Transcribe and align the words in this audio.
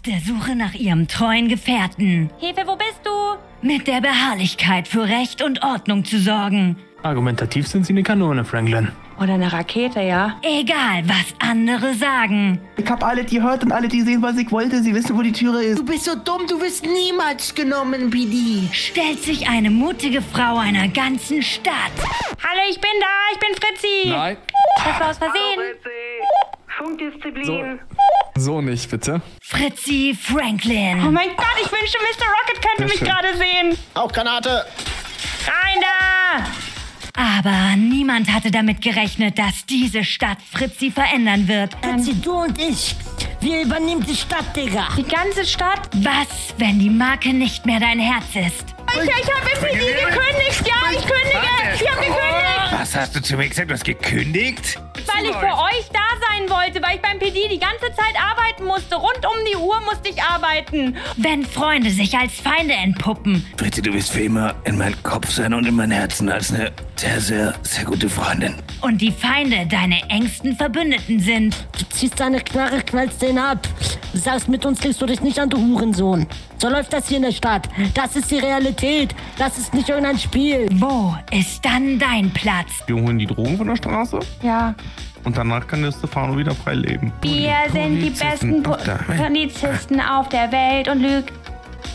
Auf 0.00 0.10
der 0.10 0.20
Suche 0.20 0.56
nach 0.56 0.72
ihrem 0.72 1.08
treuen 1.08 1.48
Gefährten. 1.48 2.30
Hefe, 2.38 2.62
wo 2.64 2.74
bist 2.74 3.02
du? 3.04 3.10
Mit 3.60 3.86
der 3.86 4.00
Beharrlichkeit 4.00 4.88
für 4.88 5.02
Recht 5.02 5.42
und 5.42 5.62
Ordnung 5.62 6.06
zu 6.06 6.18
sorgen. 6.18 6.76
Argumentativ 7.02 7.68
sind 7.68 7.84
sie 7.84 7.92
eine 7.92 8.02
Kanone, 8.02 8.42
Franklin. 8.46 8.90
Oder 9.20 9.34
eine 9.34 9.52
Rakete, 9.52 10.00
ja? 10.00 10.38
Egal, 10.40 11.02
was 11.04 11.34
andere 11.38 11.92
sagen. 11.92 12.58
Ich 12.78 12.88
hab 12.88 13.04
alle 13.04 13.24
die 13.24 13.36
gehört 13.36 13.62
und 13.62 13.72
alle 13.72 13.88
die 13.88 14.00
sehen, 14.00 14.22
was 14.22 14.38
ich 14.38 14.50
wollte. 14.50 14.82
Sie 14.82 14.94
wissen, 14.94 15.14
wo 15.18 15.20
die 15.20 15.32
Türe 15.32 15.62
ist. 15.62 15.80
Du 15.80 15.84
bist 15.84 16.06
so 16.06 16.14
dumm, 16.14 16.46
du 16.48 16.58
wirst 16.62 16.86
niemals 16.86 17.54
genommen, 17.54 18.08
PD. 18.08 18.72
Stellt 18.72 19.22
sich 19.22 19.50
eine 19.50 19.70
mutige 19.70 20.22
Frau 20.22 20.56
einer 20.56 20.88
ganzen 20.88 21.42
Stadt. 21.42 21.92
Hallo, 22.42 22.62
ich 22.70 22.80
bin 22.80 22.90
da, 23.00 23.34
ich 23.34 23.38
bin 23.38 23.54
Fritzi. 23.54 24.08
Nein. 24.08 24.36
Das 24.76 24.98
war 24.98 25.10
aus 25.10 25.18
Versehen. 25.18 25.60
Funkdisziplin. 26.78 27.44
So 27.44 27.52
nicht, 28.62 28.90
bitte. 28.90 29.20
Fritzi 29.42 30.16
Oh 30.30 30.32
Franklin. 30.34 31.12
mein 31.12 31.28
Gott, 31.36 31.46
ich 31.62 31.70
wünschte, 31.70 31.98
Mr. 31.98 32.26
Rocket 32.26 32.62
könnte 32.62 32.78
Sehr 32.78 32.86
mich 32.86 32.98
schön. 32.98 33.08
gerade 33.08 33.36
sehen. 33.36 33.78
Auch 33.94 34.12
Granate. 34.12 34.64
Rein 35.46 35.80
da! 35.80 36.44
Aber 37.16 37.76
niemand 37.76 38.32
hatte 38.32 38.50
damit 38.50 38.80
gerechnet, 38.80 39.38
dass 39.38 39.66
diese 39.66 40.04
Stadt 40.04 40.38
Fritzi 40.52 40.90
verändern 40.90 41.48
wird. 41.48 41.72
Fritzi, 41.82 42.14
du 42.20 42.32
und 42.32 42.58
ich. 42.58 42.94
Wir 43.40 43.62
übernehmen 43.62 44.04
die 44.06 44.16
Stadt, 44.16 44.54
Digga. 44.56 44.88
Die 44.96 45.02
ganze 45.02 45.44
Stadt? 45.44 45.88
Was, 45.96 46.54
wenn 46.58 46.78
die 46.78 46.90
Marke 46.90 47.32
nicht 47.32 47.66
mehr 47.66 47.80
dein 47.80 47.98
Herz 47.98 48.24
ist? 48.34 48.74
Ich, 48.94 49.08
ich 49.08 49.34
habe 49.34 49.50
im 49.54 49.78
PD 49.78 49.92
gekündigt, 49.92 50.66
ja, 50.66 50.90
ich 50.92 51.06
kündige. 51.06 51.74
Ich 51.74 51.90
habe 51.90 52.00
gekündigt, 52.00 52.80
Was 52.80 52.96
hast 52.96 53.14
du 53.16 53.22
zu 53.22 53.36
mir 53.36 53.48
gesagt? 53.48 53.70
Du 53.70 53.74
hast 53.74 53.84
gekündigt? 53.84 54.78
weil 55.06 55.24
ich 55.24 55.36
für 55.36 55.46
euch 55.46 55.88
da 55.92 56.00
sein 56.28 56.48
wollte, 56.48 56.80
weil 56.82 56.96
ich 56.96 57.02
beim 57.02 57.18
PD 57.18 57.48
die 57.50 57.58
ganze 57.58 57.86
Zeit 57.96 58.14
arbeiten 58.16 58.64
musste. 58.64 58.94
Rund 58.96 59.18
um 59.26 59.44
die 59.50 59.56
Uhr 59.56 59.80
musste 59.80 60.08
ich 60.08 60.22
arbeiten. 60.22 60.96
Wenn 61.16 61.44
Freunde 61.44 61.90
sich 61.90 62.16
als 62.16 62.32
Feinde 62.34 62.74
entpuppen. 62.74 63.44
Fritzi, 63.56 63.82
du 63.82 63.92
wirst 63.92 64.12
für 64.12 64.20
immer 64.20 64.54
in 64.64 64.78
meinem 64.78 65.02
Kopf 65.02 65.30
sein 65.30 65.52
und 65.52 65.66
in 65.66 65.74
meinem 65.74 65.90
Herzen 65.92 66.28
als 66.30 66.52
eine 66.52 66.70
sehr, 66.96 67.20
sehr, 67.20 67.54
sehr 67.62 67.84
gute 67.84 68.08
Freundin. 68.08 68.54
und 68.82 69.00
die 69.00 69.10
Feinde 69.10 69.66
deine 69.66 70.00
engsten 70.10 70.56
Verbündeten 70.56 71.18
sind. 71.18 71.56
Du 71.78 71.84
ziehst 71.90 72.20
deine 72.20 72.40
Knarre, 72.40 72.80
knallst 72.82 73.20
den 73.20 73.38
ab. 73.38 73.66
Sagst, 74.14 74.48
mit 74.48 74.64
uns 74.64 74.80
kriegst 74.80 75.00
du 75.02 75.06
dich 75.06 75.20
nicht 75.20 75.38
an, 75.38 75.50
du 75.50 75.58
Hurensohn. 75.58 76.26
So 76.60 76.68
läuft 76.68 76.92
das 76.92 77.08
hier 77.08 77.16
in 77.16 77.22
der 77.22 77.32
Stadt. 77.32 77.68
Das 77.94 78.16
ist 78.16 78.30
die 78.30 78.38
Realität. 78.38 79.14
Das 79.38 79.56
ist 79.56 79.72
nicht 79.72 79.88
irgendein 79.88 80.18
Spiel. 80.18 80.68
Wo 80.74 81.14
ist 81.30 81.64
dann 81.64 81.98
dein 81.98 82.30
Platz? 82.32 82.82
Wir 82.86 82.96
holen 82.96 83.18
die 83.18 83.26
Drogen 83.26 83.56
von 83.56 83.66
der 83.68 83.76
Straße 83.76 84.18
Ja. 84.42 84.74
und 85.24 85.38
danach 85.38 85.66
kann 85.66 85.80
der 85.82 85.92
Stefano 85.92 86.36
wieder 86.36 86.54
frei 86.54 86.74
leben. 86.74 87.12
Wir 87.22 87.54
sind 87.72 88.00
die 88.00 88.10
besten 88.10 88.62
Po- 88.62 88.72
auf 88.72 88.84
der 88.84 89.08
Welt. 89.08 89.22
Polizisten 89.22 90.00
auf 90.02 90.28
der 90.28 90.52
Welt 90.52 90.88
und 90.88 91.00
Lüg 91.00 91.32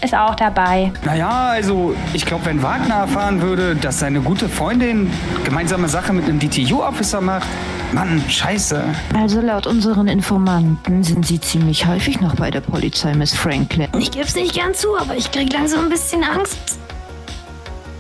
ist 0.04 0.14
auch 0.16 0.36
dabei. 0.36 0.92
Naja, 1.04 1.30
also 1.50 1.96
ich 2.14 2.26
glaube, 2.26 2.46
wenn 2.46 2.62
Wagner 2.62 2.96
erfahren 2.96 3.42
würde, 3.42 3.76
dass 3.76 4.00
seine 4.00 4.22
gute 4.22 4.50
Freundin 4.50 5.12
gemeinsame 5.44 5.88
Sache 5.88 6.14
mit 6.14 6.26
einem 6.26 6.40
DTU-Officer 6.40 7.22
macht, 7.22 7.48
Mann, 7.94 8.22
scheiße. 8.28 8.84
Also 9.16 9.42
laut 9.42 9.68
unseren 9.68 10.08
Informanten 10.08 11.04
sind 11.04 11.26
sie 11.26 11.40
ziemlich 11.40 11.86
häufig 11.88 12.20
noch 12.20 12.36
bei 12.36 12.52
der 12.52 12.62
Polizei, 12.62 13.14
Miss 13.14 13.34
Franklin. 13.34 13.88
Ich 13.98 14.12
geb's 14.12 14.36
nicht 14.36 14.54
gern 14.54 14.74
zu, 14.74 14.98
aber 14.98 15.16
ich 15.16 15.32
krieg 15.32 15.52
langsam 15.54 15.86
ein 15.86 15.90
bisschen 15.90 16.24
Angst. 16.24 16.80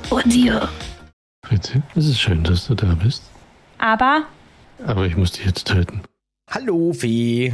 Vor 0.10 0.22
dir. 0.24 0.68
Fritzi, 1.46 1.82
es 1.96 2.08
ist 2.08 2.20
schön, 2.20 2.44
dass 2.44 2.68
du 2.68 2.76
da 2.76 2.96
bist. 3.02 3.24
Aber 3.78 4.24
Aber 4.86 5.06
ich 5.06 5.16
muss 5.16 5.32
dich 5.34 5.46
jetzt 5.46 5.68
töten. 5.68 6.02
Hallo, 6.52 6.92
Fee. 6.94 7.54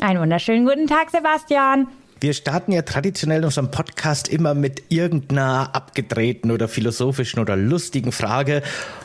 einen 0.00 0.20
wunderschönen 0.20 0.64
guten 0.66 0.86
Tag, 0.86 1.10
Sebastian. 1.10 1.88
Wir 2.20 2.32
starten 2.32 2.72
ja 2.72 2.82
traditionell 2.82 3.44
unseren 3.44 3.70
Podcast 3.70 4.26
immer 4.26 4.54
mit 4.54 4.82
irgendeiner 4.88 5.72
abgedrehten 5.72 6.50
oder 6.50 6.66
philosophischen 6.66 7.38
oder 7.38 7.56
lustigen 7.56 8.10
Frage. 8.10 8.62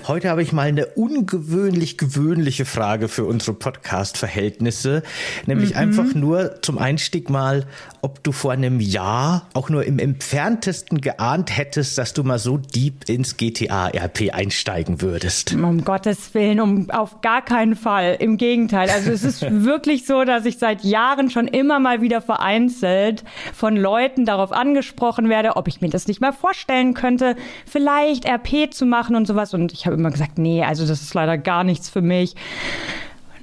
Heute 0.07 0.29
habe 0.29 0.41
ich 0.41 0.51
mal 0.51 0.67
eine 0.67 0.87
ungewöhnlich 0.87 1.99
gewöhnliche 1.99 2.65
Frage 2.65 3.07
für 3.09 3.25
unsere 3.25 3.53
Podcast-Verhältnisse. 3.53 5.03
Nämlich 5.45 5.75
einfach 5.75 6.15
nur 6.15 6.61
zum 6.63 6.79
Einstieg 6.79 7.29
mal, 7.29 7.67
ob 8.03 8.21
du 8.21 8.33
vor 8.33 8.51
einem 8.51 8.81
Jahr 8.81 9.47
auch 9.53 9.69
nur 9.69 9.85
im 9.85 9.97
entferntesten 9.97 10.99
geahnt 10.99 11.57
hättest, 11.57 11.97
dass 11.97 12.13
du 12.13 12.23
mal 12.23 12.37
so 12.37 12.57
deep 12.57 13.09
ins 13.09 13.37
GTA-RP 13.37 14.33
einsteigen 14.33 15.01
würdest. 15.01 15.53
Um 15.53 15.85
Gottes 15.85 16.33
Willen, 16.33 16.59
um 16.59 16.89
auf 16.91 17.21
gar 17.21 17.41
keinen 17.41 17.77
Fall. 17.77 18.17
Im 18.19 18.35
Gegenteil. 18.35 18.89
Also 18.89 19.09
es 19.09 19.23
ist 19.23 19.41
wirklich 19.49 20.05
so, 20.05 20.25
dass 20.25 20.45
ich 20.45 20.57
seit 20.57 20.83
Jahren 20.83 21.29
schon 21.29 21.47
immer 21.47 21.79
mal 21.79 22.01
wieder 22.01 22.21
vereinzelt 22.21 23.23
von 23.53 23.77
Leuten 23.77 24.25
darauf 24.25 24.51
angesprochen 24.51 25.29
werde, 25.29 25.55
ob 25.55 25.69
ich 25.69 25.79
mir 25.79 25.89
das 25.89 26.07
nicht 26.07 26.19
mal 26.19 26.33
vorstellen 26.33 26.93
könnte, 26.93 27.37
vielleicht 27.65 28.25
RP 28.25 28.73
zu 28.73 28.85
machen 28.85 29.15
und 29.15 29.27
sowas. 29.27 29.53
Und 29.53 29.71
ich 29.71 29.85
habe 29.85 29.95
immer 29.95 30.11
gesagt, 30.11 30.37
nee, 30.37 30.61
also 30.63 30.85
das 30.85 31.01
ist 31.01 31.13
leider 31.13 31.37
gar 31.37 31.63
nichts 31.63 31.87
für 31.87 32.01
mich. 32.01 32.35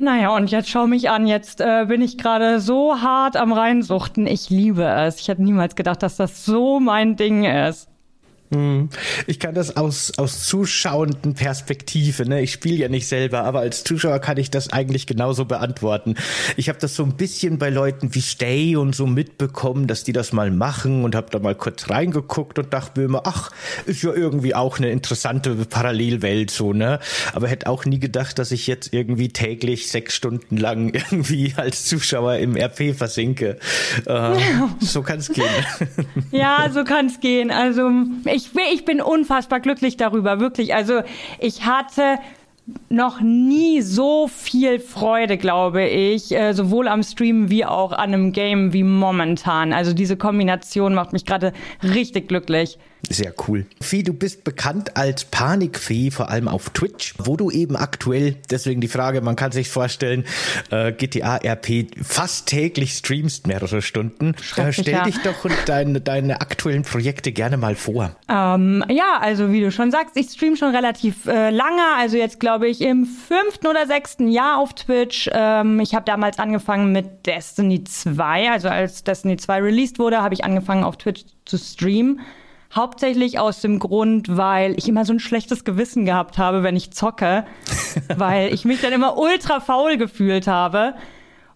Naja, 0.01 0.35
und 0.35 0.51
jetzt 0.51 0.71
schau 0.71 0.87
mich 0.87 1.11
an. 1.11 1.27
Jetzt 1.27 1.61
äh, 1.61 1.85
bin 1.87 2.01
ich 2.01 2.17
gerade 2.17 2.59
so 2.61 3.03
hart 3.03 3.37
am 3.37 3.53
Reinsuchten. 3.53 4.27
Ich 4.27 4.49
liebe 4.49 4.83
es. 4.83 5.21
Ich 5.21 5.29
hätte 5.29 5.43
niemals 5.43 5.77
gedacht, 5.77 6.03
dass 6.03 6.17
das 6.17 6.47
so 6.47 6.81
mein 6.81 7.17
Ding 7.17 7.45
ist. 7.45 7.90
Ich 9.27 9.39
kann 9.39 9.55
das 9.55 9.77
aus, 9.77 10.19
aus 10.19 10.45
zuschauenden 10.45 11.35
Perspektive, 11.35 12.29
ne? 12.29 12.43
Ich 12.43 12.53
spiele 12.53 12.77
ja 12.77 12.89
nicht 12.89 13.07
selber, 13.07 13.45
aber 13.45 13.61
als 13.61 13.85
Zuschauer 13.85 14.19
kann 14.19 14.39
ich 14.39 14.51
das 14.51 14.73
eigentlich 14.73 15.07
genauso 15.07 15.45
beantworten. 15.45 16.17
Ich 16.57 16.69
habe 16.69 16.79
das 16.81 16.97
so 16.97 17.05
ein 17.05 17.17
bisschen 17.17 17.59
bei 17.59 17.71
Leuten 17.71 18.13
wie 18.15 18.21
Stay 18.21 18.75
und 18.75 18.97
so 18.97 19.07
mitbekommen, 19.07 19.87
dass 19.87 20.03
die 20.03 20.13
das 20.13 20.33
mal 20.33 20.51
machen 20.51 21.05
und 21.05 21.15
habe 21.15 21.29
da 21.31 21.39
mal 21.39 21.55
kurz 21.55 21.91
reingeguckt 21.91 22.59
und 22.59 22.73
dachte 22.73 22.99
mir 22.99 23.07
immer, 23.07 23.23
ach, 23.25 23.51
ist 23.87 24.03
ja 24.03 24.13
irgendwie 24.13 24.55
auch 24.55 24.79
eine 24.79 24.91
interessante 24.91 25.55
Parallelwelt 25.55 26.51
so, 26.51 26.73
ne? 26.73 26.99
Aber 27.33 27.47
hätte 27.47 27.69
auch 27.69 27.85
nie 27.85 28.01
gedacht, 28.01 28.39
dass 28.41 28.51
ich 28.51 28.67
jetzt 28.67 28.93
irgendwie 28.93 29.29
täglich 29.29 29.89
sechs 29.89 30.15
Stunden 30.15 30.57
lang 30.57 30.89
irgendwie 30.95 31.53
als 31.57 31.85
Zuschauer 31.85 32.37
im 32.37 32.57
RP 32.57 32.97
versinke. 32.97 33.59
Äh, 34.07 34.35
so 34.81 35.03
kann 35.03 35.21
es 35.21 35.29
gehen. 35.29 35.47
Ja, 36.33 36.69
so 36.73 36.83
kann 36.85 37.07
es 37.07 37.21
gehen. 37.21 37.51
Also 37.51 37.91
ich, 38.25 38.40
ich 38.73 38.85
bin 38.85 39.01
unfassbar 39.01 39.61
glücklich 39.61 39.97
darüber, 39.97 40.41
wirklich. 40.41 40.75
Also 40.75 41.03
ich 41.39 41.65
hatte 41.67 42.19
noch 42.89 43.21
nie 43.21 43.81
so 43.81 44.29
viel 44.29 44.79
Freude, 44.81 45.37
glaube 45.39 45.85
ich, 45.87 46.33
äh, 46.33 46.53
sowohl 46.53 46.89
am 46.89 47.03
Stream 47.03 47.51
wie 47.51 47.65
auch 47.65 47.93
an 47.93 48.15
einem 48.15 48.33
Game 48.33 48.73
wie 48.73 48.83
momentan. 48.83 49.73
Also 49.73 49.93
diese 49.93 50.17
Kombination 50.17 50.95
macht 50.95 51.13
mich 51.13 51.25
gerade 51.25 51.53
richtig 51.83 52.29
glücklich. 52.29 52.79
Sehr 53.09 53.33
cool. 53.49 53.67
Fee, 53.81 54.03
du 54.03 54.13
bist 54.13 54.45
bekannt 54.45 54.97
als 54.97 55.25
Panikfee, 55.25 56.11
vor 56.11 56.31
allem 56.31 56.49
auf 56.49 56.71
Twitch, 56.71 57.15
wo 57.19 57.37
du 57.37 57.51
eben 57.51 57.77
aktuell, 57.77 58.37
deswegen 58.51 58.81
die 58.81 58.89
Frage, 58.89 59.21
man 59.21 59.37
kann 59.37 59.53
sich 59.53 59.69
vorstellen, 59.69 60.25
äh, 60.71 60.93
GTA 60.93 61.37
RP 61.37 61.87
fast 62.03 62.47
täglich 62.47 62.93
streamst, 62.93 63.47
mehrere 63.47 63.83
Stunden. 63.83 64.35
Äh, 64.57 64.73
stell 64.73 64.95
ja. 64.95 65.05
dich 65.05 65.19
doch 65.23 65.45
und 65.45 65.55
deine, 65.67 66.01
deine 66.01 66.41
aktuellen 66.41 66.83
Projekte 66.83 67.33
gerne 67.33 67.57
mal 67.57 67.75
vor. 67.75 68.17
Ähm, 68.29 68.85
ja, 68.89 69.19
also 69.21 69.51
wie 69.51 69.61
du 69.61 69.73
schon 69.73 69.91
sagst, 69.91 70.17
ich 70.17 70.31
stream 70.31 70.57
schon 70.57 70.75
relativ 70.75 71.27
äh, 71.27 71.51
lange, 71.51 71.83
also 71.97 72.17
jetzt 72.17 72.39
glaube 72.39 72.69
ich 72.69 72.81
im 72.83 73.07
fünften 73.07 73.67
oder 73.67 73.87
sechsten 73.87 74.29
Jahr 74.29 74.59
auf 74.59 74.75
Twitch. 74.75 75.31
Ähm, 75.33 75.81
ich 75.81 75.95
habe 75.95 76.05
damals 76.05 76.39
angefangen 76.39 76.93
mit 76.93 77.27
Destiny 77.27 77.83
2, 77.85 78.51
also 78.51 78.69
als 78.69 79.05
Destiny 79.05 79.37
2 79.37 79.61
released 79.61 79.99
wurde, 79.99 80.23
habe 80.23 80.35
ich 80.35 80.45
angefangen 80.45 80.85
auf 80.85 80.97
Twitch 80.99 81.25
zu 81.45 81.57
streamen. 81.57 82.21
Hauptsächlich 82.73 83.39
aus 83.39 83.61
dem 83.61 83.79
Grund, 83.81 84.37
weil 84.37 84.75
ich 84.79 84.89
immer 84.89 85.05
so 85.05 85.13
ein 85.13 85.19
schlechtes 85.19 85.65
Gewissen 85.65 86.05
gehabt 86.05 86.39
habe, 86.39 86.63
wenn 86.63 86.77
ich 86.77 86.93
zocke, 86.93 87.45
weil 88.17 88.55
ich 88.55 88.65
mich 88.65 88.81
dann 88.81 88.93
immer 88.93 89.19
ultra 89.19 89.61
faul 89.61 89.97
gefühlt 89.97 90.47
habe. 90.47 90.95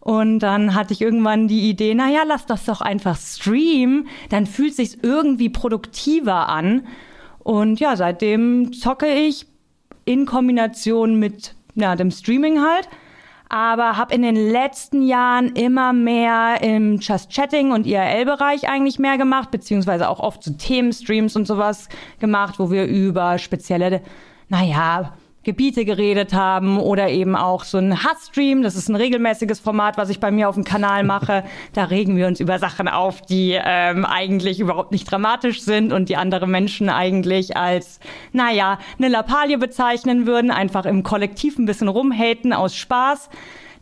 Und 0.01 0.41
dann 0.41 0.75
hatte 0.75 0.93
ich 0.93 1.01
irgendwann 1.01 1.49
die 1.49 1.71
Idee, 1.71 1.95
naja, 1.95 2.25
lass 2.27 2.47
das 2.47 2.65
doch 2.65 2.81
einfach 2.81 3.17
streamen, 3.17 4.09
dann 4.29 4.47
fühlt 4.47 4.75
sich's 4.75 4.99
irgendwie 5.01 5.49
produktiver 5.49 6.49
an. 6.49 6.87
Und 7.39 7.81
ja, 7.81 7.97
seitdem 7.97 8.73
zocke 8.73 9.07
ich 9.07 9.47
in 10.05 10.27
Kombination 10.27 11.19
mit 11.19 11.55
ja, 11.75 11.97
dem 11.97 12.11
Streaming 12.11 12.61
halt. 12.61 12.89
Aber 13.55 13.97
habe 13.97 14.13
in 14.13 14.23
den 14.23 14.35
letzten 14.35 15.01
Jahren 15.01 15.55
immer 15.55 15.93
mehr 15.93 16.61
im 16.61 16.99
Just 16.99 17.31
Chatting 17.31 17.71
und 17.71 17.87
IRL-Bereich 17.87 18.69
eigentlich 18.69 18.99
mehr 18.99 19.17
gemacht, 19.17 19.53
beziehungsweise 19.53 20.09
auch 20.09 20.19
oft 20.19 20.43
so 20.43 20.55
Themenstreams 20.55 21.37
und 21.37 21.47
sowas 21.47 21.89
gemacht, 22.19 22.59
wo 22.59 22.73
wir 22.73 22.85
über 22.87 23.39
spezielle, 23.39 24.03
naja, 24.49 25.13
Gebiete 25.45 25.85
geredet 25.85 26.33
haben 26.33 26.79
oder 26.79 27.09
eben 27.09 27.37
auch 27.37 27.65
so 27.65 27.79
ein 27.79 28.03
Hassstream. 28.03 28.63
Das 28.63 28.77
ist 28.77 28.89
ein 28.89 28.97
regelmäßiges 28.97 29.61
Format, 29.61 29.97
was 29.97 30.09
ich 30.09 30.19
bei 30.19 30.31
mir 30.31 30.49
auf 30.49 30.55
dem 30.55 30.65
Kanal 30.65 31.05
mache. 31.05 31.45
Da 31.75 31.85
regen 31.85 32.17
wir 32.17 32.27
uns 32.27 32.41
über 32.41 32.59
Sachen 32.59 32.89
auf, 32.89 33.21
die 33.23 33.59
ähm, 33.63 34.05
eigentlich 34.05 34.59
überhaupt 34.59 34.91
nicht 34.91 35.11
dramatisch 35.11 35.63
sind 35.63 35.93
und 35.93 36.09
die 36.09 36.17
andere 36.17 36.47
Menschen 36.47 36.89
eigentlich 36.89 37.57
als, 37.57 38.01
naja, 38.33 38.79
eine 38.99 39.09
Lappalie 39.09 39.59
bezeichnen 39.59 40.27
würden. 40.27 40.51
Einfach 40.51 40.87
im 40.87 41.03
Kollektiv 41.03 41.59
ein 41.59 41.67
bisschen 41.67 41.89
rumhaten 41.89 42.53
aus 42.53 42.75
Spaß. 42.75 43.29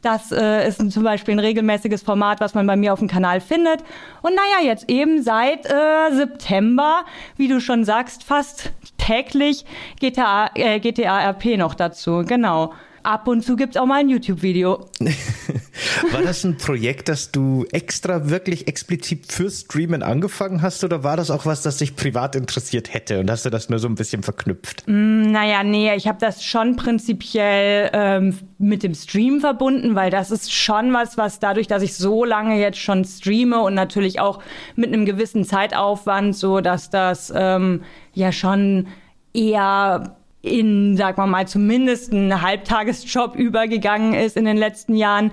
Das 0.03 0.33
äh, 0.33 0.67
ist 0.67 0.91
zum 0.91 1.05
Beispiel 1.05 1.37
ein 1.37 1.39
regelmäßiges 1.39 2.03
Format, 2.03 2.41
was 2.41 2.55
man 2.55 2.67
bei 2.67 2.75
mir 2.75 2.93
auf 2.93 2.99
dem 2.99 3.07
Kanal 3.07 3.41
findet. 3.41 3.85
Und 4.21 4.35
naja, 4.35 4.67
jetzt 4.67 4.91
eben 4.91 5.23
seit 5.23 5.65
äh, 5.65 6.13
September, 6.13 7.05
wie 7.37 7.47
du 7.47 7.61
schon 7.61 7.85
sagst, 7.85 8.25
fast 8.25 8.73
täglich 9.03 9.65
GTA, 10.01 10.51
äh, 10.55 10.81
GTA 10.81 11.31
RP 11.31 11.57
noch 11.57 11.75
dazu. 11.75 12.25
Genau. 12.27 12.73
Ab 13.05 13.27
und 13.27 13.43
zu 13.43 13.57
gibt's 13.57 13.77
auch 13.77 13.87
mal 13.87 13.99
ein 13.99 14.09
YouTube-Video. 14.09 14.87
war 16.13 16.23
das 16.23 16.45
ein 16.45 16.57
Projekt, 16.57 17.09
das 17.09 17.33
du 17.33 17.67
extra 17.73 18.31
wirklich 18.31 18.69
explizit 18.69 19.33
für 19.33 19.51
Streamen 19.51 20.05
angefangen 20.05 20.63
hast 20.63 20.85
oder 20.85 21.03
war 21.03 21.17
das 21.17 21.33
auch 21.33 21.45
was, 21.45 21.63
das 21.63 21.79
dich 21.79 21.97
privat 21.97 22.37
interessiert 22.37 22.95
hätte 22.95 23.19
und 23.19 23.29
hast 23.29 23.45
du 23.45 23.51
das 23.51 23.69
nur 23.69 23.81
so 23.81 23.89
ein 23.89 23.97
bisschen 23.97 24.23
verknüpft? 24.23 24.85
Mm, 24.87 25.33
naja, 25.33 25.65
nee, 25.65 25.93
ich 25.97 26.07
habe 26.07 26.19
das 26.21 26.45
schon 26.45 26.77
prinzipiell 26.77 27.91
ähm, 27.93 28.39
mit 28.59 28.85
dem 28.85 28.95
Stream 28.95 29.41
verbunden, 29.41 29.97
weil 29.97 30.11
das 30.11 30.31
ist 30.31 30.53
schon 30.53 30.93
was, 30.93 31.17
was 31.17 31.41
dadurch, 31.41 31.67
dass 31.67 31.83
ich 31.83 31.95
so 31.95 32.25
lange 32.25 32.61
jetzt 32.61 32.79
schon 32.79 33.05
streame 33.05 33.63
und 33.63 33.75
natürlich 33.75 34.21
auch 34.21 34.41
mit 34.77 34.93
einem 34.93 35.07
gewissen 35.07 35.45
Zeitaufwand, 35.45 36.37
so 36.37 36.61
dass 36.61 36.89
das 36.89 37.33
ähm, 37.35 37.83
ja 38.15 38.33
schon 38.33 38.89
eher 39.35 40.17
in, 40.43 40.97
sagen 40.97 41.17
wir 41.17 41.27
mal, 41.27 41.47
zumindest 41.47 42.13
einen 42.13 42.43
Halbtagesjob 42.43 43.37
übergegangen 43.37 44.15
ist 44.15 44.37
in 44.37 44.45
den 44.45 44.57
letzten 44.57 44.95
Jahren. 44.95 45.31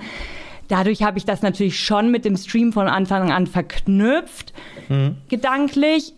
Dadurch 0.67 1.01
habe 1.01 1.17
ich 1.17 1.25
das 1.25 1.41
natürlich 1.41 1.79
schon 1.79 2.11
mit 2.11 2.25
dem 2.25 2.37
Stream 2.37 2.71
von 2.71 2.87
Anfang 2.87 3.31
an 3.31 3.47
verknüpft, 3.47 4.53
mhm. 4.87 5.17
gedanklich. 5.27 6.13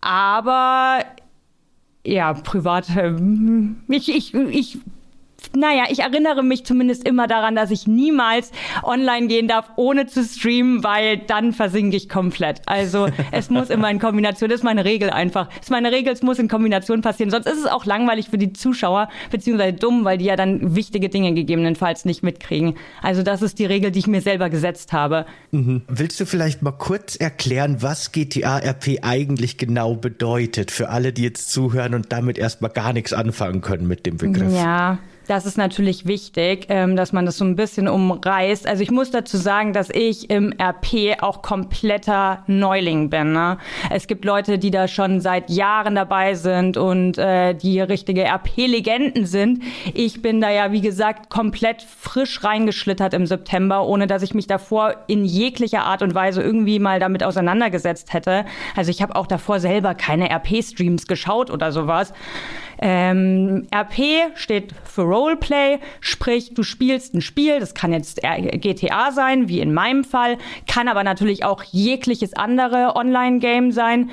Aber 0.00 1.00
ja, 2.06 2.32
privat, 2.32 2.88
äh, 2.96 3.12
ich, 3.88 4.08
ich, 4.14 4.34
ich 4.34 4.78
naja, 5.56 5.84
ich 5.90 6.00
erinnere 6.00 6.42
mich 6.42 6.64
zumindest 6.64 7.06
immer 7.06 7.26
daran, 7.26 7.56
dass 7.56 7.70
ich 7.70 7.86
niemals 7.86 8.52
online 8.82 9.26
gehen 9.26 9.48
darf, 9.48 9.70
ohne 9.76 10.06
zu 10.06 10.22
streamen, 10.24 10.84
weil 10.84 11.18
dann 11.18 11.52
versinke 11.52 11.96
ich 11.96 12.08
komplett. 12.08 12.62
Also 12.66 13.08
es 13.32 13.50
muss 13.50 13.70
immer 13.70 13.90
in 13.90 13.98
Kombination, 13.98 14.48
das 14.48 14.60
ist 14.60 14.64
meine 14.64 14.84
Regel 14.84 15.10
einfach. 15.10 15.48
Das 15.48 15.64
ist 15.64 15.70
meine 15.70 15.92
Regel, 15.92 16.12
es 16.12 16.22
muss 16.22 16.38
in 16.38 16.48
Kombination 16.48 17.00
passieren. 17.02 17.30
Sonst 17.30 17.46
ist 17.46 17.58
es 17.58 17.66
auch 17.66 17.84
langweilig 17.84 18.28
für 18.28 18.38
die 18.38 18.52
Zuschauer, 18.52 19.08
beziehungsweise 19.30 19.72
dumm, 19.72 20.04
weil 20.04 20.18
die 20.18 20.26
ja 20.26 20.36
dann 20.36 20.76
wichtige 20.76 21.08
Dinge 21.08 21.34
gegebenenfalls 21.34 22.04
nicht 22.04 22.22
mitkriegen. 22.22 22.76
Also 23.02 23.22
das 23.22 23.42
ist 23.42 23.58
die 23.58 23.66
Regel, 23.66 23.90
die 23.90 23.98
ich 23.98 24.06
mir 24.06 24.20
selber 24.20 24.50
gesetzt 24.50 24.92
habe. 24.92 25.26
Mhm. 25.50 25.82
Willst 25.88 26.20
du 26.20 26.26
vielleicht 26.26 26.62
mal 26.62 26.72
kurz 26.72 27.16
erklären, 27.16 27.78
was 27.80 28.12
GTA 28.12 28.58
RP 28.58 28.98
eigentlich 29.02 29.58
genau 29.58 29.94
bedeutet 29.94 30.70
für 30.70 30.90
alle, 30.90 31.12
die 31.12 31.22
jetzt 31.22 31.50
zuhören 31.50 31.94
und 31.94 32.12
damit 32.12 32.38
erstmal 32.38 32.70
gar 32.70 32.92
nichts 32.92 33.12
anfangen 33.12 33.60
können 33.60 33.86
mit 33.86 34.06
dem 34.06 34.16
Begriff? 34.16 34.54
Ja, 34.54 34.98
das 35.26 35.46
ist 35.46 35.56
natürlich 35.56 36.06
wichtig, 36.06 36.66
ähm, 36.70 36.96
dass 36.96 37.12
man 37.12 37.24
das 37.24 37.36
so 37.36 37.44
ein 37.44 37.54
bisschen 37.54 37.88
umreißt. 37.88 38.66
Also 38.66 38.82
ich 38.82 38.90
muss 38.90 39.10
dazu 39.10 39.36
sagen, 39.36 39.72
dass 39.72 39.88
ich 39.90 40.28
im 40.28 40.52
RP 40.60 41.22
auch 41.22 41.42
kompletter 41.42 42.42
Neuling 42.46 43.10
bin. 43.10 43.32
Ne? 43.32 43.58
Es 43.90 44.06
gibt 44.06 44.24
Leute, 44.24 44.58
die 44.58 44.70
da 44.70 44.88
schon 44.88 45.20
seit 45.20 45.48
Jahren 45.50 45.94
dabei 45.94 46.34
sind 46.34 46.76
und 46.76 47.18
äh, 47.18 47.54
die 47.54 47.80
richtige 47.80 48.24
RP-Legenden 48.24 49.24
sind. 49.24 49.62
Ich 49.94 50.20
bin 50.20 50.40
da 50.40 50.50
ja, 50.50 50.72
wie 50.72 50.80
gesagt, 50.80 51.30
komplett 51.30 51.82
frisch 51.82 52.42
reingeschlittert 52.42 53.14
im 53.14 53.26
September, 53.26 53.86
ohne 53.86 54.06
dass 54.06 54.22
ich 54.22 54.34
mich 54.34 54.46
davor 54.46 54.96
in 55.06 55.24
jeglicher 55.24 55.84
Art 55.84 56.02
und 56.02 56.14
Weise 56.14 56.42
irgendwie 56.42 56.78
mal 56.78 56.98
damit 56.98 57.22
auseinandergesetzt 57.22 58.12
hätte. 58.12 58.44
Also 58.74 58.90
ich 58.90 59.00
habe 59.00 59.14
auch 59.14 59.26
davor 59.26 59.60
selber 59.60 59.94
keine 59.94 60.28
RP-Streams 60.30 61.06
geschaut 61.06 61.50
oder 61.50 61.70
sowas. 61.72 62.12
Ähm, 62.82 63.66
RP 63.74 64.32
steht 64.36 64.74
für 64.84 65.02
Roleplay, 65.02 65.80
sprich, 66.00 66.54
du 66.54 66.62
spielst 66.62 67.14
ein 67.14 67.20
Spiel, 67.20 67.60
das 67.60 67.74
kann 67.74 67.92
jetzt 67.92 68.22
GTA 68.22 69.12
sein, 69.12 69.48
wie 69.48 69.60
in 69.60 69.74
meinem 69.74 70.02
Fall, 70.02 70.38
kann 70.66 70.88
aber 70.88 71.04
natürlich 71.04 71.44
auch 71.44 71.62
jegliches 71.62 72.32
andere 72.32 72.96
Online-Game 72.96 73.70
sein. 73.70 74.10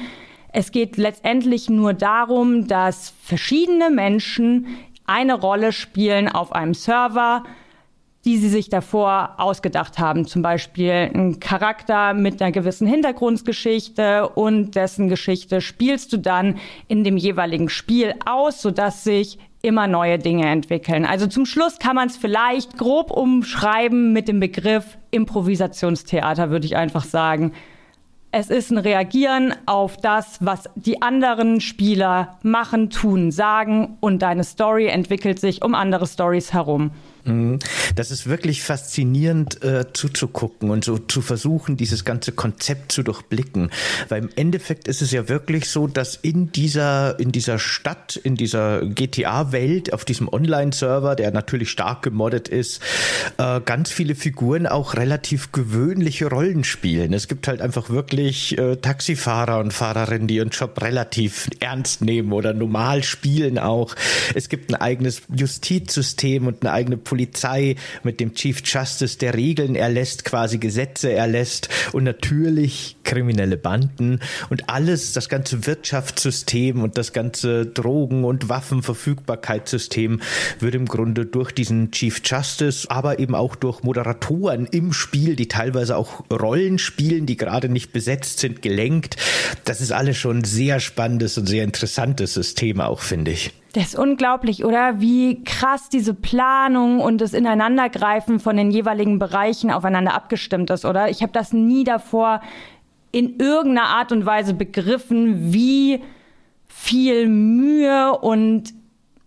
Es 0.51 0.71
geht 0.71 0.97
letztendlich 0.97 1.69
nur 1.69 1.93
darum, 1.93 2.67
dass 2.67 3.13
verschiedene 3.23 3.89
Menschen 3.89 4.67
eine 5.05 5.35
Rolle 5.35 5.71
spielen 5.71 6.27
auf 6.27 6.51
einem 6.51 6.73
Server, 6.73 7.43
die 8.25 8.37
sie 8.37 8.49
sich 8.49 8.69
davor 8.69 9.35
ausgedacht 9.37 9.99
haben. 9.99 10.25
Zum 10.25 10.41
Beispiel 10.41 11.09
ein 11.13 11.39
Charakter 11.39 12.13
mit 12.13 12.41
einer 12.41 12.51
gewissen 12.51 12.87
Hintergrundgeschichte 12.87 14.27
und 14.29 14.75
dessen 14.75 15.07
Geschichte 15.07 15.61
spielst 15.61 16.11
du 16.13 16.17
dann 16.17 16.57
in 16.87 17.03
dem 17.03 17.17
jeweiligen 17.17 17.69
Spiel 17.69 18.15
aus, 18.25 18.61
sodass 18.61 19.03
sich 19.03 19.39
immer 19.61 19.87
neue 19.87 20.19
Dinge 20.19 20.47
entwickeln. 20.47 21.05
Also 21.05 21.27
zum 21.27 21.45
Schluss 21.45 21.79
kann 21.79 21.95
man 21.95 22.07
es 22.07 22.17
vielleicht 22.17 22.77
grob 22.77 23.11
umschreiben 23.11 24.13
mit 24.13 24.27
dem 24.27 24.39
Begriff 24.39 24.97
Improvisationstheater, 25.11 26.49
würde 26.49 26.65
ich 26.65 26.75
einfach 26.75 27.03
sagen. 27.03 27.53
Es 28.31 28.49
ist 28.49 28.71
ein 28.71 28.77
Reagieren 28.77 29.53
auf 29.65 29.97
das, 29.97 30.37
was 30.41 30.69
die 30.75 31.01
anderen 31.01 31.61
Spieler 31.61 32.37
machen, 32.43 32.89
tun, 32.89 33.31
sagen 33.31 33.97
und 34.01 34.21
deine 34.21 34.43
Story 34.43 34.87
entwickelt 34.87 35.39
sich 35.39 35.63
um 35.63 35.73
andere 35.73 36.05
Stories 36.05 36.53
herum. 36.53 36.91
Mhm. 37.27 37.59
Das 37.95 38.11
ist 38.11 38.27
wirklich 38.27 38.63
faszinierend 38.63 39.63
äh, 39.63 39.85
zuzugucken 39.91 40.69
und 40.69 40.83
so 40.83 40.97
zu 40.97 41.21
versuchen, 41.21 41.77
dieses 41.77 42.05
ganze 42.05 42.31
Konzept 42.31 42.91
zu 42.91 43.03
durchblicken. 43.03 43.69
Weil 44.09 44.23
im 44.23 44.29
Endeffekt 44.35 44.87
ist 44.87 45.01
es 45.01 45.11
ja 45.11 45.27
wirklich 45.29 45.69
so, 45.69 45.87
dass 45.87 46.15
in 46.15 46.51
dieser, 46.51 47.19
in 47.19 47.31
dieser 47.31 47.59
Stadt, 47.59 48.15
in 48.15 48.35
dieser 48.35 48.85
GTA-Welt, 48.85 49.93
auf 49.93 50.05
diesem 50.05 50.29
Online-Server, 50.29 51.15
der 51.15 51.31
natürlich 51.31 51.69
stark 51.69 52.01
gemoddet 52.01 52.47
ist, 52.47 52.81
äh, 53.37 53.59
ganz 53.61 53.91
viele 53.91 54.15
Figuren 54.15 54.65
auch 54.65 54.95
relativ 54.95 55.51
gewöhnliche 55.51 56.27
Rollen 56.27 56.63
spielen. 56.63 57.13
Es 57.13 57.27
gibt 57.27 57.47
halt 57.47 57.61
einfach 57.61 57.89
wirklich 57.89 58.57
äh, 58.57 58.77
Taxifahrer 58.77 59.59
und 59.59 59.73
Fahrerinnen, 59.73 60.27
die 60.27 60.35
ihren 60.35 60.49
Job 60.49 60.81
relativ 60.81 61.49
ernst 61.59 62.01
nehmen 62.01 62.31
oder 62.31 62.53
normal 62.53 63.03
spielen 63.03 63.59
auch. 63.59 63.95
Es 64.33 64.49
gibt 64.49 64.71
ein 64.71 64.75
eigenes 64.75 65.23
Justizsystem 65.33 66.47
und 66.47 66.63
eine 66.63 66.71
eigene 66.71 66.97
Polizei 66.97 67.16
Polizei, 67.17 67.75
mit 68.03 68.19
dem 68.19 68.35
Chief 68.35 68.61
Justice, 68.63 69.17
der 69.17 69.33
Regeln 69.33 69.75
erlässt, 69.75 70.23
quasi 70.23 70.59
Gesetze 70.59 71.11
erlässt 71.11 71.67
und 71.93 72.03
natürlich 72.03 72.95
kriminelle 73.03 73.57
Banden 73.57 74.19
und 74.51 74.69
alles, 74.69 75.13
das 75.13 75.29
ganze 75.29 75.65
Wirtschaftssystem 75.65 76.83
und 76.83 76.95
das 76.95 77.13
ganze 77.13 77.65
Drogen- 77.65 78.23
und 78.23 78.49
Waffenverfügbarkeitssystem 78.49 80.21
wird 80.59 80.75
im 80.75 80.85
Grunde 80.85 81.25
durch 81.25 81.51
diesen 81.51 81.89
Chief 81.89 82.21
Justice, 82.23 82.87
aber 82.91 83.17
eben 83.17 83.33
auch 83.33 83.55
durch 83.55 83.81
Moderatoren 83.81 84.67
im 84.67 84.93
Spiel, 84.93 85.35
die 85.35 85.47
teilweise 85.47 85.97
auch 85.97 86.23
Rollen 86.31 86.77
spielen, 86.77 87.25
die 87.25 87.35
gerade 87.35 87.67
nicht 87.67 87.93
besetzt 87.93 88.39
sind, 88.41 88.61
gelenkt. 88.61 89.17
Das 89.65 89.81
ist 89.81 89.91
alles 89.91 90.17
schon 90.17 90.43
sehr 90.43 90.79
spannendes 90.79 91.35
und 91.39 91.47
sehr 91.47 91.63
interessantes 91.63 92.35
System 92.35 92.79
auch, 92.79 92.99
finde 92.99 93.31
ich. 93.31 93.53
Das 93.77 93.89
ist 93.89 93.99
unglaublich, 93.99 94.65
oder? 94.65 95.01
Wie 95.01 95.43
krass 95.43 95.87
diese 95.87 96.15
Planung 96.15 96.99
und 96.99 97.21
das 97.21 97.33
Ineinandergreifen 97.33 98.39
von 98.39 98.57
den 98.57 98.71
jeweiligen 98.71 99.19
Bereichen 99.19 99.69
aufeinander 99.69 100.15
abgestimmt 100.15 100.71
ist, 100.71 100.83
oder? 100.83 101.09
Ich 101.11 101.21
habe 101.21 101.31
das 101.31 101.53
nie 101.53 101.83
davor 101.83 102.41
in 103.11 103.37
irgendeiner 103.37 103.89
Art 103.89 104.11
und 104.11 104.25
Weise 104.25 104.55
begriffen, 104.55 105.53
wie 105.53 106.01
viel 106.65 107.27
Mühe 107.27 108.17
und 108.17 108.73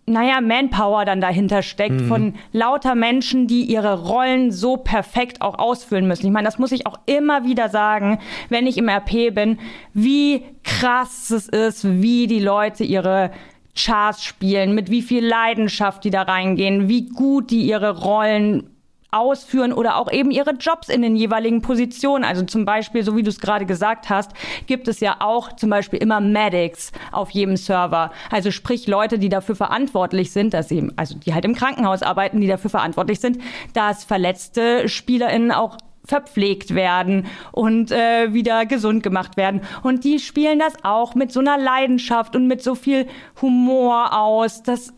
naja, 0.06 0.40
Manpower 0.40 1.04
dann 1.04 1.20
dahinter 1.20 1.62
steckt 1.62 2.00
mhm. 2.00 2.08
von 2.08 2.34
lauter 2.50 2.96
Menschen, 2.96 3.46
die 3.46 3.62
ihre 3.62 4.04
Rollen 4.08 4.50
so 4.50 4.76
perfekt 4.76 5.42
auch 5.42 5.60
ausfüllen 5.60 6.08
müssen. 6.08 6.26
Ich 6.26 6.32
meine, 6.32 6.46
das 6.46 6.58
muss 6.58 6.72
ich 6.72 6.88
auch 6.88 6.98
immer 7.06 7.44
wieder 7.44 7.68
sagen, 7.68 8.18
wenn 8.48 8.66
ich 8.66 8.78
im 8.78 8.88
RP 8.88 9.32
bin, 9.32 9.60
wie 9.94 10.42
krass 10.64 11.30
es 11.30 11.48
ist, 11.48 12.02
wie 12.02 12.26
die 12.26 12.40
Leute 12.40 12.82
ihre 12.82 13.30
Chars 13.74 14.24
spielen, 14.24 14.74
mit 14.74 14.90
wie 14.90 15.02
viel 15.02 15.24
Leidenschaft 15.24 16.04
die 16.04 16.10
da 16.10 16.22
reingehen, 16.22 16.88
wie 16.88 17.08
gut 17.08 17.50
die 17.50 17.62
ihre 17.62 17.98
Rollen 17.98 18.70
ausführen 19.12 19.72
oder 19.72 19.96
auch 19.96 20.10
eben 20.10 20.30
ihre 20.30 20.52
Jobs 20.52 20.88
in 20.88 21.02
den 21.02 21.16
jeweiligen 21.16 21.62
Positionen. 21.62 22.24
Also 22.24 22.44
zum 22.44 22.64
Beispiel, 22.64 23.02
so 23.02 23.16
wie 23.16 23.22
du 23.22 23.30
es 23.30 23.40
gerade 23.40 23.66
gesagt 23.66 24.08
hast, 24.08 24.32
gibt 24.66 24.88
es 24.88 25.00
ja 25.00 25.16
auch 25.20 25.52
zum 25.54 25.70
Beispiel 25.70 25.98
immer 25.98 26.20
Medics 26.20 26.92
auf 27.10 27.30
jedem 27.30 27.56
Server. 27.56 28.12
Also 28.30 28.50
sprich 28.50 28.86
Leute, 28.86 29.18
die 29.18 29.28
dafür 29.28 29.56
verantwortlich 29.56 30.32
sind, 30.32 30.54
dass 30.54 30.68
sie, 30.68 30.90
also 30.96 31.18
die 31.18 31.34
halt 31.34 31.44
im 31.44 31.54
Krankenhaus 31.54 32.02
arbeiten, 32.02 32.40
die 32.40 32.46
dafür 32.46 32.70
verantwortlich 32.70 33.20
sind, 33.20 33.38
dass 33.74 34.04
verletzte 34.04 34.88
SpielerInnen 34.88 35.50
auch 35.50 35.76
verpflegt 36.10 36.74
werden 36.74 37.26
und 37.52 37.92
äh, 37.92 38.34
wieder 38.34 38.66
gesund 38.66 39.02
gemacht 39.02 39.36
werden. 39.36 39.62
Und 39.82 40.04
die 40.04 40.18
spielen 40.18 40.58
das 40.58 40.74
auch 40.82 41.14
mit 41.14 41.30
so 41.32 41.38
einer 41.40 41.56
Leidenschaft 41.56 42.34
und 42.34 42.48
mit 42.48 42.62
so 42.62 42.74
viel 42.74 43.06
Humor 43.40 44.12
aus. 44.12 44.62
Das 44.64 44.92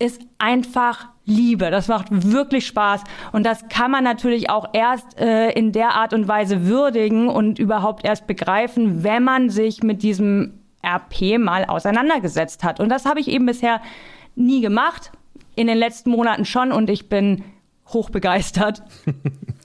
ist 0.00 0.20
einfach 0.38 1.08
Liebe. 1.24 1.70
Das 1.70 1.86
macht 1.86 2.08
wirklich 2.10 2.66
Spaß. 2.66 3.04
Und 3.32 3.44
das 3.44 3.68
kann 3.68 3.90
man 3.90 4.02
natürlich 4.02 4.50
auch 4.50 4.70
erst 4.72 5.18
äh, 5.18 5.50
in 5.50 5.70
der 5.72 5.94
Art 5.94 6.12
und 6.12 6.26
Weise 6.26 6.66
würdigen 6.66 7.28
und 7.28 7.60
überhaupt 7.60 8.04
erst 8.04 8.26
begreifen, 8.26 9.04
wenn 9.04 9.22
man 9.22 9.50
sich 9.50 9.82
mit 9.84 10.02
diesem 10.02 10.54
RP 10.84 11.38
mal 11.38 11.66
auseinandergesetzt 11.66 12.64
hat. 12.64 12.80
Und 12.80 12.88
das 12.88 13.04
habe 13.04 13.20
ich 13.20 13.28
eben 13.28 13.46
bisher 13.46 13.80
nie 14.34 14.60
gemacht. 14.60 15.12
In 15.54 15.66
den 15.68 15.78
letzten 15.78 16.10
Monaten 16.10 16.44
schon. 16.44 16.72
Und 16.72 16.90
ich 16.90 17.08
bin 17.08 17.44
hochbegeistert. 17.92 18.82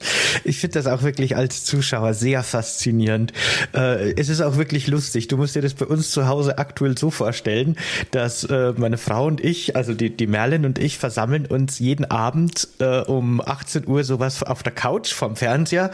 Ich 0.43 0.60
finde 0.60 0.79
das 0.79 0.88
auch 0.88 1.03
wirklich 1.03 1.36
als 1.36 1.63
Zuschauer 1.65 2.13
sehr 2.13 2.43
faszinierend. 2.43 3.33
Äh, 3.74 4.13
es 4.13 4.29
ist 4.29 4.41
auch 4.41 4.57
wirklich 4.57 4.88
lustig. 4.88 5.27
Du 5.27 5.38
musst 5.38 5.55
dir 5.55 5.62
das 5.62 5.74
bei 5.74 5.86
uns 5.86 6.12
zu 6.12 6.27
Hause 6.27 6.57
aktuell 6.57 6.98
so 6.98 7.12
vorstellen, 7.12 7.75
dass 8.12 8.43
äh, 8.43 8.74
meine 8.77 8.98
Frau 8.98 9.25
und 9.25 9.43
ich, 9.43 9.75
also 9.75 9.93
die, 9.93 10.10
die 10.10 10.27
Merlin 10.27 10.65
und 10.65 10.79
ich, 10.79 10.98
versammeln 10.98 11.45
uns 11.45 11.79
jeden 11.79 12.05
Abend 12.05 12.67
äh, 12.79 13.00
um 13.01 13.41
18 13.41 13.88
Uhr 13.88 14.03
sowas 14.03 14.43
auf 14.43 14.63
der 14.63 14.74
Couch 14.74 15.13
vom 15.13 15.36
Fernseher. 15.36 15.91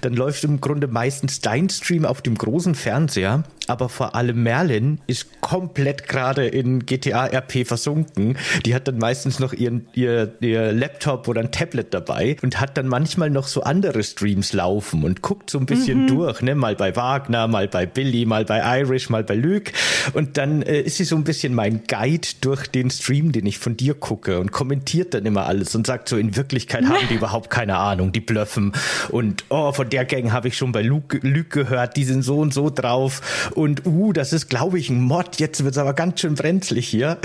Dann 0.00 0.14
läuft 0.14 0.44
im 0.44 0.60
Grunde 0.60 0.86
meistens 0.86 1.40
dein 1.40 1.68
Stream 1.68 2.04
auf 2.04 2.22
dem 2.22 2.36
großen 2.36 2.74
Fernseher 2.74 3.44
aber 3.68 3.88
vor 3.88 4.14
allem 4.14 4.42
Merlin 4.42 5.00
ist 5.06 5.40
komplett 5.40 6.08
gerade 6.08 6.46
in 6.46 6.84
GTA 6.84 7.26
RP 7.26 7.66
versunken. 7.66 8.36
Die 8.66 8.74
hat 8.74 8.88
dann 8.88 8.98
meistens 8.98 9.38
noch 9.38 9.52
ihren, 9.52 9.86
ihr, 9.94 10.34
ihr 10.40 10.72
Laptop 10.72 11.28
oder 11.28 11.40
ein 11.40 11.52
Tablet 11.52 11.94
dabei 11.94 12.36
und 12.42 12.60
hat 12.60 12.76
dann 12.76 12.88
manchmal 12.88 13.30
noch 13.30 13.46
so 13.52 13.62
andere 13.62 14.02
Streams 14.02 14.52
laufen 14.52 15.04
und 15.04 15.22
guckt 15.22 15.50
so 15.50 15.58
ein 15.58 15.66
bisschen 15.66 16.02
mhm. 16.02 16.06
durch, 16.08 16.42
ne? 16.42 16.54
Mal 16.54 16.76
bei 16.76 16.94
Wagner, 16.96 17.48
mal 17.48 17.68
bei 17.68 17.86
Billy, 17.86 18.24
mal 18.24 18.44
bei 18.44 18.80
Irish, 18.80 19.10
mal 19.10 19.24
bei 19.24 19.34
Luke. 19.34 19.72
Und 20.12 20.36
dann 20.36 20.62
äh, 20.62 20.80
ist 20.80 20.96
sie 20.96 21.04
so 21.04 21.16
ein 21.16 21.24
bisschen 21.24 21.54
mein 21.54 21.82
Guide 21.86 22.28
durch 22.40 22.66
den 22.66 22.90
Stream, 22.90 23.32
den 23.32 23.46
ich 23.46 23.58
von 23.58 23.76
dir 23.76 23.94
gucke 23.94 24.40
und 24.40 24.52
kommentiert 24.52 25.14
dann 25.14 25.26
immer 25.26 25.46
alles 25.46 25.74
und 25.74 25.86
sagt 25.86 26.08
so, 26.08 26.16
in 26.16 26.36
Wirklichkeit 26.36 26.84
haben 26.84 27.08
die 27.08 27.14
überhaupt 27.22 27.50
keine 27.50 27.76
Ahnung, 27.76 28.12
die 28.12 28.20
blöffen. 28.20 28.72
Und 29.10 29.44
oh, 29.48 29.72
von 29.72 29.88
der 29.88 30.04
Gang 30.04 30.32
habe 30.32 30.48
ich 30.48 30.56
schon 30.56 30.72
bei 30.72 30.82
Luke, 30.82 31.18
Luke 31.22 31.48
gehört, 31.48 31.96
die 31.96 32.04
sind 32.04 32.22
so 32.22 32.38
und 32.38 32.52
so 32.52 32.70
drauf 32.70 33.50
und 33.54 33.86
uh, 33.86 34.12
das 34.12 34.32
ist, 34.32 34.48
glaube 34.48 34.78
ich, 34.78 34.90
ein 34.90 35.00
Mod. 35.00 35.38
Jetzt 35.38 35.64
wird 35.64 35.72
es 35.72 35.78
aber 35.78 35.94
ganz 35.94 36.20
schön 36.20 36.34
brenzlig 36.34 36.88
hier. 36.88 37.18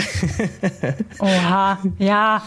Oha, 1.20 1.80
ja. 1.98 2.44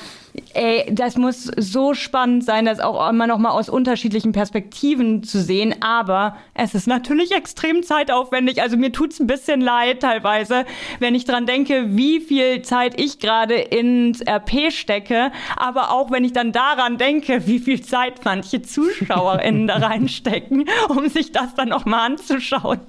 Ey, 0.54 0.86
das 0.92 1.16
muss 1.16 1.44
so 1.56 1.94
spannend 1.94 2.44
sein, 2.44 2.64
das 2.64 2.80
auch 2.80 3.08
immer 3.08 3.26
noch 3.26 3.38
mal 3.38 3.50
aus 3.50 3.68
unterschiedlichen 3.68 4.32
Perspektiven 4.32 5.22
zu 5.22 5.40
sehen. 5.40 5.74
Aber 5.80 6.36
es 6.54 6.74
ist 6.74 6.86
natürlich 6.86 7.32
extrem 7.32 7.82
zeitaufwendig. 7.82 8.62
Also 8.62 8.76
mir 8.76 8.92
tut's 8.92 9.18
ein 9.18 9.26
bisschen 9.26 9.60
leid 9.60 10.00
teilweise, 10.00 10.66
wenn 11.00 11.14
ich 11.14 11.24
dran 11.24 11.46
denke, 11.46 11.96
wie 11.96 12.20
viel 12.20 12.62
Zeit 12.62 13.00
ich 13.00 13.18
gerade 13.18 13.54
ins 13.54 14.20
RP 14.20 14.72
stecke. 14.72 15.32
Aber 15.56 15.90
auch 15.90 16.10
wenn 16.10 16.24
ich 16.24 16.32
dann 16.32 16.52
daran 16.52 16.96
denke, 16.96 17.46
wie 17.46 17.58
viel 17.58 17.80
Zeit 17.80 18.24
manche 18.24 18.62
ZuschauerInnen 18.62 19.66
da 19.66 19.76
reinstecken, 19.76 20.64
um 20.88 21.08
sich 21.08 21.32
das 21.32 21.54
dann 21.54 21.68
noch 21.70 21.86
mal 21.86 22.06
anzuschauen. 22.06 22.80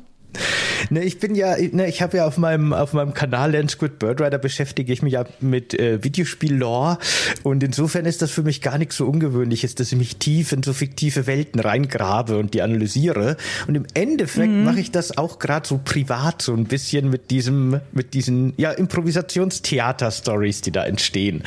Ne, 0.90 1.04
ich 1.04 1.20
bin 1.20 1.36
ja, 1.36 1.56
ne, 1.58 1.88
ich 1.88 2.02
habe 2.02 2.18
ja 2.18 2.26
auf 2.26 2.38
meinem 2.38 2.74
auf 2.74 2.94
meinem 2.94 3.14
Kanal 3.14 3.54
Land 3.54 3.72
Squid 3.72 4.00
Bird 4.00 4.22
Rider 4.22 4.38
beschäftige 4.38 4.92
ich 4.92 5.02
mich 5.02 5.14
ja 5.14 5.26
mit 5.40 5.74
äh, 5.74 6.04
Videospiel-Lore 6.04 6.98
und 7.44 7.64
insofern 7.64 8.06
ist 8.06 8.22
das 8.22 8.32
für 8.32 8.44
mich 8.44 8.62
gar 8.62 8.78
nichts 8.78 8.98
so 8.98 9.06
Ungewöhnliches, 9.06 9.76
dass 9.76 9.92
ich 9.92 9.98
mich 9.98 10.18
tief 10.18 10.52
in 10.52 10.64
so 10.64 10.74
fiktive 10.74 11.28
Welten 11.28 11.60
reingrabe 11.62 12.38
und 12.38 12.54
die 12.54 12.62
analysiere. 12.62 13.38
Und 13.68 13.76
im 13.76 13.86
Endeffekt 13.94 14.52
mhm. 14.52 14.64
mache 14.64 14.80
ich 14.80 14.92
das 14.92 15.18
auch 15.18 15.40
gerade 15.40 15.68
so 15.68 15.80
privat 15.84 16.42
so 16.42 16.54
ein 16.54 16.66
bisschen 16.66 17.10
mit 17.10 17.32
diesem 17.32 17.80
mit 17.92 18.14
diesen 18.14 18.54
ja 18.58 18.72
Improvisationstheater-Stories, 18.72 20.62
die 20.62 20.72
da 20.72 20.86
entstehen, 20.86 21.44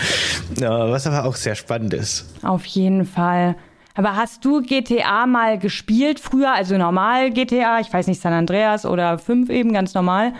äh, 0.56 0.62
was 0.62 1.06
aber 1.06 1.24
auch 1.24 1.36
sehr 1.36 1.54
spannend 1.54 1.94
ist. 1.94 2.26
Auf 2.42 2.64
jeden 2.64 3.04
Fall. 3.04 3.56
Aber 3.94 4.16
hast 4.16 4.44
du 4.44 4.60
GTA 4.60 5.26
mal 5.26 5.58
gespielt 5.58 6.18
früher, 6.18 6.52
also 6.52 6.76
normal 6.76 7.30
GTA, 7.30 7.78
ich 7.80 7.92
weiß 7.92 8.08
nicht, 8.08 8.20
San 8.20 8.32
Andreas 8.32 8.84
oder 8.84 9.18
5 9.18 9.50
eben, 9.50 9.72
ganz 9.72 9.94
normal? 9.94 10.32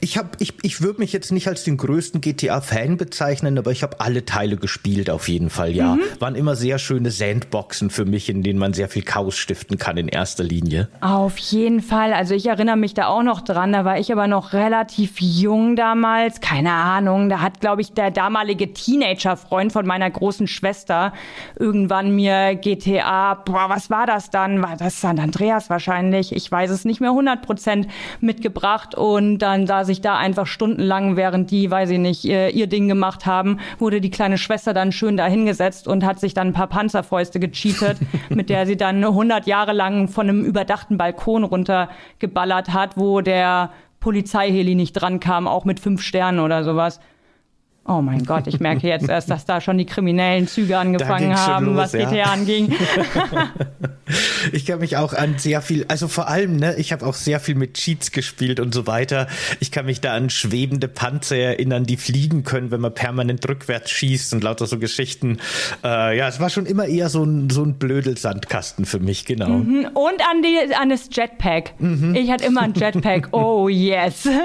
Ich 0.00 0.16
habe, 0.16 0.30
ich, 0.38 0.54
ich 0.62 0.80
würde 0.80 1.00
mich 1.00 1.12
jetzt 1.12 1.30
nicht 1.30 1.46
als 1.46 1.64
den 1.64 1.76
größten 1.76 2.20
GTA-Fan 2.22 2.96
bezeichnen, 2.96 3.58
aber 3.58 3.70
ich 3.70 3.82
habe 3.82 4.00
alle 4.00 4.24
Teile 4.24 4.56
gespielt 4.56 5.10
auf 5.10 5.28
jeden 5.28 5.50
Fall, 5.50 5.72
ja. 5.72 5.96
Mhm. 5.96 6.02
Waren 6.18 6.34
immer 6.34 6.56
sehr 6.56 6.78
schöne 6.78 7.10
Sandboxen 7.10 7.90
für 7.90 8.06
mich, 8.06 8.30
in 8.30 8.42
denen 8.42 8.58
man 8.58 8.72
sehr 8.72 8.88
viel 8.88 9.02
Chaos 9.02 9.36
stiften 9.36 9.76
kann 9.76 9.98
in 9.98 10.08
erster 10.08 10.42
Linie. 10.42 10.88
Auf 11.00 11.36
jeden 11.36 11.82
Fall. 11.82 12.14
Also 12.14 12.34
ich 12.34 12.46
erinnere 12.46 12.76
mich 12.76 12.94
da 12.94 13.08
auch 13.08 13.22
noch 13.22 13.42
dran. 13.42 13.72
Da 13.72 13.84
war 13.84 13.98
ich 13.98 14.10
aber 14.10 14.26
noch 14.26 14.54
relativ 14.54 15.20
jung 15.20 15.76
damals. 15.76 16.40
Keine 16.40 16.72
Ahnung. 16.72 17.28
Da 17.28 17.40
hat, 17.40 17.60
glaube 17.60 17.82
ich, 17.82 17.92
der 17.92 18.10
damalige 18.10 18.72
Teenager-Freund 18.72 19.72
von 19.72 19.86
meiner 19.86 20.10
großen 20.10 20.46
Schwester 20.46 21.12
irgendwann 21.58 22.14
mir 22.14 22.54
GTA, 22.54 23.34
boah, 23.34 23.66
was 23.68 23.90
war 23.90 24.06
das 24.06 24.30
dann? 24.30 24.62
War 24.62 24.76
das 24.78 25.00
San 25.00 25.18
Andreas 25.18 25.68
wahrscheinlich? 25.68 26.34
Ich 26.34 26.50
weiß 26.50 26.70
es 26.70 26.86
nicht 26.86 27.00
mehr 27.00 27.10
100 27.10 27.42
Prozent 27.42 27.86
mitgebracht 28.20 28.94
und 28.94 29.38
dann 29.38 29.66
saß 29.66 29.89
sich 29.90 30.00
da 30.00 30.16
einfach 30.16 30.46
stundenlang, 30.46 31.16
während 31.16 31.50
die, 31.50 31.68
weiß 31.68 31.90
ich 31.90 31.98
nicht, 31.98 32.24
ihr, 32.24 32.66
Ding 32.68 32.86
gemacht 32.86 33.26
haben, 33.26 33.58
wurde 33.80 34.00
die 34.00 34.10
kleine 34.10 34.38
Schwester 34.38 34.72
dann 34.72 34.92
schön 34.92 35.16
da 35.16 35.26
hingesetzt 35.26 35.88
und 35.88 36.06
hat 36.06 36.20
sich 36.20 36.32
dann 36.32 36.48
ein 36.48 36.52
paar 36.52 36.68
Panzerfäuste 36.68 37.40
gecheatet, 37.40 37.98
mit 38.28 38.48
der 38.50 38.66
sie 38.66 38.76
dann 38.76 39.02
100 39.02 39.48
Jahre 39.48 39.72
lang 39.72 40.06
von 40.06 40.28
einem 40.28 40.44
überdachten 40.44 40.96
Balkon 40.96 41.42
runtergeballert 41.42 42.72
hat, 42.72 42.96
wo 42.96 43.20
der 43.20 43.70
Polizeiheli 43.98 44.76
nicht 44.76 44.92
dran 44.92 45.18
kam, 45.18 45.48
auch 45.48 45.64
mit 45.64 45.80
fünf 45.80 46.02
Sternen 46.02 46.38
oder 46.38 46.62
sowas. 46.62 47.00
Oh 47.90 48.02
mein 48.02 48.24
Gott, 48.24 48.46
ich 48.46 48.60
merke 48.60 48.86
jetzt 48.86 49.08
erst, 49.08 49.30
dass 49.30 49.46
da 49.46 49.60
schon 49.60 49.76
die 49.76 49.84
kriminellen 49.84 50.46
Züge 50.46 50.78
angefangen 50.78 51.34
haben, 51.34 51.66
los, 51.66 51.76
was 51.76 51.92
GTA 51.92 52.14
ja. 52.14 52.24
anging. 52.26 52.72
ich 54.52 54.64
kann 54.64 54.78
mich 54.78 54.96
auch 54.96 55.12
an 55.12 55.38
sehr 55.38 55.60
viel, 55.60 55.86
also 55.88 56.06
vor 56.06 56.28
allem, 56.28 56.54
ne, 56.54 56.76
ich 56.76 56.92
habe 56.92 57.04
auch 57.04 57.14
sehr 57.14 57.40
viel 57.40 57.56
mit 57.56 57.74
Cheats 57.74 58.12
gespielt 58.12 58.60
und 58.60 58.72
so 58.72 58.86
weiter. 58.86 59.26
Ich 59.58 59.72
kann 59.72 59.86
mich 59.86 60.00
da 60.00 60.14
an 60.14 60.30
schwebende 60.30 60.86
Panzer 60.86 61.36
erinnern, 61.36 61.82
die 61.82 61.96
fliegen 61.96 62.44
können, 62.44 62.70
wenn 62.70 62.80
man 62.80 62.94
permanent 62.94 63.48
rückwärts 63.48 63.90
schießt 63.90 64.34
und 64.34 64.44
lauter 64.44 64.66
so 64.66 64.78
Geschichten. 64.78 65.38
Äh, 65.82 66.16
ja, 66.16 66.28
es 66.28 66.38
war 66.38 66.48
schon 66.48 66.66
immer 66.66 66.86
eher 66.86 67.08
so 67.08 67.24
ein, 67.24 67.50
so 67.50 67.64
ein 67.64 67.74
Blödelsandkasten 67.74 68.84
für 68.84 69.00
mich, 69.00 69.24
genau. 69.24 69.48
Mhm. 69.48 69.86
Und 69.94 70.22
an, 70.30 70.42
die, 70.42 70.76
an 70.76 70.90
das 70.90 71.08
Jetpack. 71.10 71.72
Mhm. 71.80 72.14
Ich 72.14 72.30
hatte 72.30 72.44
immer 72.44 72.60
ein 72.60 72.74
Jetpack. 72.74 73.30
Oh 73.32 73.68
yes. 73.68 74.28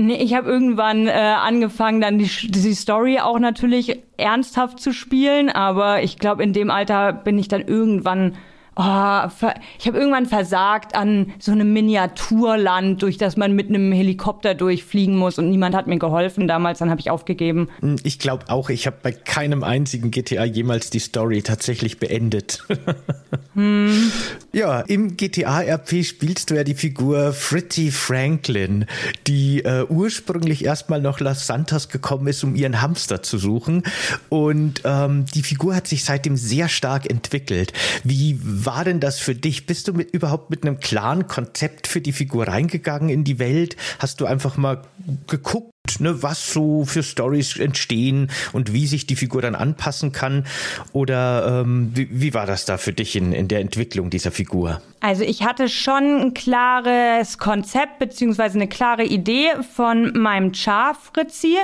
Nee, 0.00 0.16
ich 0.16 0.34
habe 0.34 0.48
irgendwann 0.48 1.06
äh, 1.06 1.10
angefangen, 1.10 2.00
dann 2.00 2.18
die, 2.18 2.24
die 2.24 2.74
Story 2.74 3.18
auch 3.18 3.38
natürlich 3.38 3.98
ernsthaft 4.16 4.80
zu 4.80 4.92
spielen, 4.92 5.50
aber 5.50 6.02
ich 6.02 6.18
glaube, 6.18 6.42
in 6.42 6.54
dem 6.54 6.70
Alter 6.70 7.12
bin 7.12 7.38
ich 7.38 7.48
dann 7.48 7.60
irgendwann 7.60 8.36
oh, 8.80 9.48
ich 9.78 9.86
habe 9.86 9.98
irgendwann 9.98 10.26
versagt 10.26 10.94
an 10.94 11.32
so 11.38 11.52
einem 11.52 11.72
Miniaturland, 11.72 13.02
durch 13.02 13.18
das 13.18 13.36
man 13.36 13.52
mit 13.54 13.68
einem 13.68 13.92
Helikopter 13.92 14.54
durchfliegen 14.54 15.16
muss 15.16 15.38
und 15.38 15.50
niemand 15.50 15.74
hat 15.74 15.86
mir 15.86 15.98
geholfen 15.98 16.48
damals, 16.48 16.78
dann 16.78 16.90
habe 16.90 17.00
ich 17.00 17.10
aufgegeben. 17.10 17.68
Hm, 17.80 17.96
ich 18.04 18.18
glaube 18.18 18.48
auch, 18.48 18.70
ich 18.70 18.86
habe 18.86 18.96
bei 19.02 19.12
keinem 19.12 19.62
einzigen 19.62 20.10
GTA 20.10 20.44
jemals 20.44 20.90
die 20.90 20.98
Story 20.98 21.42
tatsächlich 21.42 21.98
beendet. 21.98 22.64
hm. 23.54 24.10
Ja, 24.52 24.80
im 24.80 25.16
GTA-RP 25.16 26.04
spielst 26.04 26.50
du 26.50 26.54
ja 26.54 26.64
die 26.64 26.74
Figur 26.74 27.32
Fritzy 27.32 27.90
Franklin, 27.90 28.86
die 29.26 29.62
äh, 29.64 29.84
ursprünglich 29.88 30.64
erstmal 30.64 31.00
nach 31.00 31.20
Los 31.20 31.46
Santos 31.46 31.88
gekommen 31.88 32.26
ist, 32.28 32.42
um 32.44 32.54
ihren 32.54 32.80
Hamster 32.80 33.22
zu 33.22 33.38
suchen. 33.38 33.82
Und 34.28 34.82
ähm, 34.84 35.26
die 35.34 35.42
Figur 35.42 35.74
hat 35.74 35.86
sich 35.86 36.04
seitdem 36.04 36.36
sehr 36.36 36.68
stark 36.68 37.10
entwickelt. 37.10 37.72
Wie 38.04 38.38
war 38.74 38.84
denn 38.84 39.00
das 39.00 39.18
für 39.18 39.34
dich? 39.34 39.66
Bist 39.66 39.88
du 39.88 39.92
mit, 39.92 40.12
überhaupt 40.12 40.48
mit 40.48 40.64
einem 40.64 40.78
klaren 40.78 41.26
Konzept 41.26 41.88
für 41.88 42.00
die 42.00 42.12
Figur 42.12 42.46
reingegangen 42.46 43.08
in 43.08 43.24
die 43.24 43.40
Welt? 43.40 43.76
Hast 43.98 44.20
du 44.20 44.26
einfach 44.26 44.56
mal 44.56 44.82
geguckt, 45.26 45.98
ne, 45.98 46.22
was 46.22 46.52
so 46.52 46.84
für 46.84 47.02
Stories 47.02 47.56
entstehen 47.56 48.30
und 48.52 48.72
wie 48.72 48.86
sich 48.86 49.08
die 49.08 49.16
Figur 49.16 49.42
dann 49.42 49.56
anpassen 49.56 50.12
kann? 50.12 50.46
Oder 50.92 51.62
ähm, 51.62 51.90
wie, 51.94 52.08
wie, 52.12 52.32
war 52.32 52.46
das 52.46 52.64
da 52.64 52.78
für 52.78 52.92
dich 52.92 53.16
in, 53.16 53.32
in 53.32 53.48
der 53.48 53.58
Entwicklung 53.58 54.08
dieser 54.08 54.30
Figur? 54.30 54.80
Also 55.00 55.24
ich 55.24 55.42
hatte 55.42 55.68
schon 55.68 56.20
ein 56.20 56.34
klares 56.34 57.38
Konzept 57.38 57.98
beziehungsweise 57.98 58.56
eine 58.56 58.68
klare 58.68 59.02
Idee 59.02 59.48
von 59.74 60.16
meinem 60.16 60.54
Char 60.54 60.94
Fritzi. 60.94 61.56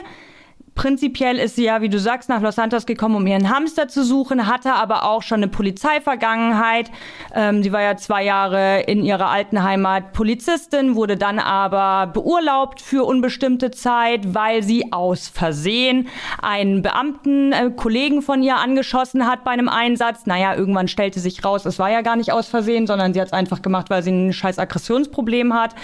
Prinzipiell 0.76 1.38
ist 1.38 1.56
sie 1.56 1.64
ja, 1.64 1.80
wie 1.80 1.88
du 1.88 1.98
sagst, 1.98 2.28
nach 2.28 2.42
Los 2.42 2.56
Santos 2.56 2.84
gekommen, 2.84 3.16
um 3.16 3.26
ihren 3.26 3.48
Hamster 3.48 3.88
zu 3.88 4.04
suchen, 4.04 4.46
hatte 4.46 4.74
aber 4.74 5.06
auch 5.06 5.22
schon 5.22 5.38
eine 5.38 5.48
Polizeivergangenheit. 5.48 6.90
Ähm, 7.34 7.62
sie 7.62 7.72
war 7.72 7.80
ja 7.80 7.96
zwei 7.96 8.22
Jahre 8.22 8.82
in 8.82 9.02
ihrer 9.02 9.30
alten 9.30 9.62
Heimat 9.62 10.12
Polizistin, 10.12 10.94
wurde 10.94 11.16
dann 11.16 11.38
aber 11.38 12.12
beurlaubt 12.12 12.82
für 12.82 13.04
unbestimmte 13.04 13.70
Zeit, 13.70 14.34
weil 14.34 14.62
sie 14.62 14.92
aus 14.92 15.28
Versehen 15.28 16.08
einen 16.42 16.82
Beamten, 16.82 17.52
äh, 17.52 17.70
Kollegen 17.74 18.20
von 18.20 18.42
ihr 18.42 18.56
angeschossen 18.56 19.26
hat 19.26 19.44
bei 19.44 19.52
einem 19.52 19.70
Einsatz. 19.70 20.26
Naja, 20.26 20.54
irgendwann 20.54 20.88
stellte 20.88 21.20
sich 21.20 21.42
raus, 21.42 21.64
es 21.64 21.78
war 21.78 21.90
ja 21.90 22.02
gar 22.02 22.16
nicht 22.16 22.32
aus 22.32 22.48
Versehen, 22.48 22.86
sondern 22.86 23.14
sie 23.14 23.20
hat 23.22 23.28
es 23.28 23.32
einfach 23.32 23.62
gemacht, 23.62 23.88
weil 23.88 24.02
sie 24.02 24.12
ein 24.12 24.34
scheiß 24.34 24.58
Aggressionsproblem 24.58 25.54
hat. 25.54 25.74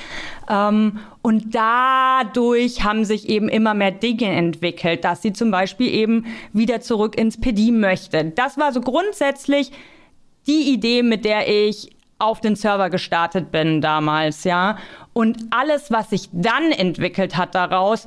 Ähm, 0.51 0.99
und 1.23 1.55
dadurch 1.55 2.83
haben 2.83 3.05
sich 3.05 3.29
eben 3.29 3.49
immer 3.49 3.75
mehr 3.75 3.93
Dinge 3.93 4.26
entwickelt, 4.26 5.05
dass 5.05 5.23
sie 5.23 5.33
zum 5.33 5.52
Beispiel 5.52 5.88
eben 5.88 6.26
wieder 6.52 6.81
zurück 6.81 7.17
ins 7.17 7.41
PD 7.41 7.71
möchte. 7.71 8.25
Das 8.25 8.59
war 8.59 8.73
so 8.73 8.81
grundsätzlich 8.81 9.71
die 10.49 10.73
Idee, 10.73 11.05
mit 11.05 11.25
der 11.25 11.49
ich 11.49 11.91
auf 12.19 12.41
den 12.41 12.57
Server 12.57 12.91
gestartet 12.91 13.52
bin 13.52 13.81
damals, 13.81 14.45
ja. 14.45 14.79
Und 15.12 15.38
alles, 15.50 15.91
was 15.91 16.11
sich 16.11 16.29
dann 16.33 16.73
entwickelt 16.73 17.37
hat 17.37 17.55
daraus, 17.55 18.07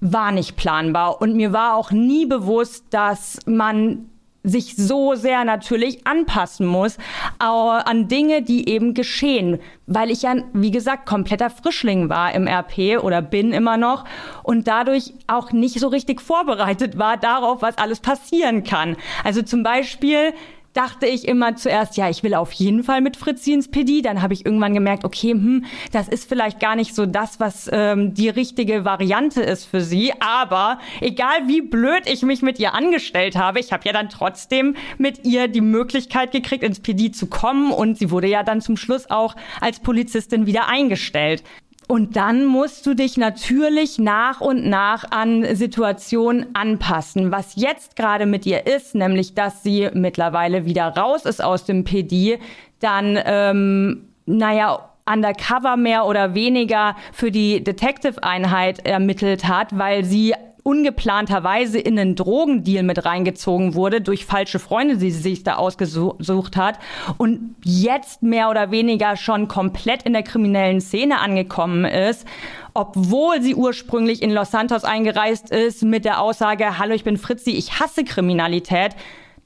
war 0.00 0.32
nicht 0.32 0.56
planbar. 0.56 1.20
Und 1.20 1.36
mir 1.36 1.52
war 1.52 1.76
auch 1.76 1.92
nie 1.92 2.26
bewusst, 2.26 2.84
dass 2.90 3.38
man 3.46 4.10
sich 4.46 4.76
so 4.76 5.14
sehr 5.14 5.44
natürlich 5.44 6.06
anpassen 6.06 6.66
muss 6.66 6.96
an 7.38 8.08
Dinge, 8.08 8.42
die 8.42 8.68
eben 8.68 8.94
geschehen, 8.94 9.58
weil 9.86 10.10
ich 10.10 10.22
ja, 10.22 10.36
wie 10.52 10.70
gesagt, 10.70 11.06
kompletter 11.06 11.50
Frischling 11.50 12.08
war 12.08 12.32
im 12.32 12.46
RP 12.46 13.02
oder 13.02 13.20
bin 13.22 13.52
immer 13.52 13.76
noch 13.76 14.04
und 14.42 14.68
dadurch 14.68 15.12
auch 15.26 15.52
nicht 15.52 15.80
so 15.80 15.88
richtig 15.88 16.20
vorbereitet 16.20 16.96
war 16.98 17.16
darauf, 17.16 17.60
was 17.60 17.76
alles 17.76 18.00
passieren 18.00 18.64
kann. 18.64 18.96
Also 19.24 19.42
zum 19.42 19.62
Beispiel 19.62 20.32
dachte 20.76 21.06
ich 21.06 21.26
immer 21.26 21.56
zuerst, 21.56 21.96
ja, 21.96 22.10
ich 22.10 22.22
will 22.22 22.34
auf 22.34 22.52
jeden 22.52 22.82
Fall 22.82 23.00
mit 23.00 23.16
Fritzi 23.16 23.52
ins 23.52 23.68
PD. 23.68 24.02
Dann 24.02 24.20
habe 24.20 24.34
ich 24.34 24.44
irgendwann 24.44 24.74
gemerkt, 24.74 25.04
okay, 25.04 25.30
hm, 25.30 25.64
das 25.92 26.08
ist 26.08 26.28
vielleicht 26.28 26.60
gar 26.60 26.76
nicht 26.76 26.94
so 26.94 27.06
das, 27.06 27.40
was 27.40 27.68
ähm, 27.72 28.12
die 28.14 28.28
richtige 28.28 28.84
Variante 28.84 29.42
ist 29.42 29.64
für 29.64 29.80
sie. 29.80 30.12
Aber 30.20 30.78
egal 31.00 31.46
wie 31.46 31.62
blöd 31.62 32.02
ich 32.06 32.22
mich 32.22 32.42
mit 32.42 32.58
ihr 32.58 32.74
angestellt 32.74 33.36
habe, 33.36 33.58
ich 33.58 33.72
habe 33.72 33.84
ja 33.86 33.92
dann 33.92 34.10
trotzdem 34.10 34.76
mit 34.98 35.24
ihr 35.24 35.48
die 35.48 35.62
Möglichkeit 35.62 36.32
gekriegt, 36.32 36.62
ins 36.62 36.80
PD 36.80 37.10
zu 37.10 37.26
kommen. 37.26 37.72
Und 37.72 37.98
sie 37.98 38.10
wurde 38.10 38.28
ja 38.28 38.42
dann 38.42 38.60
zum 38.60 38.76
Schluss 38.76 39.08
auch 39.08 39.34
als 39.60 39.80
Polizistin 39.80 40.46
wieder 40.46 40.68
eingestellt. 40.68 41.42
Und 41.88 42.16
dann 42.16 42.44
musst 42.44 42.84
du 42.86 42.94
dich 42.94 43.16
natürlich 43.16 43.98
nach 43.98 44.40
und 44.40 44.66
nach 44.66 45.04
an 45.10 45.54
Situationen 45.54 46.46
anpassen. 46.54 47.30
Was 47.30 47.54
jetzt 47.54 47.94
gerade 47.94 48.26
mit 48.26 48.44
ihr 48.44 48.66
ist, 48.66 48.96
nämlich 48.96 49.34
dass 49.34 49.62
sie 49.62 49.88
mittlerweile 49.94 50.64
wieder 50.64 50.88
raus 50.88 51.24
ist 51.24 51.42
aus 51.42 51.64
dem 51.64 51.84
PD, 51.84 52.40
dann, 52.80 53.18
ähm, 53.24 54.08
naja, 54.26 54.90
undercover 55.08 55.76
mehr 55.76 56.06
oder 56.06 56.34
weniger 56.34 56.96
für 57.12 57.30
die 57.30 57.62
Detective-Einheit 57.62 58.84
ermittelt 58.84 59.46
hat, 59.46 59.78
weil 59.78 60.04
sie 60.04 60.34
ungeplanterweise 60.66 61.78
in 61.78 61.96
einen 61.96 62.16
Drogendeal 62.16 62.82
mit 62.82 63.04
reingezogen 63.04 63.74
wurde 63.74 64.00
durch 64.00 64.26
falsche 64.26 64.58
Freunde, 64.58 64.96
die 64.96 65.12
sie 65.12 65.22
sich 65.22 65.44
da 65.44 65.54
ausgesucht 65.54 66.56
hat 66.56 66.80
und 67.18 67.54
jetzt 67.62 68.24
mehr 68.24 68.50
oder 68.50 68.72
weniger 68.72 69.16
schon 69.16 69.46
komplett 69.46 70.02
in 70.02 70.12
der 70.12 70.24
kriminellen 70.24 70.80
Szene 70.80 71.20
angekommen 71.20 71.84
ist 71.84 72.26
obwohl 72.74 73.40
sie 73.40 73.54
ursprünglich 73.54 74.20
in 74.20 74.30
Los 74.30 74.50
Santos 74.50 74.84
eingereist 74.84 75.50
ist 75.50 75.82
mit 75.82 76.04
der 76.04 76.20
Aussage, 76.20 76.78
hallo, 76.78 76.92
ich 76.92 77.04
bin 77.04 77.16
Fritzi, 77.16 77.52
ich 77.52 77.80
hasse 77.80 78.04
Kriminalität. 78.04 78.90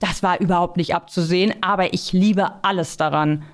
Das 0.01 0.25
war 0.25 0.41
überhaupt 0.41 0.77
nicht 0.77 0.97
abzusehen, 0.97 1.55
aber 1.61 1.95
ich 1.95 2.13
liebe 2.13 2.51
alles 2.63 2.97
daran. 2.97 3.45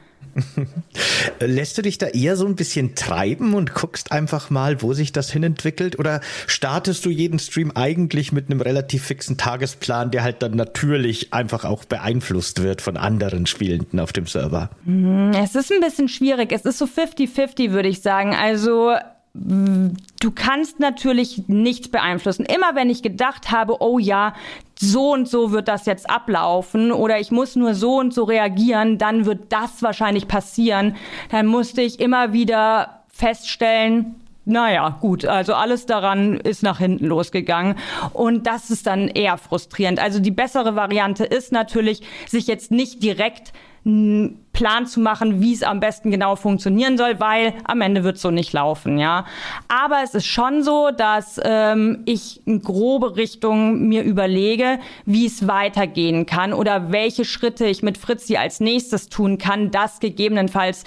Lässt 1.40 1.78
du 1.78 1.82
dich 1.82 1.98
da 1.98 2.06
eher 2.06 2.36
so 2.36 2.46
ein 2.46 2.56
bisschen 2.56 2.94
treiben 2.94 3.54
und 3.54 3.74
guckst 3.74 4.12
einfach 4.12 4.50
mal, 4.50 4.82
wo 4.82 4.92
sich 4.92 5.12
das 5.12 5.30
hinentwickelt? 5.30 5.98
Oder 5.98 6.20
startest 6.46 7.04
du 7.04 7.10
jeden 7.10 7.38
Stream 7.38 7.72
eigentlich 7.74 8.32
mit 8.32 8.50
einem 8.50 8.60
relativ 8.60 9.04
fixen 9.04 9.36
Tagesplan, 9.36 10.10
der 10.10 10.22
halt 10.22 10.42
dann 10.42 10.52
natürlich 10.52 11.32
einfach 11.32 11.64
auch 11.64 11.84
beeinflusst 11.84 12.62
wird 12.62 12.82
von 12.82 12.96
anderen 12.96 13.46
Spielenden 13.46 14.00
auf 14.00 14.12
dem 14.12 14.26
Server? 14.26 14.70
Mhm, 14.84 15.32
es 15.32 15.54
ist 15.54 15.72
ein 15.72 15.80
bisschen 15.80 16.08
schwierig. 16.08 16.52
Es 16.52 16.64
ist 16.64 16.78
so 16.78 16.86
50-50, 16.86 17.72
würde 17.72 17.88
ich 17.88 18.02
sagen. 18.02 18.34
Also 18.34 18.94
du 19.38 20.30
kannst 20.30 20.80
natürlich 20.80 21.42
nichts 21.48 21.88
beeinflussen. 21.88 22.46
Immer 22.46 22.74
wenn 22.74 22.90
ich 22.90 23.02
gedacht 23.02 23.50
habe, 23.50 23.80
oh 23.80 23.98
ja, 23.98 24.34
so 24.78 25.12
und 25.12 25.28
so 25.28 25.52
wird 25.52 25.68
das 25.68 25.86
jetzt 25.86 26.08
ablaufen 26.08 26.92
oder 26.92 27.20
ich 27.20 27.30
muss 27.30 27.56
nur 27.56 27.74
so 27.74 27.98
und 27.98 28.14
so 28.14 28.24
reagieren, 28.24 28.98
dann 28.98 29.26
wird 29.26 29.52
das 29.52 29.82
wahrscheinlich 29.82 30.28
passieren. 30.28 30.96
Dann 31.30 31.46
musste 31.46 31.82
ich 31.82 32.00
immer 32.00 32.32
wieder 32.32 33.02
feststellen, 33.08 34.16
naja, 34.48 34.96
gut, 35.00 35.24
also 35.24 35.54
alles 35.54 35.86
daran 35.86 36.36
ist 36.36 36.62
nach 36.62 36.78
hinten 36.78 37.06
losgegangen 37.06 37.76
und 38.12 38.46
das 38.46 38.70
ist 38.70 38.86
dann 38.86 39.08
eher 39.08 39.38
frustrierend. 39.38 39.98
Also 39.98 40.20
die 40.20 40.30
bessere 40.30 40.76
Variante 40.76 41.24
ist 41.24 41.50
natürlich, 41.50 42.02
sich 42.28 42.46
jetzt 42.46 42.70
nicht 42.70 43.02
direkt 43.02 43.52
einen 43.86 44.44
Plan 44.52 44.86
zu 44.86 45.00
machen, 45.00 45.40
wie 45.40 45.52
es 45.52 45.62
am 45.62 45.80
besten 45.80 46.10
genau 46.10 46.34
funktionieren 46.34 46.98
soll, 46.98 47.20
weil 47.20 47.54
am 47.64 47.80
Ende 47.80 48.04
wird 48.04 48.16
es 48.16 48.22
so 48.22 48.30
nicht 48.30 48.52
laufen, 48.52 48.98
ja. 48.98 49.26
Aber 49.68 50.00
es 50.02 50.14
ist 50.14 50.26
schon 50.26 50.62
so, 50.62 50.90
dass 50.90 51.40
ähm, 51.44 52.02
ich 52.06 52.40
in 52.46 52.62
grobe 52.62 53.16
Richtung 53.16 53.86
mir 53.86 54.02
überlege, 54.02 54.78
wie 55.04 55.26
es 55.26 55.46
weitergehen 55.46 56.26
kann 56.26 56.52
oder 56.52 56.90
welche 56.90 57.24
Schritte 57.24 57.66
ich 57.66 57.82
mit 57.82 57.98
Fritzi 57.98 58.36
als 58.36 58.60
nächstes 58.60 59.08
tun 59.08 59.38
kann, 59.38 59.70
das 59.70 60.00
gegebenenfalls 60.00 60.84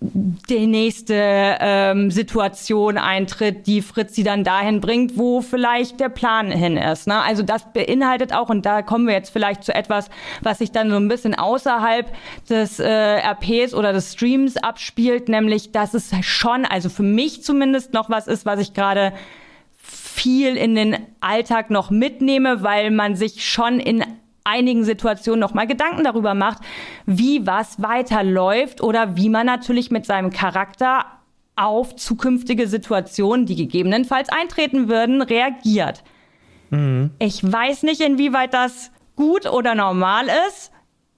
die 0.00 0.66
nächste 0.66 1.14
ähm, 1.60 2.10
Situation 2.10 2.98
eintritt, 2.98 3.66
die 3.66 3.82
Fritzi 3.82 4.22
dann 4.22 4.44
dahin 4.44 4.80
bringt, 4.80 5.16
wo 5.16 5.40
vielleicht 5.40 5.98
der 5.98 6.08
Plan 6.08 6.50
hin 6.52 6.76
ist. 6.76 7.08
Ne? 7.08 7.20
Also 7.20 7.42
das 7.42 7.72
beinhaltet 7.72 8.32
auch, 8.32 8.48
und 8.48 8.64
da 8.64 8.82
kommen 8.82 9.06
wir 9.06 9.14
jetzt 9.14 9.30
vielleicht 9.30 9.64
zu 9.64 9.74
etwas, 9.74 10.08
was 10.40 10.58
sich 10.58 10.70
dann 10.70 10.90
so 10.90 10.96
ein 10.96 11.08
bisschen 11.08 11.34
außerhalb 11.34 12.06
des 12.48 12.78
äh, 12.78 12.88
RPs 12.88 13.74
oder 13.74 13.92
des 13.92 14.12
Streams 14.12 14.56
abspielt, 14.56 15.28
nämlich 15.28 15.72
dass 15.72 15.94
es 15.94 16.12
schon, 16.22 16.64
also 16.64 16.88
für 16.88 17.02
mich 17.02 17.42
zumindest 17.42 17.92
noch 17.92 18.08
was 18.08 18.28
ist, 18.28 18.46
was 18.46 18.60
ich 18.60 18.74
gerade 18.74 19.12
viel 19.82 20.56
in 20.56 20.74
den 20.74 20.96
Alltag 21.20 21.70
noch 21.70 21.90
mitnehme, 21.90 22.62
weil 22.62 22.90
man 22.90 23.16
sich 23.16 23.48
schon 23.48 23.80
in 23.80 24.04
einigen 24.48 24.84
Situationen 24.84 25.40
nochmal 25.40 25.66
Gedanken 25.66 26.04
darüber 26.04 26.34
macht, 26.34 26.58
wie 27.06 27.46
was 27.46 27.82
weiterläuft 27.82 28.82
oder 28.82 29.16
wie 29.16 29.28
man 29.28 29.46
natürlich 29.46 29.90
mit 29.90 30.06
seinem 30.06 30.30
Charakter 30.30 31.04
auf 31.56 31.96
zukünftige 31.96 32.68
Situationen, 32.68 33.46
die 33.46 33.56
gegebenenfalls 33.56 34.28
eintreten 34.28 34.88
würden, 34.88 35.22
reagiert. 35.22 36.04
Mhm. 36.70 37.10
Ich 37.18 37.42
weiß 37.42 37.82
nicht, 37.82 38.00
inwieweit 38.00 38.54
das 38.54 38.90
gut 39.16 39.46
oder 39.46 39.74
normal 39.74 40.26
ist, 40.48 40.70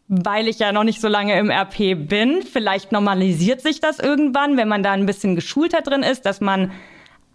weil 0.09 0.49
ich 0.49 0.59
ja 0.59 0.73
noch 0.73 0.85
nicht 0.85 1.01
so 1.01 1.09
lange 1.09 1.39
im 1.39 1.51
RP 1.51 1.95
bin. 2.09 2.43
Vielleicht 2.43 2.91
normalisiert 2.91 3.61
sich 3.61 3.81
das 3.81 3.99
irgendwann, 3.99 4.57
wenn 4.57 4.69
man 4.69 4.83
da 4.83 4.93
ein 4.93 5.07
bisschen 5.07 5.37
geschulter 5.37 5.83
drin 5.83 6.03
ist, 6.03 6.27
dass 6.27 6.41
man 6.41 6.73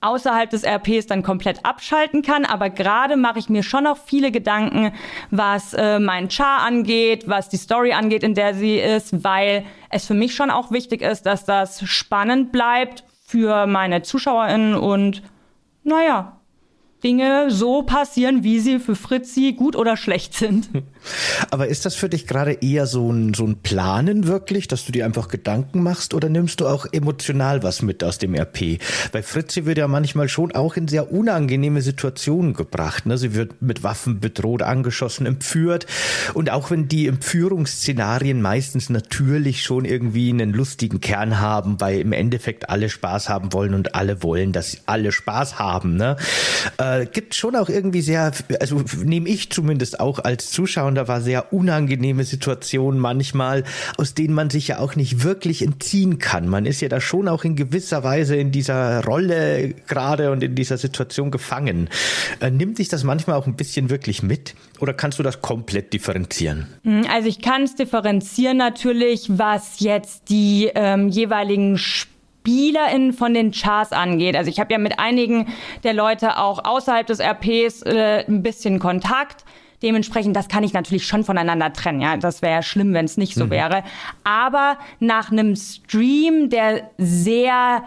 außerhalb 0.06 0.50
des 0.50 0.64
RPs 0.64 1.08
dann 1.08 1.24
komplett 1.24 1.66
abschalten 1.66 2.22
kann. 2.22 2.46
Aber 2.46 2.70
gerade 2.70 3.18
mache 3.18 3.40
ich 3.40 3.50
mir 3.50 3.64
schon 3.64 3.86
noch 3.86 3.98
viele 3.98 4.32
Gedanken, 4.32 4.94
was 5.32 5.74
äh, 5.74 6.00
mein 6.00 6.30
Char 6.30 6.62
angeht, 6.62 7.28
was 7.28 7.50
die 7.50 7.58
Story 7.58 7.94
angeht, 7.94 8.24
in 8.24 8.34
der 8.34 8.54
sie 8.54 8.78
ist, 8.78 9.24
weil 9.24 9.66
es 9.90 10.06
für 10.06 10.14
mich 10.14 10.36
schon 10.36 10.52
auch 10.52 10.72
wichtig 10.72 11.02
ist, 11.02 11.26
dass 11.26 11.46
das 11.46 11.88
spannend 11.88 12.52
bleibt 12.52 13.04
für 13.26 13.66
meine 13.68 14.02
ZuschauerInnen 14.02 14.76
und 14.76 15.24
naja, 15.84 16.40
Dinge 17.06 17.52
so 17.52 17.84
passieren, 17.84 18.44
wie 18.44 18.60
sie 18.60 18.80
für 18.80 18.96
Fritzi 18.96 19.54
gut 19.54 19.76
oder 19.76 19.96
schlecht 19.96 20.34
sind. 20.34 20.70
Aber 21.52 21.68
ist 21.68 21.86
das 21.86 21.94
für 21.94 22.10
dich 22.10 22.26
gerade 22.26 22.54
eher 22.54 22.88
so 22.88 23.12
ein, 23.12 23.36
so 23.36 23.46
ein 23.46 23.58
Planen 23.62 24.26
wirklich, 24.26 24.68
dass 24.68 24.86
du 24.86 24.92
dir 24.92 25.06
einfach 25.06 25.28
Gedanken 25.28 25.84
machst 25.84 26.16
oder 26.16 26.30
nimmst 26.30 26.62
du 26.62 26.68
auch 26.68 26.88
emotional 26.92 27.62
was 27.62 27.84
mit 27.84 28.04
aus 28.04 28.18
dem 28.18 28.34
RP? 28.34 28.80
Weil 29.12 29.22
Fritzi 29.22 29.68
wird 29.68 29.78
ja 29.78 29.88
manchmal 29.88 30.30
schon 30.30 30.56
auch 30.56 30.78
in 30.78 30.88
sehr 30.88 31.12
unangenehme 31.12 31.84
Situationen 31.84 32.54
gebracht. 32.54 33.06
Ne? 33.06 33.20
Sie 33.20 33.36
wird 33.36 33.62
mit 33.62 33.84
Waffen 33.84 34.20
bedroht, 34.20 34.64
angeschossen, 34.64 35.28
entführt. 35.28 35.86
Und 36.34 36.50
auch 36.50 36.72
wenn 36.72 36.88
die 36.88 37.06
Entführungsszenarien 37.06 38.42
meistens 38.42 38.90
natürlich 38.90 39.62
schon 39.62 39.86
irgendwie 39.86 40.32
einen 40.32 40.54
lustigen 40.54 41.02
Kern 41.02 41.40
haben, 41.40 41.80
weil 41.80 42.00
im 42.00 42.14
Endeffekt 42.14 42.72
alle 42.72 42.90
Spaß 42.90 43.30
haben 43.30 43.54
wollen 43.54 43.76
und 43.76 43.94
alle 43.94 44.24
wollen, 44.24 44.54
dass 44.54 44.80
alle 44.88 45.12
Spaß 45.12 45.60
haben. 45.60 45.98
Ne? 45.98 46.16
Äh, 46.80 46.95
äh, 47.02 47.06
gibt 47.06 47.36
schon 47.36 47.56
auch 47.56 47.70
irgendwie 47.70 48.02
sehr, 48.02 48.32
also 48.60 48.82
nehme 49.04 49.30
ich 49.30 49.50
zumindest 49.50 50.00
auch 50.00 50.20
als 50.20 50.52
Zuschauer, 50.52 50.92
da 50.92 51.08
war 51.08 51.22
sehr 51.22 51.54
unangenehme 51.54 52.24
Situationen 52.24 53.00
manchmal, 53.00 53.64
aus 53.98 54.14
denen 54.14 54.34
man 54.34 54.50
sich 54.50 54.68
ja 54.70 54.80
auch 54.80 54.96
nicht 54.96 55.24
wirklich 55.24 55.62
entziehen 55.62 56.20
kann. 56.20 56.48
Man 56.48 56.66
ist 56.66 56.82
ja 56.82 56.90
da 56.90 57.02
schon 57.02 57.28
auch 57.28 57.44
in 57.44 57.56
gewisser 57.56 58.04
Weise 58.04 58.36
in 58.36 58.52
dieser 58.52 59.04
Rolle 59.04 59.74
gerade 59.88 60.32
und 60.32 60.44
in 60.44 60.56
dieser 60.56 60.78
Situation 60.78 61.32
gefangen. 61.32 61.90
Äh, 62.40 62.52
nimmt 62.52 62.78
sich 62.78 62.90
das 62.90 63.04
manchmal 63.04 63.36
auch 63.38 63.48
ein 63.48 63.56
bisschen 63.56 63.90
wirklich 63.90 64.24
mit 64.24 64.56
oder 64.80 64.94
kannst 64.94 65.20
du 65.20 65.24
das 65.24 65.42
komplett 65.42 65.94
differenzieren? 65.94 66.68
Hm, 66.84 67.06
also 67.12 67.28
ich 67.28 67.42
kann 67.42 67.64
es 67.64 67.76
differenzieren 67.76 68.58
natürlich, 68.58 69.28
was 69.30 69.80
jetzt 69.80 70.30
die 70.30 70.72
ähm, 70.74 71.10
jeweiligen 71.10 71.78
Spiele 71.78 72.15
SpielerInnen 72.46 73.12
von 73.14 73.34
den 73.34 73.52
Chars 73.52 73.92
angeht. 73.92 74.36
Also 74.36 74.50
ich 74.50 74.60
habe 74.60 74.72
ja 74.72 74.78
mit 74.78 75.00
einigen 75.00 75.48
der 75.84 75.94
Leute 75.94 76.38
auch 76.38 76.64
außerhalb 76.64 77.08
des 77.08 77.20
RPs 77.20 77.82
äh, 77.82 78.24
ein 78.28 78.44
bisschen 78.44 78.80
Kontakt. 78.80 79.46
Dementsprechend, 79.82 80.36
das 80.36 80.48
kann 80.48 80.64
ich 80.64 80.74
natürlich 80.74 81.08
schon 81.08 81.24
voneinander 81.24 81.74
trennen. 81.74 82.02
Ja, 82.02 82.18
das 82.18 82.42
wäre 82.42 82.54
ja 82.54 82.62
schlimm, 82.62 82.94
wenn 82.94 83.06
es 83.06 83.18
nicht 83.18 83.34
so 83.34 83.46
mhm. 83.46 83.50
wäre. 83.50 83.84
Aber 84.24 84.78
nach 85.00 85.32
einem 85.32 85.56
Stream, 85.56 86.50
der 86.50 86.90
sehr 86.98 87.84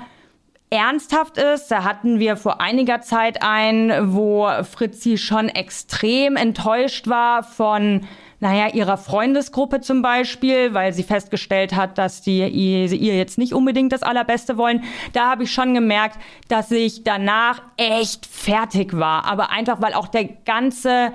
ernsthaft 0.70 1.38
ist. 1.38 1.68
Da 1.68 1.84
hatten 1.84 2.18
wir 2.18 2.36
vor 2.36 2.60
einiger 2.60 3.00
Zeit 3.00 3.42
einen, 3.42 4.12
wo 4.12 4.48
Fritzi 4.64 5.16
schon 5.16 5.48
extrem 5.48 6.36
enttäuscht 6.36 7.08
war 7.08 7.42
von 7.42 8.02
naja, 8.40 8.68
ihrer 8.72 8.96
Freundesgruppe 8.96 9.80
zum 9.80 10.02
Beispiel, 10.02 10.72
weil 10.72 10.92
sie 10.92 11.02
festgestellt 11.02 11.74
hat, 11.74 11.98
dass 11.98 12.22
die 12.22 12.46
ihr 12.46 13.16
jetzt 13.16 13.38
nicht 13.38 13.52
unbedingt 13.52 13.92
das 13.92 14.02
Allerbeste 14.02 14.56
wollen. 14.56 14.84
Da 15.12 15.30
habe 15.30 15.44
ich 15.44 15.52
schon 15.52 15.74
gemerkt, 15.74 16.18
dass 16.48 16.70
ich 16.70 17.02
danach 17.02 17.62
echt 17.76 18.26
fertig 18.26 18.96
war. 18.96 19.24
Aber 19.24 19.50
einfach, 19.50 19.82
weil 19.82 19.94
auch 19.94 20.08
der 20.08 20.24
ganze 20.24 21.12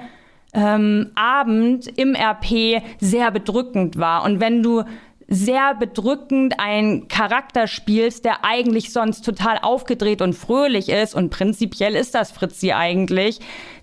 ähm, 0.53 1.11
Abend 1.15 1.87
im 1.97 2.15
RP 2.15 2.83
sehr 2.99 3.31
bedrückend 3.31 3.97
war. 3.97 4.23
Und 4.23 4.39
wenn 4.39 4.61
du 4.61 4.83
sehr 5.29 5.73
bedrückend 5.73 6.59
einen 6.59 7.07
Charakter 7.07 7.67
spielst, 7.67 8.25
der 8.25 8.43
eigentlich 8.43 8.91
sonst 8.91 9.21
total 9.21 9.57
aufgedreht 9.61 10.21
und 10.21 10.33
fröhlich 10.33 10.89
ist, 10.89 11.15
und 11.15 11.29
prinzipiell 11.29 11.95
ist 11.95 12.13
das 12.13 12.31
Fritzi 12.31 12.73
eigentlich, 12.73 13.39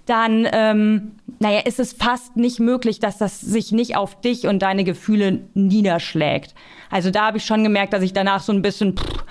dann, 0.06 0.46
ähm, 0.52 1.12
naja, 1.40 1.60
ist 1.60 1.80
es 1.80 1.94
fast 1.94 2.36
nicht 2.36 2.60
möglich, 2.60 3.00
dass 3.00 3.16
das 3.16 3.40
sich 3.40 3.72
nicht 3.72 3.96
auf 3.96 4.20
dich 4.20 4.46
und 4.46 4.60
deine 4.60 4.84
Gefühle 4.84 5.40
niederschlägt. 5.54 6.54
Also 6.90 7.10
da 7.10 7.26
habe 7.26 7.38
ich 7.38 7.46
schon 7.46 7.64
gemerkt, 7.64 7.94
dass 7.94 8.02
ich 8.02 8.12
danach 8.12 8.42
so 8.42 8.52
ein 8.52 8.60
bisschen 8.60 8.96
pff, 8.96 9.24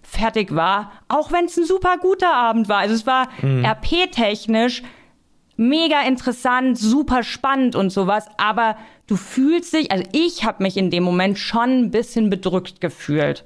fertig 0.00 0.54
war, 0.54 0.92
auch 1.08 1.32
wenn 1.32 1.46
es 1.46 1.56
ein 1.56 1.64
super 1.64 1.96
guter 1.98 2.32
Abend 2.32 2.68
war. 2.68 2.78
Also 2.78 2.94
es 2.94 3.04
war 3.04 3.28
mhm. 3.42 3.64
RP-technisch 3.64 4.84
mega 5.56 6.02
interessant, 6.02 6.78
super 6.78 7.24
spannend 7.24 7.74
und 7.74 7.90
sowas, 7.90 8.26
aber 8.36 8.76
du 9.08 9.16
fühlst 9.16 9.72
dich, 9.72 9.90
also 9.90 10.04
ich 10.12 10.44
habe 10.44 10.62
mich 10.62 10.76
in 10.76 10.90
dem 10.90 11.02
Moment 11.02 11.36
schon 11.36 11.86
ein 11.86 11.90
bisschen 11.90 12.30
bedrückt 12.30 12.80
gefühlt. 12.80 13.44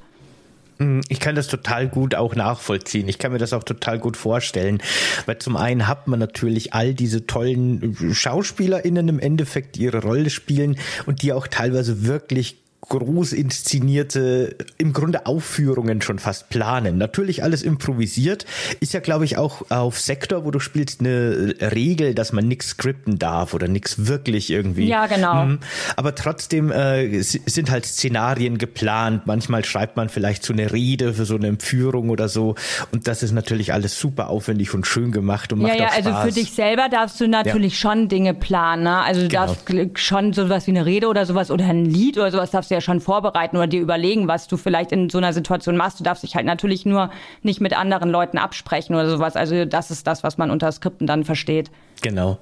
Hm, 0.81 1.03
ich 1.09 1.21
kann 1.21 1.35
das 1.35 1.47
total 1.47 1.89
gut 1.89 2.15
auch 2.15 2.35
nachvollziehen. 2.35 3.07
Ich 3.07 3.19
kann 3.19 3.33
mir 3.33 3.39
das 3.39 3.53
auch 3.53 3.65
total 3.65 3.99
gut 3.99 4.17
vorstellen. 4.17 4.83
Weil 5.27 5.37
zum 5.39 5.57
einen 5.57 5.87
hat 5.87 6.09
man 6.09 6.19
natürlich 6.19 6.73
all 6.73 6.95
diese 6.95 7.27
tollen 7.27 8.15
SchauspielerInnen 8.15 9.09
im 9.09 9.19
Endeffekt, 9.19 9.77
ihre 9.77 10.03
Rolle 10.03 10.31
spielen 10.31 10.79
und 11.05 11.21
die 11.21 11.35
auch 11.35 11.47
teilweise 11.47 12.07
wirklich 12.07 12.57
groß 12.89 13.35
inszenierte, 13.35 14.57
im 14.79 14.93
Grunde 14.93 15.27
Aufführungen 15.27 16.01
schon 16.01 16.19
fast 16.19 16.49
planen. 16.49 16.99
Natürlich 16.99 17.43
alles 17.43 17.63
improvisiert. 17.63 18.47
Ist 18.81 18.95
ja, 18.95 19.01
glaube 19.01 19.25
ich, 19.25 19.37
auch 19.37 19.71
auf 19.71 20.01
Sektor, 20.01 20.45
wo 20.45 20.51
du 20.51 20.61
spielst, 20.61 21.01
eine 21.01 21.55
Regel, 21.61 22.15
dass 22.15 22.33
man 22.33 22.49
nichts 22.49 22.71
skripten 22.71 23.19
darf 23.19 23.55
oder 23.55 23.69
nichts 23.69 24.07
wirklich 24.07 24.51
irgendwie. 24.51 24.89
Ja, 24.89 25.07
genau. 25.07 25.45
Mhm. 25.45 25.59
Aber 25.97 26.15
trotzdem 26.15 26.73
äh, 26.73 27.23
sind 27.23 27.71
halt 27.71 27.87
Szenarien 27.87 28.59
geplant. 28.59 29.27
Manchmal 29.27 29.65
schreibt 29.65 29.97
man 29.97 30.09
vielleicht 30.09 30.43
so 30.43 30.53
eine 30.53 30.73
Rede 30.73 31.15
für 31.15 31.27
so 31.27 31.37
eine 31.37 31.49
Empführung 31.49 32.09
oder 32.09 32.29
so. 32.29 32.55
Und 32.93 33.07
das 33.07 33.23
ist 33.23 33.33
natürlich 33.33 33.73
alles 33.73 33.99
super 33.99 34.31
aufwendig 34.31 34.73
und 34.75 34.87
schön 34.87 35.13
gemacht 35.13 35.53
und 35.53 35.61
macht 35.61 35.75
ja, 35.75 35.83
ja, 35.83 35.89
auch 35.89 35.93
Spaß. 35.93 36.07
also 36.07 36.29
für 36.29 36.35
dich 36.35 36.53
selber 36.53 36.89
darfst 36.89 37.21
du 37.21 37.29
natürlich 37.29 37.75
ja. 37.75 37.79
schon 37.79 38.09
Dinge 38.09 38.35
planen. 38.35 38.85
Ne? 38.85 38.97
Also 38.97 39.23
du 39.23 39.29
genau. 39.29 39.47
darfst 39.47 39.99
schon 39.99 40.33
sowas 40.33 40.67
wie 40.67 40.73
eine 40.73 40.87
Rede 40.87 41.09
oder 41.09 41.27
sowas 41.27 41.51
oder 41.51 41.67
ein 41.67 41.85
Lied 41.85 42.17
oder 42.17 42.31
sowas 42.31 42.51
darfst 42.51 42.70
du 42.71 42.75
ja 42.75 42.81
schon 42.81 43.01
vorbereiten 43.01 43.57
oder 43.57 43.67
dir 43.67 43.81
überlegen, 43.81 44.29
was 44.29 44.49
du 44.49 44.57
vielleicht 44.57 44.93
in 44.93 45.11
so 45.11 45.19
einer 45.19 45.33
Situation 45.33 45.77
machst. 45.77 46.01
Du 46.01 46.05
darfst 46.05 46.23
dich 46.23 46.37
halt 46.37 46.47
natürlich 46.47 46.87
nur 46.87 47.11
nicht 47.43 47.61
mit 47.61 47.77
anderen 47.77 48.11
Leuten 48.11 48.39
absprechen 48.39 48.95
oder 48.95 49.09
sowas. 49.09 49.37
Also 49.37 49.65
das 49.65 49.91
ist 49.91 50.07
das, 50.07 50.23
was 50.23 50.39
man 50.39 50.51
unter 50.51 50.71
Skripten 50.73 51.07
dann 51.07 51.25
versteht. 51.25 51.71
Genau. 52.03 52.39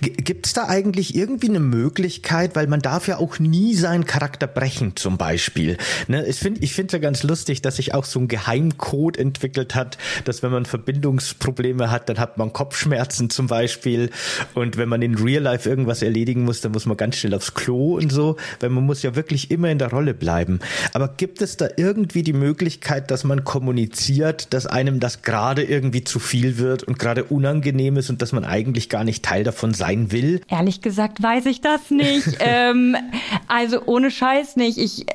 Gibt 0.00 0.46
es 0.46 0.52
da 0.52 0.68
eigentlich 0.68 1.14
irgendwie 1.14 1.48
eine 1.48 1.60
Möglichkeit, 1.60 2.56
weil 2.56 2.66
man 2.66 2.80
darf 2.80 3.08
ja 3.08 3.18
auch 3.18 3.38
nie 3.38 3.74
seinen 3.74 4.04
Charakter 4.04 4.46
brechen 4.46 4.96
zum 4.96 5.16
Beispiel. 5.16 5.76
Ne, 6.08 6.26
ich 6.26 6.36
finde 6.36 6.62
ich 6.62 6.74
finde 6.74 6.94
ja 6.94 6.98
ganz 6.98 7.22
lustig, 7.22 7.62
dass 7.62 7.76
sich 7.76 7.94
auch 7.94 8.04
so 8.04 8.18
ein 8.20 8.28
Geheimcode 8.28 9.16
entwickelt 9.16 9.74
hat, 9.74 9.96
dass 10.24 10.42
wenn 10.42 10.50
man 10.50 10.66
Verbindungsprobleme 10.66 11.90
hat, 11.90 12.08
dann 12.08 12.18
hat 12.18 12.36
man 12.36 12.52
Kopfschmerzen 12.52 13.30
zum 13.30 13.46
Beispiel 13.46 14.10
und 14.54 14.76
wenn 14.76 14.88
man 14.88 15.02
in 15.02 15.14
Real 15.14 15.42
Life 15.42 15.68
irgendwas 15.68 16.02
erledigen 16.02 16.44
muss, 16.44 16.60
dann 16.60 16.72
muss 16.72 16.86
man 16.86 16.96
ganz 16.96 17.16
schnell 17.16 17.34
aufs 17.34 17.54
Klo 17.54 17.96
und 17.96 18.10
so, 18.10 18.36
weil 18.60 18.70
man 18.70 18.84
muss 18.84 19.02
ja 19.02 19.14
wirklich 19.14 19.50
immer 19.50 19.70
in 19.70 19.78
der 19.78 19.90
Rolle 19.90 20.14
bleiben. 20.14 20.60
Aber 20.92 21.08
gibt 21.08 21.42
es 21.42 21.56
da 21.56 21.68
irgendwie 21.76 22.22
die 22.22 22.32
Möglichkeit, 22.32 23.10
dass 23.10 23.24
man 23.24 23.44
kommuniziert, 23.44 24.52
dass 24.52 24.66
einem 24.66 25.00
das 25.00 25.22
gerade 25.22 25.62
irgendwie 25.62 26.04
zu 26.04 26.18
viel 26.18 26.58
wird 26.58 26.82
und 26.82 26.98
gerade 26.98 27.24
unangenehm 27.24 27.96
ist 27.96 28.10
und 28.10 28.20
dass 28.20 28.32
man 28.32 28.44
eigentlich 28.44 28.88
gar 28.88 28.95
nicht 29.04 29.24
Teil 29.24 29.44
davon 29.44 29.74
sein 29.74 30.12
will? 30.12 30.40
Ehrlich 30.48 30.80
gesagt 30.80 31.22
weiß 31.22 31.46
ich 31.46 31.60
das 31.60 31.90
nicht. 31.90 32.36
ähm, 32.40 32.96
also 33.48 33.82
ohne 33.86 34.10
Scheiß 34.10 34.56
nicht. 34.56 34.78
Ich 34.78 35.06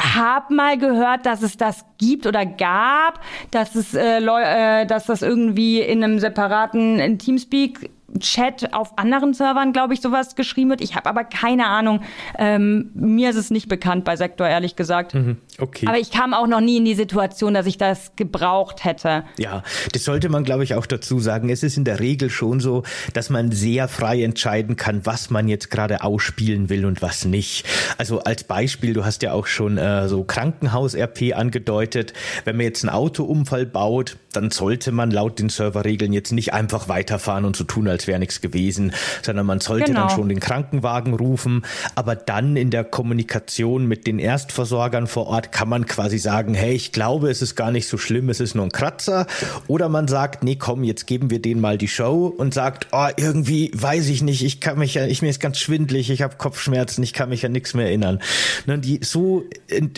habe 0.00 0.54
mal 0.54 0.78
gehört, 0.78 1.26
dass 1.26 1.42
es 1.42 1.56
das 1.56 1.84
gibt 1.98 2.26
oder 2.26 2.44
gab, 2.44 3.20
dass 3.50 3.74
es, 3.74 3.94
äh, 3.94 4.18
äh, 4.18 4.86
dass 4.86 5.06
das 5.06 5.22
irgendwie 5.22 5.80
in 5.80 6.02
einem 6.02 6.18
separaten 6.18 7.18
Teamspeak 7.18 7.90
Chat 8.20 8.74
auf 8.74 8.98
anderen 8.98 9.34
Servern, 9.34 9.72
glaube 9.72 9.94
ich, 9.94 10.00
sowas 10.00 10.34
geschrieben 10.36 10.70
wird. 10.70 10.80
Ich 10.80 10.94
habe 10.94 11.08
aber 11.08 11.24
keine 11.24 11.66
Ahnung. 11.66 12.00
Ähm, 12.38 12.90
mir 12.94 13.30
ist 13.30 13.36
es 13.36 13.50
nicht 13.50 13.68
bekannt 13.68 14.04
bei 14.04 14.16
Sektor, 14.16 14.46
ehrlich 14.46 14.76
gesagt. 14.76 15.14
Mhm, 15.14 15.38
okay. 15.58 15.86
Aber 15.86 15.98
ich 15.98 16.10
kam 16.10 16.34
auch 16.34 16.46
noch 16.46 16.60
nie 16.60 16.76
in 16.76 16.84
die 16.84 16.94
Situation, 16.94 17.54
dass 17.54 17.66
ich 17.66 17.78
das 17.78 18.12
gebraucht 18.16 18.84
hätte. 18.84 19.24
Ja, 19.38 19.62
das 19.92 20.04
sollte 20.04 20.28
man, 20.28 20.44
glaube 20.44 20.64
ich, 20.64 20.74
auch 20.74 20.86
dazu 20.86 21.20
sagen. 21.20 21.48
Es 21.48 21.62
ist 21.62 21.76
in 21.76 21.84
der 21.84 22.00
Regel 22.00 22.30
schon 22.30 22.60
so, 22.60 22.82
dass 23.14 23.30
man 23.30 23.50
sehr 23.52 23.88
frei 23.88 24.22
entscheiden 24.22 24.76
kann, 24.76 25.04
was 25.06 25.30
man 25.30 25.48
jetzt 25.48 25.70
gerade 25.70 26.02
ausspielen 26.02 26.68
will 26.68 26.84
und 26.84 27.02
was 27.02 27.24
nicht. 27.24 27.66
Also 27.98 28.20
als 28.20 28.44
Beispiel, 28.44 28.92
du 28.92 29.04
hast 29.04 29.22
ja 29.22 29.32
auch 29.32 29.46
schon 29.46 29.78
äh, 29.78 30.08
so 30.08 30.24
Krankenhaus-RP 30.24 31.34
angedeutet. 31.34 32.12
Wenn 32.44 32.56
man 32.56 32.66
jetzt 32.66 32.84
einen 32.84 32.94
Autounfall 32.94 33.66
baut, 33.66 34.16
dann 34.32 34.50
sollte 34.50 34.92
man 34.92 35.10
laut 35.10 35.38
den 35.38 35.48
Serverregeln 35.48 36.12
jetzt 36.12 36.32
nicht 36.32 36.52
einfach 36.52 36.88
weiterfahren 36.88 37.44
und 37.44 37.56
so 37.56 37.64
tun, 37.64 37.88
als 37.88 38.01
wäre 38.06 38.18
nichts 38.18 38.40
gewesen, 38.40 38.92
sondern 39.22 39.46
man 39.46 39.60
sollte 39.60 39.86
genau. 39.86 40.08
dann 40.08 40.10
schon 40.10 40.28
den 40.28 40.40
Krankenwagen 40.40 41.14
rufen. 41.14 41.64
Aber 41.94 42.16
dann 42.16 42.56
in 42.56 42.70
der 42.70 42.84
Kommunikation 42.84 43.86
mit 43.86 44.06
den 44.06 44.18
Erstversorgern 44.18 45.06
vor 45.06 45.26
Ort 45.26 45.52
kann 45.52 45.68
man 45.68 45.86
quasi 45.86 46.18
sagen, 46.18 46.54
hey, 46.54 46.74
ich 46.74 46.92
glaube, 46.92 47.30
es 47.30 47.42
ist 47.42 47.56
gar 47.56 47.70
nicht 47.70 47.88
so 47.88 47.98
schlimm, 47.98 48.28
es 48.28 48.40
ist 48.40 48.54
nur 48.54 48.64
ein 48.64 48.72
Kratzer. 48.72 49.26
Oder 49.66 49.88
man 49.88 50.08
sagt, 50.08 50.44
nee, 50.44 50.56
komm, 50.56 50.84
jetzt 50.84 51.06
geben 51.06 51.30
wir 51.30 51.40
denen 51.40 51.60
mal 51.60 51.78
die 51.78 51.88
Show 51.88 52.26
und 52.26 52.54
sagt, 52.54 52.88
oh, 52.92 53.08
irgendwie 53.16 53.70
weiß 53.74 54.08
ich 54.08 54.22
nicht, 54.22 54.44
ich 54.44 54.60
kann 54.60 54.78
mich 54.78 54.94
ja, 54.94 55.06
ich 55.06 55.22
mir 55.22 55.28
ist 55.28 55.40
ganz 55.40 55.58
schwindlig, 55.58 56.10
ich 56.10 56.22
habe 56.22 56.36
Kopfschmerzen, 56.36 57.02
ich 57.02 57.12
kann 57.12 57.28
mich 57.28 57.42
ja 57.42 57.48
nichts 57.48 57.74
mehr 57.74 57.86
erinnern. 57.86 58.20
Ne, 58.66 58.78
die, 58.78 59.00
so 59.02 59.44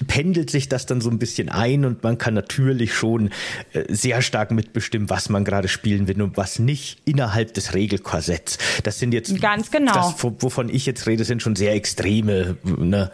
pendelt 0.07 0.51
sich 0.51 0.69
das 0.69 0.87
dann 0.87 1.01
so 1.01 1.11
ein 1.11 1.19
bisschen 1.19 1.49
ein 1.49 1.85
und 1.85 2.03
man 2.03 2.19
kann 2.19 2.35
natürlich 2.35 2.95
schon 2.95 3.31
äh, 3.73 3.85
sehr 3.89 4.23
stark 4.23 4.51
mitbestimmen, 4.51 5.11
was 5.11 5.29
man 5.29 5.45
gerade 5.45 5.69
spielen 5.69 6.09
will 6.09 6.23
und 6.23 6.37
was 6.37 6.59
nicht 6.59 6.99
innerhalb 7.05 7.55
des 7.55 7.75
Regelkorsetts. 7.95 8.59
Das 8.83 8.99
sind 8.99 9.15
jetzt 9.15 9.41
ganz 9.41 9.71
genau. 9.71 9.95
Das, 9.95 10.23
wovon 10.23 10.69
ich 10.69 10.87
jetzt 10.87 11.07
rede, 11.07 11.25
sind 11.25 11.43
schon 11.43 11.57
sehr 11.57 11.75
extreme, 11.75 12.57
ne, 12.65 13.11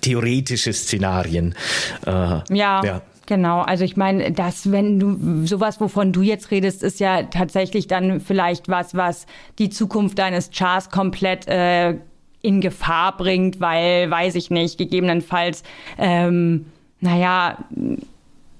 theoretische 0.00 0.72
Szenarien. 0.72 1.54
Äh, 2.06 2.10
ja. 2.10 2.42
ja. 2.84 3.02
Genau, 3.26 3.60
also 3.60 3.84
ich 3.84 3.96
meine, 3.96 4.32
das, 4.32 4.72
wenn 4.72 4.98
du 4.98 5.46
sowas, 5.46 5.80
wovon 5.80 6.12
du 6.12 6.22
jetzt 6.22 6.50
redest, 6.50 6.82
ist 6.82 6.98
ja 6.98 7.22
tatsächlich 7.22 7.86
dann 7.86 8.20
vielleicht 8.20 8.68
was, 8.68 8.94
was 8.96 9.26
die 9.58 9.70
Zukunft 9.70 10.18
deines 10.18 10.50
Chars 10.50 10.90
komplett 10.90 11.46
äh, 11.46 11.98
in 12.42 12.60
Gefahr 12.60 13.16
bringt, 13.16 13.60
weil, 13.60 14.10
weiß 14.10 14.34
ich 14.34 14.50
nicht, 14.50 14.76
gegebenenfalls, 14.76 15.62
ähm, 15.98 16.66
naja, 17.00 17.58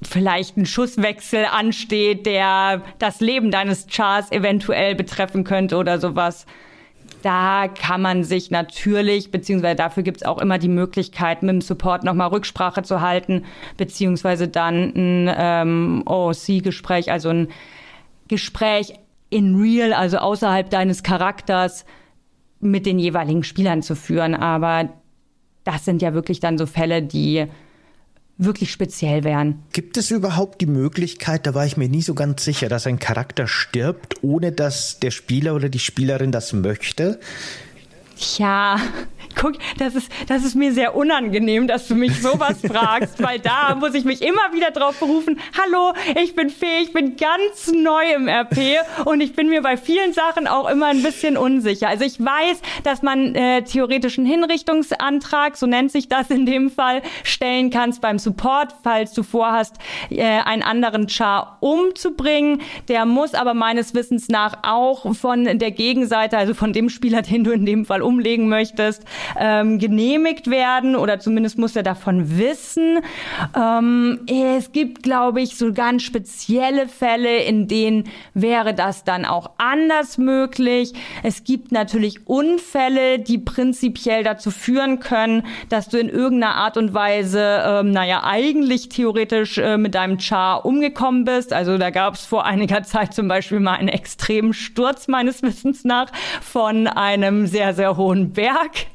vielleicht 0.07 0.57
ein 0.57 0.67
Schusswechsel 0.67 1.45
ansteht, 1.45 2.27
der 2.27 2.83
das 2.99 3.21
Leben 3.21 3.51
deines 3.51 3.87
Chars 3.87 4.31
eventuell 4.33 4.95
betreffen 4.95 5.45
könnte 5.45 5.77
oder 5.77 5.99
sowas. 5.99 6.47
Da 7.23 7.69
kann 7.69 8.03
man 8.03 8.25
sich 8.25 8.51
natürlich, 8.51 9.31
beziehungsweise 9.31 9.77
dafür 9.77 10.03
gibt 10.03 10.19
es 10.19 10.23
auch 10.25 10.38
immer 10.38 10.59
die 10.59 10.69
Möglichkeit, 10.69 11.43
mit 11.43 11.51
dem 11.51 11.61
Support 11.61 12.05
nochmal 12.05 12.29
Rücksprache 12.29 12.83
zu 12.83 13.01
halten, 13.01 13.45
beziehungsweise 13.77 14.49
dann 14.49 14.93
ein 14.95 15.35
ähm, 15.37 16.03
OC-Gespräch, 16.07 17.12
also 17.12 17.29
ein 17.29 17.49
Gespräch 18.29 18.95
in 19.31 19.55
real, 19.57 19.93
also 19.93 20.19
außerhalb 20.19 20.69
deines 20.69 21.03
Charakters 21.03 21.85
mit 22.61 22.87
den 22.87 22.99
jeweiligen 22.99 23.45
Spielern 23.45 23.83
zu 23.83 23.95
führen. 23.95 24.35
Aber 24.35 24.88
das 25.65 25.85
sind 25.85 26.03
ja 26.03 26.15
wirklich 26.15 26.41
dann 26.41 26.59
so 26.59 26.67
Fälle, 26.67 27.03
die 27.03 27.47
wirklich 28.44 28.72
speziell 28.72 29.24
wären. 29.24 29.62
Gibt 29.72 29.96
es 29.96 30.11
überhaupt 30.11 30.61
die 30.61 30.66
Möglichkeit, 30.66 31.46
da 31.46 31.55
war 31.55 31.66
ich 31.66 31.76
mir 31.76 31.88
nie 31.88 32.02
so 32.02 32.14
ganz 32.14 32.44
sicher, 32.44 32.68
dass 32.68 32.87
ein 32.87 32.98
Charakter 32.98 33.46
stirbt, 33.46 34.22
ohne 34.22 34.52
dass 34.52 35.00
der 35.00 35.11
Spieler 35.11 35.55
oder 35.55 35.68
die 35.68 35.78
Spielerin 35.78 36.33
das 36.33 36.52
möchte? 36.52 37.20
Tja, 38.18 38.77
guck, 39.35 39.55
das 39.79 39.94
ist, 39.94 40.11
das 40.29 40.44
ist 40.44 40.55
mir 40.55 40.72
sehr 40.72 40.94
unangenehm, 40.94 41.66
dass 41.66 41.88
du 41.88 41.94
mich 41.94 42.20
sowas 42.20 42.61
fragst, 42.66 43.22
weil 43.22 43.38
da 43.38 43.75
muss 43.75 43.94
ich 43.94 44.05
mich 44.05 44.22
immer 44.22 44.53
wieder 44.53 44.70
drauf 44.70 44.98
berufen, 44.98 45.40
hallo, 45.59 45.92
ich 46.22 46.35
bin 46.35 46.51
Fee, 46.51 46.81
ich 46.83 46.92
bin 46.92 47.16
ganz 47.16 47.72
neu 47.72 48.12
im 48.14 48.29
RP 48.29 48.79
und 49.05 49.20
ich 49.20 49.35
bin 49.35 49.48
mir 49.48 49.62
bei 49.62 49.77
vielen 49.77 50.12
Sachen 50.12 50.46
auch 50.46 50.68
immer 50.68 50.87
ein 50.87 51.03
bisschen 51.03 51.37
unsicher. 51.37 51.88
Also 51.88 52.05
ich 52.05 52.20
weiß, 52.20 52.61
dass 52.85 53.03
man 53.03 53.35
äh, 53.35 53.62
theoretischen 53.62 54.27
Hinrichtungsantrag, 54.27 55.57
so 55.57 55.66
nennt 55.66 55.92
sich 55.92 56.09
das 56.09 56.31
in 56.31 56.46
dem 56.46 56.70
Fall, 56.70 57.03
stellen 57.25 57.70
kannst 57.70 58.01
beim 58.01 58.18
Support, 58.18 58.75
falls 58.83 59.12
du 59.12 59.22
vorhast, 59.22 59.77
äh, 60.11 60.22
einen 60.22 60.62
anderen 60.62 61.09
Char 61.09 61.59
umzubringen. 61.61 62.62
Der 62.88 63.07
muss 63.07 63.35
aber 63.35 63.55
meines 63.55 63.94
Wissens 63.94 64.29
nach 64.29 64.59
auch 64.62 65.14
von 65.14 65.59
der 65.59 65.70
Gegenseite, 65.70 66.38
also 66.38 66.55
von 66.55 66.72
dem 66.72 66.88
Spieler, 66.88 67.22
den 67.22 67.44
du 67.44 67.53
in 67.53 67.66
dem 67.66 67.85
Fall 67.85 68.02
umlegen 68.03 68.49
möchtest, 68.49 69.05
ähm, 69.38 69.79
genehmigt 69.79 70.51
werden 70.51 70.97
oder 70.97 71.21
zumindest 71.21 71.59
muss 71.59 71.77
er 71.77 71.83
davon 71.83 72.38
wissen. 72.38 72.99
Ähm, 73.57 74.21
es 74.27 74.73
gibt, 74.73 75.03
glaube 75.03 75.41
ich, 75.41 75.57
so 75.57 75.73
ganz 75.73 76.03
spezielle 76.03 76.88
Fälle, 76.88 77.38
in 77.45 77.69
denen 77.69 78.05
wäre 78.35 78.75
das 78.75 79.05
dann 79.05 79.25
auch 79.25 79.53
anders 79.59 80.19
möglich. 80.19 80.93
Es 81.23 81.45
gibt 81.45 81.73
natürlich 81.73 82.27
Unfälle, 82.27 83.19
die 83.19 83.38
prinzipiell 83.38 84.25
dazu 84.25 84.51
führen 84.51 85.01
können, 85.01 85.45
dass 85.69 85.88
du 85.88 85.99
in 85.99 86.09
irgendeiner 86.09 86.57
Art 86.57 86.77
und 86.77 86.95
Weise, 86.95 87.62
ähm, 87.65 87.91
naja, 87.91 88.23
eigentlich 88.25 88.88
theoretisch 88.88 89.59
äh, 89.59 89.77
mit 89.77 89.95
deinem 89.95 90.19
Char 90.19 90.65
umgekommen 90.65 91.25
bist. 91.25 91.53
Also 91.53 91.79
da 91.79 91.91
gab 91.91 92.15
es 92.15 92.25
vor 92.25 92.45
einiger 92.47 92.83
Zeit 92.83 93.15
zum 93.15 93.29
Beispiel 93.29 93.61
mal 93.61 93.75
einen 93.75 93.88
extremen 93.88 94.55
Sturz 94.55 95.09
meines 95.09 95.43
Wissens 95.43 95.85
nach 95.85 96.11
von 96.41 96.87
einem 96.87 97.47
sehr, 97.47 97.75
sehr 97.75 97.91
hohen 97.96 98.33
Berg. 98.33 98.87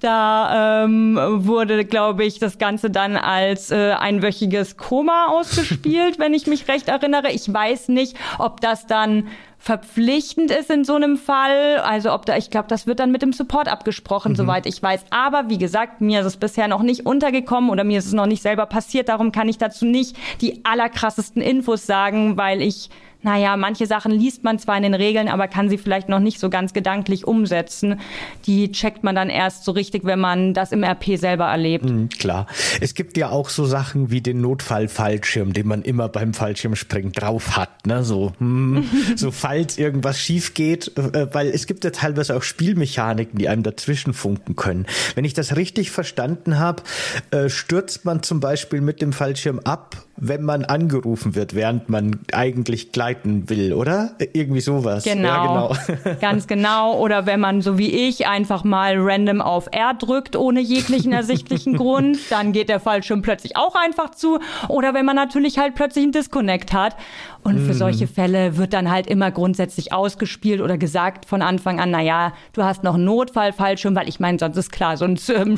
Da 0.00 0.84
ähm, 0.84 1.18
wurde, 1.44 1.84
glaube 1.84 2.24
ich, 2.24 2.38
das 2.38 2.58
Ganze 2.58 2.90
dann 2.90 3.16
als 3.16 3.70
äh, 3.70 3.92
einwöchiges 3.92 4.76
Koma 4.76 5.26
ausgespielt, 5.28 6.18
wenn 6.18 6.32
ich 6.32 6.46
mich 6.46 6.68
recht 6.68 6.88
erinnere. 6.88 7.30
Ich 7.32 7.52
weiß 7.52 7.88
nicht, 7.88 8.16
ob 8.38 8.60
das 8.60 8.86
dann 8.86 9.28
verpflichtend 9.58 10.50
ist 10.50 10.70
in 10.70 10.84
so 10.84 10.94
einem 10.94 11.18
Fall. 11.18 11.78
Also 11.84 12.12
ob 12.14 12.24
da, 12.24 12.36
ich 12.38 12.48
glaube, 12.48 12.68
das 12.68 12.86
wird 12.86 12.98
dann 12.98 13.12
mit 13.12 13.20
dem 13.20 13.34
Support 13.34 13.68
abgesprochen, 13.68 14.32
mhm. 14.32 14.36
soweit 14.36 14.66
ich 14.66 14.82
weiß. 14.82 15.04
Aber 15.10 15.50
wie 15.50 15.58
gesagt, 15.58 16.00
mir 16.00 16.20
ist 16.20 16.26
es 16.26 16.36
bisher 16.38 16.66
noch 16.66 16.82
nicht 16.82 17.04
untergekommen 17.04 17.68
oder 17.68 17.84
mir 17.84 17.98
ist 17.98 18.06
es 18.06 18.14
noch 18.14 18.26
nicht 18.26 18.42
selber 18.42 18.64
passiert. 18.64 19.10
Darum 19.10 19.32
kann 19.32 19.48
ich 19.48 19.58
dazu 19.58 19.84
nicht 19.84 20.16
die 20.40 20.64
allerkrassesten 20.64 21.42
Infos 21.42 21.84
sagen, 21.84 22.38
weil 22.38 22.62
ich 22.62 22.88
naja, 23.22 23.56
manche 23.56 23.86
Sachen 23.86 24.12
liest 24.12 24.44
man 24.44 24.58
zwar 24.58 24.76
in 24.76 24.82
den 24.82 24.94
Regeln, 24.94 25.28
aber 25.28 25.46
kann 25.48 25.68
sie 25.68 25.78
vielleicht 25.78 26.08
noch 26.08 26.20
nicht 26.20 26.40
so 26.40 26.48
ganz 26.48 26.72
gedanklich 26.72 27.26
umsetzen. 27.26 28.00
Die 28.46 28.72
checkt 28.72 29.04
man 29.04 29.14
dann 29.14 29.28
erst 29.28 29.64
so 29.64 29.72
richtig, 29.72 30.04
wenn 30.04 30.20
man 30.20 30.54
das 30.54 30.72
im 30.72 30.82
RP 30.82 31.18
selber 31.18 31.46
erlebt. 31.46 31.84
Mhm, 31.84 32.08
klar. 32.08 32.46
Es 32.80 32.94
gibt 32.94 33.16
ja 33.16 33.28
auch 33.28 33.50
so 33.50 33.66
Sachen 33.66 34.10
wie 34.10 34.22
den 34.22 34.40
Notfallfallschirm, 34.40 35.52
den 35.52 35.66
man 35.66 35.82
immer 35.82 36.08
beim 36.08 36.32
Fallschirmspringen 36.32 37.12
drauf 37.12 37.56
hat, 37.56 37.86
ne? 37.86 38.04
So, 38.04 38.32
hm, 38.38 38.88
so 39.16 39.30
falls 39.30 39.76
irgendwas 39.76 40.18
schief 40.18 40.54
geht, 40.54 40.96
äh, 40.96 41.32
weil 41.34 41.48
es 41.48 41.66
gibt 41.66 41.84
ja 41.84 41.90
teilweise 41.90 42.36
auch 42.36 42.42
Spielmechaniken, 42.42 43.38
die 43.38 43.48
einem 43.48 43.62
dazwischen 43.62 44.14
funken 44.14 44.56
können. 44.56 44.86
Wenn 45.14 45.24
ich 45.24 45.34
das 45.34 45.56
richtig 45.56 45.90
verstanden 45.90 46.58
habe, 46.58 46.82
äh, 47.30 47.50
stürzt 47.50 48.04
man 48.04 48.22
zum 48.22 48.40
Beispiel 48.40 48.80
mit 48.80 49.02
dem 49.02 49.12
Fallschirm 49.12 49.60
ab, 49.60 49.96
wenn 50.20 50.42
man 50.42 50.64
angerufen 50.64 51.34
wird, 51.34 51.54
während 51.54 51.88
man 51.88 52.20
eigentlich 52.32 52.92
gleiten 52.92 53.48
will, 53.48 53.72
oder? 53.72 54.12
Irgendwie 54.32 54.60
sowas. 54.60 55.04
Genau. 55.04 55.28
Ja, 55.28 55.46
genau. 55.46 56.16
Ganz 56.20 56.46
genau. 56.46 56.98
Oder 56.98 57.26
wenn 57.26 57.40
man, 57.40 57.62
so 57.62 57.78
wie 57.78 57.90
ich, 57.90 58.26
einfach 58.26 58.62
mal 58.62 58.96
random 58.98 59.40
auf 59.40 59.68
R 59.72 59.94
drückt, 59.94 60.36
ohne 60.36 60.60
jeglichen 60.60 61.12
ersichtlichen 61.12 61.76
Grund, 61.78 62.18
dann 62.28 62.52
geht 62.52 62.68
der 62.68 62.80
Fallschirm 62.80 63.22
plötzlich 63.22 63.56
auch 63.56 63.74
einfach 63.74 64.10
zu. 64.10 64.38
Oder 64.68 64.92
wenn 64.94 65.06
man 65.06 65.16
natürlich 65.16 65.58
halt 65.58 65.74
plötzlich 65.74 66.04
einen 66.04 66.12
Disconnect 66.12 66.72
hat. 66.72 66.96
Und 67.42 67.58
für 67.58 67.72
mhm. 67.72 67.78
solche 67.78 68.06
Fälle 68.06 68.58
wird 68.58 68.74
dann 68.74 68.90
halt 68.90 69.06
immer 69.06 69.30
grundsätzlich 69.30 69.94
ausgespielt 69.94 70.60
oder 70.60 70.76
gesagt 70.76 71.24
von 71.24 71.40
Anfang 71.40 71.80
an, 71.80 71.90
na 71.90 72.02
ja, 72.02 72.34
du 72.52 72.62
hast 72.62 72.84
noch 72.84 72.94
einen 72.94 73.06
Notfallfallschirm, 73.06 73.96
weil 73.96 74.10
ich 74.10 74.20
meine, 74.20 74.38
sonst 74.38 74.58
ist 74.58 74.70
klar, 74.70 74.98
sonst 74.98 75.30
ähm, 75.30 75.56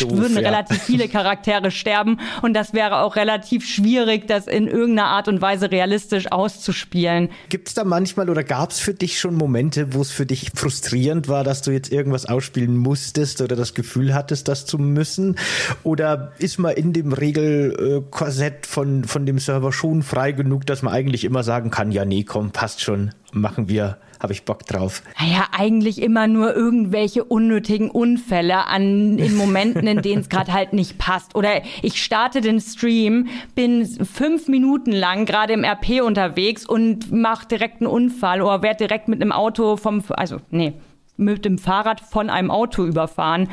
doof, 0.00 0.10
würden 0.10 0.34
ja. 0.34 0.40
relativ 0.40 0.82
viele 0.82 1.08
Charaktere 1.08 1.70
sterben 1.70 2.18
und 2.42 2.54
das 2.54 2.74
wäre 2.74 3.02
auch 3.02 3.14
relativ 3.14 3.64
schwierig, 3.76 4.26
das 4.26 4.46
in 4.46 4.66
irgendeiner 4.66 5.08
Art 5.08 5.28
und 5.28 5.40
Weise 5.40 5.70
realistisch 5.70 6.32
auszuspielen. 6.32 7.28
Gibt 7.48 7.68
es 7.68 7.74
da 7.74 7.84
manchmal 7.84 8.28
oder 8.30 8.42
gab 8.42 8.70
es 8.70 8.80
für 8.80 8.94
dich 8.94 9.20
schon 9.20 9.34
Momente, 9.34 9.94
wo 9.94 10.00
es 10.00 10.10
für 10.10 10.26
dich 10.26 10.50
frustrierend 10.54 11.28
war, 11.28 11.44
dass 11.44 11.62
du 11.62 11.70
jetzt 11.70 11.92
irgendwas 11.92 12.26
ausspielen 12.26 12.76
musstest 12.76 13.40
oder 13.40 13.56
das 13.56 13.74
Gefühl 13.74 14.14
hattest, 14.14 14.48
das 14.48 14.66
zu 14.66 14.78
müssen? 14.78 15.36
Oder 15.82 16.32
ist 16.38 16.58
man 16.58 16.74
in 16.74 16.92
dem 16.92 17.12
Regelkorsett 17.12 18.66
von, 18.66 19.04
von 19.04 19.26
dem 19.26 19.38
Server 19.38 19.72
schon 19.72 20.02
frei 20.02 20.32
genug, 20.32 20.66
dass 20.66 20.82
man 20.82 20.92
eigentlich 20.92 21.24
immer 21.24 21.42
sagen 21.42 21.70
kann, 21.70 21.92
ja, 21.92 22.04
nee, 22.04 22.24
komm, 22.24 22.50
passt 22.50 22.82
schon, 22.82 23.12
machen 23.32 23.68
wir, 23.68 23.98
habe 24.20 24.32
ich 24.32 24.44
Bock 24.44 24.66
drauf. 24.66 25.02
Naja, 25.20 25.46
eigentlich 25.52 26.00
immer 26.00 26.26
nur 26.26 26.54
irgendwelche 26.54 27.24
unnötigen 27.24 27.90
Unfälle 27.90 28.66
an 28.66 29.18
in 29.18 29.36
Momenten, 29.36 29.86
in 29.86 30.02
denen 30.02 30.22
es 30.22 30.28
gerade 30.28 30.52
halt 30.52 30.72
nicht 30.72 30.98
passt. 30.98 31.34
Oder 31.34 31.62
ich 31.82 32.02
starte 32.02 32.40
den 32.40 32.60
Stream, 32.60 33.28
bin 33.54 33.86
fünf 33.86 34.48
Minuten 34.48 34.92
lang 34.92 35.26
gerade 35.26 35.52
im 35.52 35.64
RP 35.64 36.02
unterwegs 36.02 36.66
und 36.66 37.12
mache 37.12 37.46
direkt 37.46 37.80
einen 37.80 37.88
Unfall 37.88 38.42
oder 38.42 38.62
werde 38.62 38.86
direkt 38.86 39.08
mit 39.08 39.20
einem 39.20 39.32
Auto 39.32 39.76
vom, 39.76 40.02
also 40.10 40.38
nee, 40.50 40.72
mit 41.16 41.44
dem 41.44 41.58
Fahrrad 41.58 42.00
von 42.00 42.30
einem 42.30 42.50
Auto 42.50 42.84
überfahren. 42.84 43.48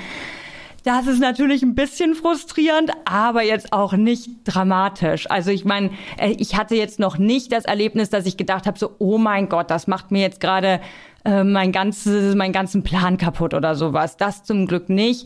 Das 0.83 1.07
ist 1.07 1.19
natürlich 1.19 1.63
ein 1.63 1.75
bisschen 1.75 2.13
frustrierend, 2.13 2.91
aber 3.05 3.41
jetzt 3.41 3.71
auch 3.71 3.93
nicht 3.93 4.29
dramatisch. 4.43 5.31
Also 5.31 5.49
ich 5.49 5.63
meine, 5.63 5.91
äh, 6.17 6.35
ich 6.37 6.57
hatte 6.57 6.75
jetzt 6.75 6.99
noch 6.99 7.17
nicht 7.17 7.53
das 7.53 7.63
Erlebnis, 7.63 8.09
dass 8.09 8.25
ich 8.25 8.35
gedacht 8.35 8.67
habe, 8.67 8.77
so, 8.77 8.91
oh 8.99 9.17
mein 9.17 9.47
Gott, 9.47 9.71
das 9.71 9.87
macht 9.87 10.11
mir 10.11 10.21
jetzt 10.21 10.41
gerade 10.41 10.81
äh, 11.25 11.43
mein 11.43 11.71
ganzes, 11.71 12.35
meinen 12.35 12.51
ganzen 12.51 12.83
Plan 12.83 13.17
kaputt 13.17 13.53
oder 13.53 13.75
sowas. 13.75 14.17
Das 14.17 14.43
zum 14.43 14.67
Glück 14.67 14.89
nicht. 14.89 15.25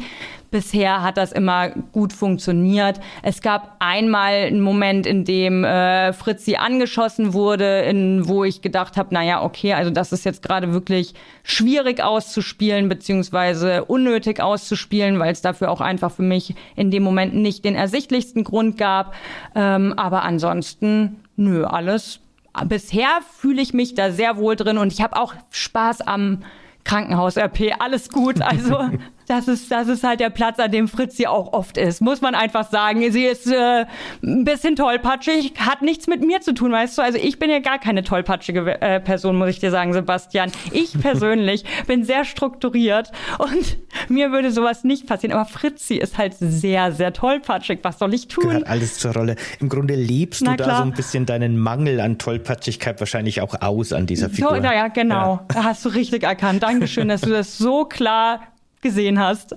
Bisher 0.52 1.02
hat 1.02 1.18
das 1.18 1.32
immer 1.32 1.70
gut 1.70 2.14
funktioniert. 2.14 3.00
Es 3.22 3.42
gab 3.42 3.76
einmal 3.80 4.34
einen 4.34 4.62
Moment, 4.62 5.06
in 5.06 5.26
dem 5.26 5.64
äh, 5.64 6.14
Fritzi 6.14 6.56
angeschossen 6.56 7.34
wurde, 7.34 7.82
in, 7.82 8.28
wo 8.28 8.44
ich 8.44 8.62
gedacht 8.62 8.96
habe, 8.96 9.14
naja, 9.14 9.44
okay, 9.44 9.74
also 9.74 9.90
das 9.92 10.14
ist 10.14 10.24
jetzt 10.24 10.42
gerade 10.44 10.72
wirklich 10.72 11.16
schwierig 11.44 12.02
auszuspielen, 12.02 12.88
beziehungsweise 12.88 13.84
unnötig 13.86 14.40
auszuspielen, 14.40 15.20
weil 15.20 15.34
es 15.34 15.42
dafür 15.42 15.72
auch 15.72 15.82
einfach 15.82 16.12
für 16.12 16.24
mich 16.24 16.56
in 16.76 16.92
dem 16.92 17.04
Moment 17.04 17.34
nicht 17.34 17.66
den 17.66 17.76
ersichtlichsten 17.76 18.44
Grund 18.44 18.78
gab. 18.78 19.16
Ähm, 19.56 19.94
aber 19.98 20.24
ansonsten, 20.24 21.24
nö, 21.36 21.66
alles 21.66 22.22
bisher 22.66 23.20
fühle 23.38 23.62
ich 23.62 23.74
mich 23.74 23.94
da 23.94 24.12
sehr 24.12 24.38
wohl 24.38 24.56
drin 24.56 24.78
und 24.78 24.94
ich 24.94 25.02
habe 25.02 25.18
auch 25.18 25.34
Spaß 25.52 26.02
am 26.02 26.44
Krankenhaus-RP. 26.84 27.76
Alles 27.80 28.10
gut. 28.10 28.42
Also 28.42 28.80
das 29.28 29.50
ist, 29.50 29.70
das 29.70 29.90
ist 29.90 30.04
halt 30.04 30.22
der 30.22 30.30
Platz, 30.30 30.58
an 30.58 30.72
dem 30.72 30.88
Fritz 30.88 31.18
sie 31.18 31.28
auch 31.28 31.52
oft 31.52 31.78
ist. 31.78 32.02
Muss 32.02 32.22
man 32.22 32.34
einfach 32.34 32.70
sagen. 32.70 33.12
Sie 33.12 33.26
ist 33.26 33.46
äh, 33.46 33.86
ein 34.24 34.46
bisschen 34.46 34.78
tollpatschig, 34.78 35.54
hat 35.60 35.82
nichts 35.82 36.08
mit 36.08 36.26
mir 36.26 36.40
zu 36.40 36.54
tun, 36.54 36.72
weißt 36.72 36.98
du? 36.98 37.02
Also 37.02 37.20
ich 37.22 37.38
bin 37.38 37.50
ja 37.50 37.60
gar 37.60 37.78
keine 37.78 38.04
tollpatschige 38.04 38.82
äh, 38.82 39.02
Person, 39.02 39.38
muss 39.38 39.50
ich 39.50 39.60
dir 39.60 39.70
sagen, 39.70 39.92
Sebastian. 39.92 40.52
Ich 40.72 40.98
persönlich 41.02 41.66
bin 41.88 42.06
sehr 42.06 42.24
strukturiert 42.24 43.12
und 43.38 43.78
mir 44.08 44.32
würde 44.32 44.52
sowas 44.52 44.86
nicht 44.86 45.08
passieren. 45.08 45.38
Aber 45.38 45.46
Fritzi 45.46 45.96
ist 45.96 46.18
halt 46.18 46.36
sehr, 46.40 46.94
sehr 46.94 47.12
tollpatschig. 47.12 47.80
Was 47.84 48.00
soll 48.00 48.14
ich 48.14 48.30
tun? 48.30 48.46
Gehört 48.46 48.68
alles 48.68 48.98
zur 48.98 49.14
Rolle. 49.14 49.36
Im 49.60 49.68
Grunde 49.68 49.96
lebst 49.96 50.42
Na 50.44 50.52
du 50.52 50.64
klar. 50.64 50.70
da 50.70 50.78
so 50.78 50.84
ein 50.84 50.94
bisschen 50.94 51.26
deinen 51.26 51.58
Mangel 51.58 52.00
an 52.00 52.18
Tollpatschigkeit 52.18 53.02
wahrscheinlich 53.02 53.42
auch 53.42 53.62
aus 53.62 53.92
an 53.92 54.06
dieser 54.06 54.30
Figur. 54.30 54.56
So, 54.56 54.62
naja, 54.62 54.88
genau. 54.88 55.42
Ja. 55.54 55.66
Hast 55.66 55.84
du 55.84 55.90
richtig 55.90 56.24
erkannt. 56.24 56.64
Dankeschön, 56.64 57.10
dass 57.10 57.22
du 57.22 57.30
das 57.30 57.58
so 57.58 57.84
klar 57.84 58.40
gesehen 58.82 59.20
hast. 59.20 59.56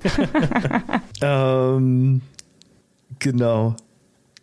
ähm, 1.23 2.21
genau. 3.19 3.77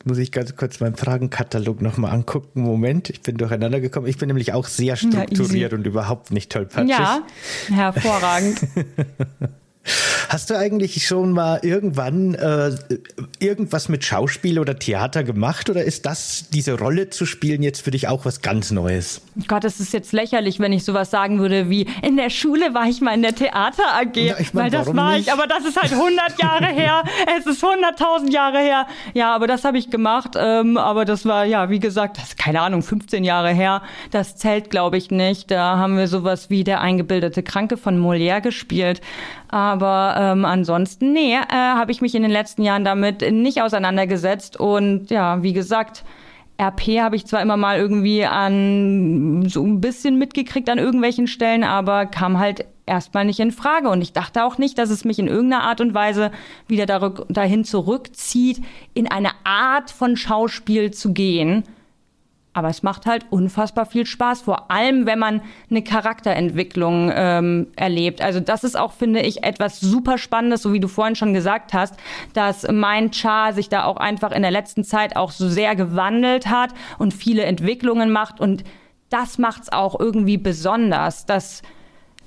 Muss 0.05 0.19
ich 0.19 0.31
ganz 0.31 0.55
kurz 0.55 0.79
meinen 0.79 0.95
Fragenkatalog 0.95 1.81
nochmal 1.81 2.11
angucken. 2.11 2.61
Moment, 2.61 3.09
ich 3.09 3.21
bin 3.21 3.37
durcheinander 3.37 3.81
gekommen. 3.81 4.07
Ich 4.07 4.17
bin 4.17 4.27
nämlich 4.27 4.53
auch 4.53 4.65
sehr 4.65 4.95
strukturiert 4.95 5.73
ja, 5.73 5.77
und 5.77 5.85
überhaupt 5.85 6.31
nicht 6.31 6.51
tollpatschig. 6.51 6.89
Ja, 6.89 7.23
hervorragend. 7.69 8.59
Hast 10.29 10.49
du 10.49 10.57
eigentlich 10.57 11.05
schon 11.07 11.31
mal 11.31 11.59
irgendwann 11.61 12.35
äh, 12.35 12.71
irgendwas 13.39 13.87
mit 13.87 14.03
Schauspiel 14.03 14.59
oder 14.59 14.77
Theater 14.77 15.23
gemacht 15.23 15.69
oder 15.69 15.83
ist 15.83 16.05
das, 16.05 16.49
diese 16.51 16.77
Rolle 16.77 17.09
zu 17.09 17.25
spielen, 17.25 17.63
jetzt 17.63 17.81
für 17.81 17.91
dich 17.91 18.07
auch 18.07 18.25
was 18.25 18.41
ganz 18.41 18.71
Neues? 18.71 19.21
Gott, 19.47 19.63
es 19.63 19.79
ist 19.79 19.93
jetzt 19.93 20.11
lächerlich, 20.11 20.59
wenn 20.59 20.73
ich 20.73 20.83
sowas 20.83 21.11
sagen 21.11 21.39
würde 21.39 21.69
wie, 21.69 21.87
in 22.01 22.17
der 22.17 22.29
Schule 22.29 22.73
war 22.73 22.87
ich 22.87 22.99
mal 22.99 23.13
in 23.13 23.21
der 23.21 23.35
Theater 23.35 23.83
AG, 23.95 24.17
ja, 24.17 24.35
ich 24.39 24.53
mein, 24.53 24.65
weil 24.65 24.71
das 24.71 24.93
war 24.93 25.13
nicht? 25.13 25.27
ich, 25.27 25.33
aber 25.33 25.47
das 25.47 25.65
ist 25.65 25.81
halt 25.81 25.93
100 25.93 26.41
Jahre 26.41 26.67
her, 26.67 27.03
es 27.39 27.45
ist 27.45 27.63
100.000 27.63 28.31
Jahre 28.31 28.59
her. 28.59 28.87
Ja, 29.13 29.33
aber 29.33 29.47
das 29.47 29.63
habe 29.63 29.77
ich 29.77 29.89
gemacht, 29.89 30.31
ähm, 30.37 30.77
aber 30.77 31.05
das 31.05 31.25
war, 31.25 31.45
ja, 31.45 31.69
wie 31.69 31.79
gesagt, 31.79 32.17
das 32.17 32.29
ist 32.29 32.37
keine 32.37 32.61
Ahnung, 32.61 32.81
15 32.81 33.23
Jahre 33.23 33.53
her. 33.53 33.81
Das 34.11 34.35
zählt, 34.35 34.69
glaube 34.69 34.97
ich, 34.97 35.11
nicht. 35.11 35.51
Da 35.51 35.77
haben 35.77 35.97
wir 35.97 36.07
sowas 36.07 36.49
wie 36.49 36.63
der 36.63 36.81
eingebildete 36.81 37.43
Kranke 37.43 37.77
von 37.77 37.99
Molière 37.99 38.41
gespielt. 38.41 39.01
Aber 39.49 40.15
ähm, 40.17 40.45
ansonsten, 40.45 41.13
nee, 41.13 41.33
äh, 41.35 41.53
habe 41.53 41.91
ich 41.91 42.01
mich 42.01 42.15
in 42.15 42.21
den 42.21 42.31
letzten 42.31 42.63
Jahren 42.63 42.83
damit 42.83 43.21
nicht 43.31 43.61
auseinandergesetzt. 43.61 44.59
Und 44.59 45.09
ja, 45.09 45.41
wie 45.43 45.53
gesagt, 45.53 46.03
RP 46.59 46.99
habe 46.99 47.15
ich 47.15 47.25
zwar 47.25 47.41
immer 47.41 47.57
mal 47.57 47.77
irgendwie 47.77 48.25
an 48.25 49.47
so 49.47 49.63
ein 49.63 49.79
bisschen 49.79 50.17
mitgekriegt 50.17 50.69
an 50.69 50.79
irgendwelchen 50.79 51.27
Stellen, 51.27 51.63
aber 51.63 52.07
kam 52.07 52.39
halt 52.39 52.65
erstmal 52.85 53.25
nicht 53.25 53.39
in 53.39 53.51
Frage. 53.51 53.89
Und 53.89 54.01
ich 54.01 54.13
dachte 54.13 54.43
auch 54.43 54.57
nicht, 54.57 54.77
dass 54.77 54.89
es 54.89 55.05
mich 55.05 55.19
in 55.19 55.27
irgendeiner 55.27 55.63
Art 55.63 55.81
und 55.81 55.93
Weise 55.93 56.31
wieder 56.67 56.85
dahin 57.29 57.63
zurückzieht, 57.63 58.61
in 58.93 59.09
eine 59.09 59.31
Art 59.43 59.91
von 59.91 60.17
Schauspiel 60.17 60.91
zu 60.91 61.13
gehen. 61.13 61.63
Aber 62.57 62.69
es 62.69 62.81
macht 62.81 63.05
halt 63.05 63.23
unfassbar 63.29 63.85
viel 63.85 64.07
Spaß, 64.07 64.41
vor 64.41 64.71
allem 64.71 65.05
wenn 65.05 65.19
man 65.19 65.41
eine 65.69 65.83
Charakterentwicklung 65.83 67.11
ähm, 67.13 67.67
erlebt. 67.75 68.19
Also 68.19 68.39
das 68.39 68.63
ist 68.63 68.75
auch, 68.75 68.93
finde 68.93 69.19
ich, 69.19 69.43
etwas 69.43 69.79
super 69.79 70.17
Spannendes, 70.17 70.63
so 70.63 70.73
wie 70.73 70.79
du 70.79 70.87
vorhin 70.87 71.15
schon 71.15 71.35
gesagt 71.35 71.75
hast, 71.75 71.93
dass 72.33 72.67
mein 72.67 73.13
Char 73.13 73.53
sich 73.53 73.69
da 73.69 73.83
auch 73.83 73.97
einfach 73.97 74.31
in 74.31 74.41
der 74.41 74.49
letzten 74.49 74.83
Zeit 74.83 75.15
auch 75.15 75.29
so 75.29 75.47
sehr 75.47 75.75
gewandelt 75.75 76.47
hat 76.47 76.71
und 76.97 77.13
viele 77.13 77.43
Entwicklungen 77.43 78.09
macht. 78.09 78.39
Und 78.39 78.63
das 79.11 79.37
macht 79.37 79.61
es 79.61 79.71
auch 79.71 79.99
irgendwie 79.99 80.37
besonders, 80.37 81.27
dass 81.27 81.61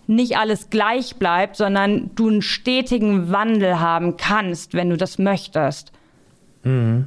nicht 0.07 0.37
alles 0.37 0.71
gleich 0.71 1.17
bleibt, 1.17 1.57
sondern 1.57 2.15
du 2.15 2.29
einen 2.29 2.43
stetigen 2.43 3.33
Wandel 3.33 3.81
haben 3.81 4.17
kannst, 4.17 4.75
wenn 4.75 4.91
du 4.91 4.97
das 4.97 5.19
möchtest. 5.19 5.91
Mhm. 6.63 7.07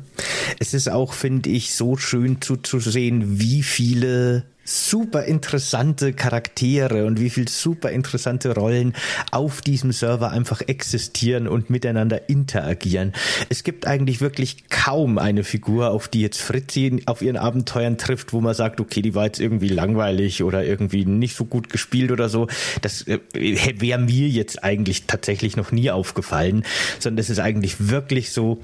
Es 0.60 0.74
ist 0.74 0.90
auch, 0.90 1.14
finde 1.14 1.50
ich, 1.50 1.74
so 1.74 1.98
schön 1.98 2.42
zuzusehen, 2.42 3.40
wie 3.40 3.64
viele 3.64 4.46
super 4.66 5.24
interessante 5.24 6.14
Charaktere 6.14 7.06
und 7.06 7.20
wie 7.20 7.30
viel 7.30 7.48
super 7.48 7.92
interessante 7.92 8.56
Rollen 8.56 8.94
auf 9.32 9.62
diesem 9.62 9.92
Server 9.92 10.32
einfach 10.32 10.62
existieren 10.62 11.48
und 11.48 11.70
miteinander 11.70 12.30
interagieren. 12.30 13.14
Es 13.50 13.64
gibt 13.64 13.86
eigentlich 13.88 14.22
wirklich 14.22 14.70
kaum 14.70 15.18
eine 15.18 15.44
Figur, 15.44 15.92
auf 15.92 16.08
die 16.08 16.22
jetzt 16.22 16.42
Fritzi 16.42 17.04
auf 17.06 17.22
ihren 17.22 17.38
Abenteuern 17.38 17.98
trifft, 17.98 18.34
wo 18.34 18.42
man 18.42 18.54
sagt, 18.54 18.80
okay, 18.80 19.02
die 19.02 19.16
war 19.16 19.26
jetzt 19.26 19.40
irgendwie 19.40 19.68
langweilig 19.68 20.44
oder 20.44 20.64
irgendwie 20.64 21.06
nicht 21.06 21.36
so 21.36 21.46
gut 21.46 21.70
gespielt 21.70 22.12
oder 22.12 22.30
so. 22.30 22.48
Das 22.82 23.06
äh, 23.08 23.20
wäre 23.34 24.00
mir 24.00 24.30
jetzt 24.30 24.64
eigentlich 24.64 25.08
tatsächlich 25.08 25.58
noch 25.58 25.72
nie 25.72 25.92
aufgefallen, 25.92 26.64
sondern 27.00 27.20
es 27.20 27.30
ist 27.30 27.40
eigentlich 27.40 27.90
wirklich 27.90 28.32
so, 28.32 28.62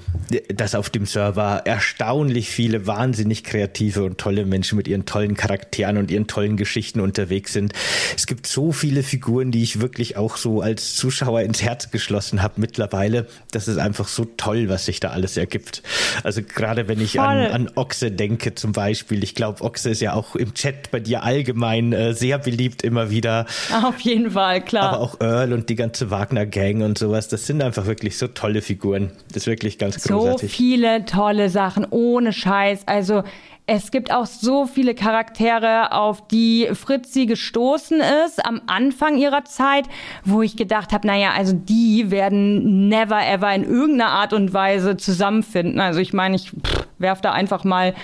dass 0.48 0.74
auf 0.74 0.88
dem 0.88 1.04
Server 1.04 1.62
erstaunlich 1.64 2.48
viele 2.48 2.86
wahnsinnig 2.86 3.44
kreative 3.44 4.04
und 4.04 4.18
tolle 4.18 4.46
Menschen 4.46 4.76
mit 4.76 4.88
ihren 4.88 5.04
tollen 5.04 5.34
Charakteren 5.34 5.89
Charakteren 5.90 5.98
und 5.98 6.10
ihren 6.10 6.26
tollen 6.26 6.56
Geschichten 6.56 7.00
unterwegs 7.00 7.52
sind. 7.52 7.72
Es 8.16 8.26
gibt 8.26 8.46
so 8.46 8.72
viele 8.72 9.02
Figuren, 9.02 9.50
die 9.50 9.62
ich 9.62 9.80
wirklich 9.80 10.16
auch 10.16 10.36
so 10.36 10.60
als 10.60 10.94
Zuschauer 10.94 11.42
ins 11.42 11.62
Herz 11.62 11.90
geschlossen 11.90 12.42
habe 12.42 12.54
mittlerweile. 12.56 13.26
Das 13.52 13.68
ist 13.68 13.78
einfach 13.78 14.08
so 14.08 14.26
toll, 14.36 14.68
was 14.68 14.86
sich 14.86 15.00
da 15.00 15.10
alles 15.10 15.36
ergibt. 15.36 15.82
Also 16.22 16.42
gerade 16.42 16.88
wenn 16.88 17.00
ich 17.00 17.18
an, 17.20 17.38
an 17.38 17.70
Ochse 17.74 18.10
denke 18.10 18.54
zum 18.54 18.72
Beispiel. 18.72 19.22
Ich 19.22 19.34
glaube, 19.34 19.62
Ochse 19.62 19.90
ist 19.90 20.00
ja 20.00 20.14
auch 20.14 20.36
im 20.36 20.54
Chat 20.54 20.90
bei 20.90 21.00
dir 21.00 21.22
allgemein 21.22 21.92
äh, 21.92 22.14
sehr 22.14 22.38
beliebt 22.38 22.82
immer 22.82 23.10
wieder. 23.10 23.46
Auf 23.82 24.00
jeden 24.00 24.32
Fall, 24.32 24.60
klar. 24.62 24.94
Aber 24.94 25.00
auch 25.00 25.20
Earl 25.20 25.52
und 25.52 25.68
die 25.68 25.76
ganze 25.76 26.10
Wagner-Gang 26.10 26.82
und 26.82 26.98
sowas, 26.98 27.28
das 27.28 27.46
sind 27.46 27.62
einfach 27.62 27.86
wirklich 27.86 28.18
so 28.18 28.28
tolle 28.28 28.62
Figuren. 28.62 29.12
Das 29.28 29.42
ist 29.42 29.46
wirklich 29.46 29.78
ganz 29.78 30.02
großartig. 30.02 30.50
So 30.50 30.56
viele 30.56 31.04
tolle 31.04 31.50
Sachen, 31.50 31.86
ohne 31.90 32.32
Scheiß. 32.32 32.82
Also 32.86 33.22
es 33.66 33.90
gibt 33.90 34.12
auch 34.12 34.26
so 34.26 34.66
viele 34.66 34.94
Charaktere, 34.94 35.92
auf 35.92 36.26
die 36.26 36.68
Fritzi 36.72 37.26
gestoßen 37.26 38.00
ist 38.26 38.44
am 38.44 38.60
Anfang 38.66 39.16
ihrer 39.16 39.44
Zeit, 39.44 39.84
wo 40.24 40.42
ich 40.42 40.56
gedacht 40.56 40.92
habe, 40.92 41.06
naja, 41.06 41.30
also 41.36 41.52
die 41.54 42.10
werden 42.10 42.88
never 42.88 43.24
ever 43.24 43.54
in 43.54 43.64
irgendeiner 43.64 44.10
Art 44.10 44.32
und 44.32 44.52
Weise 44.52 44.96
zusammenfinden. 44.96 45.80
Also 45.80 46.00
ich 46.00 46.12
meine, 46.12 46.36
ich 46.36 46.52
werfe 46.98 47.22
da 47.22 47.32
einfach 47.32 47.64
mal 47.64 47.94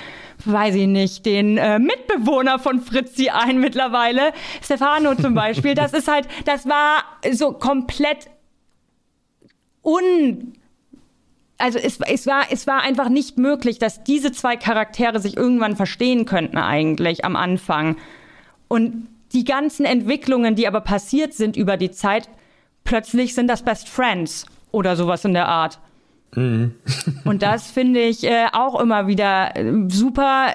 weiß 0.44 0.74
ich 0.74 0.86
nicht, 0.86 1.24
den 1.26 1.56
äh, 1.56 1.78
Mitbewohner 1.78 2.58
von 2.58 2.80
Fritzi 2.80 3.30
ein 3.30 3.58
mittlerweile, 3.58 4.32
Stefano 4.62 5.14
zum 5.14 5.34
Beispiel. 5.34 5.74
Das 5.74 5.92
ist 5.92 6.08
halt, 6.08 6.28
das 6.44 6.66
war 6.66 7.04
so 7.32 7.52
komplett 7.52 8.28
un 9.82 10.52
also 11.58 11.78
es, 11.78 11.98
es, 12.00 12.26
war, 12.26 12.44
es 12.50 12.66
war 12.66 12.82
einfach 12.82 13.08
nicht 13.08 13.38
möglich, 13.38 13.78
dass 13.78 14.04
diese 14.04 14.32
zwei 14.32 14.56
Charaktere 14.56 15.20
sich 15.20 15.36
irgendwann 15.36 15.76
verstehen 15.76 16.26
könnten 16.26 16.58
eigentlich 16.58 17.24
am 17.24 17.36
Anfang. 17.36 17.96
Und 18.68 19.08
die 19.32 19.44
ganzen 19.44 19.86
Entwicklungen, 19.86 20.54
die 20.54 20.68
aber 20.68 20.80
passiert 20.80 21.34
sind 21.34 21.56
über 21.56 21.76
die 21.76 21.90
Zeit, 21.90 22.28
plötzlich 22.84 23.34
sind 23.34 23.48
das 23.48 23.62
Best 23.62 23.88
Friends 23.88 24.46
oder 24.70 24.96
sowas 24.96 25.24
in 25.24 25.34
der 25.34 25.48
Art. 25.48 25.78
Mhm. 26.34 26.74
Und 27.24 27.42
das 27.42 27.70
finde 27.70 28.00
ich 28.00 28.24
äh, 28.24 28.46
auch 28.52 28.78
immer 28.80 29.06
wieder 29.06 29.56
äh, 29.56 29.72
super 29.88 30.54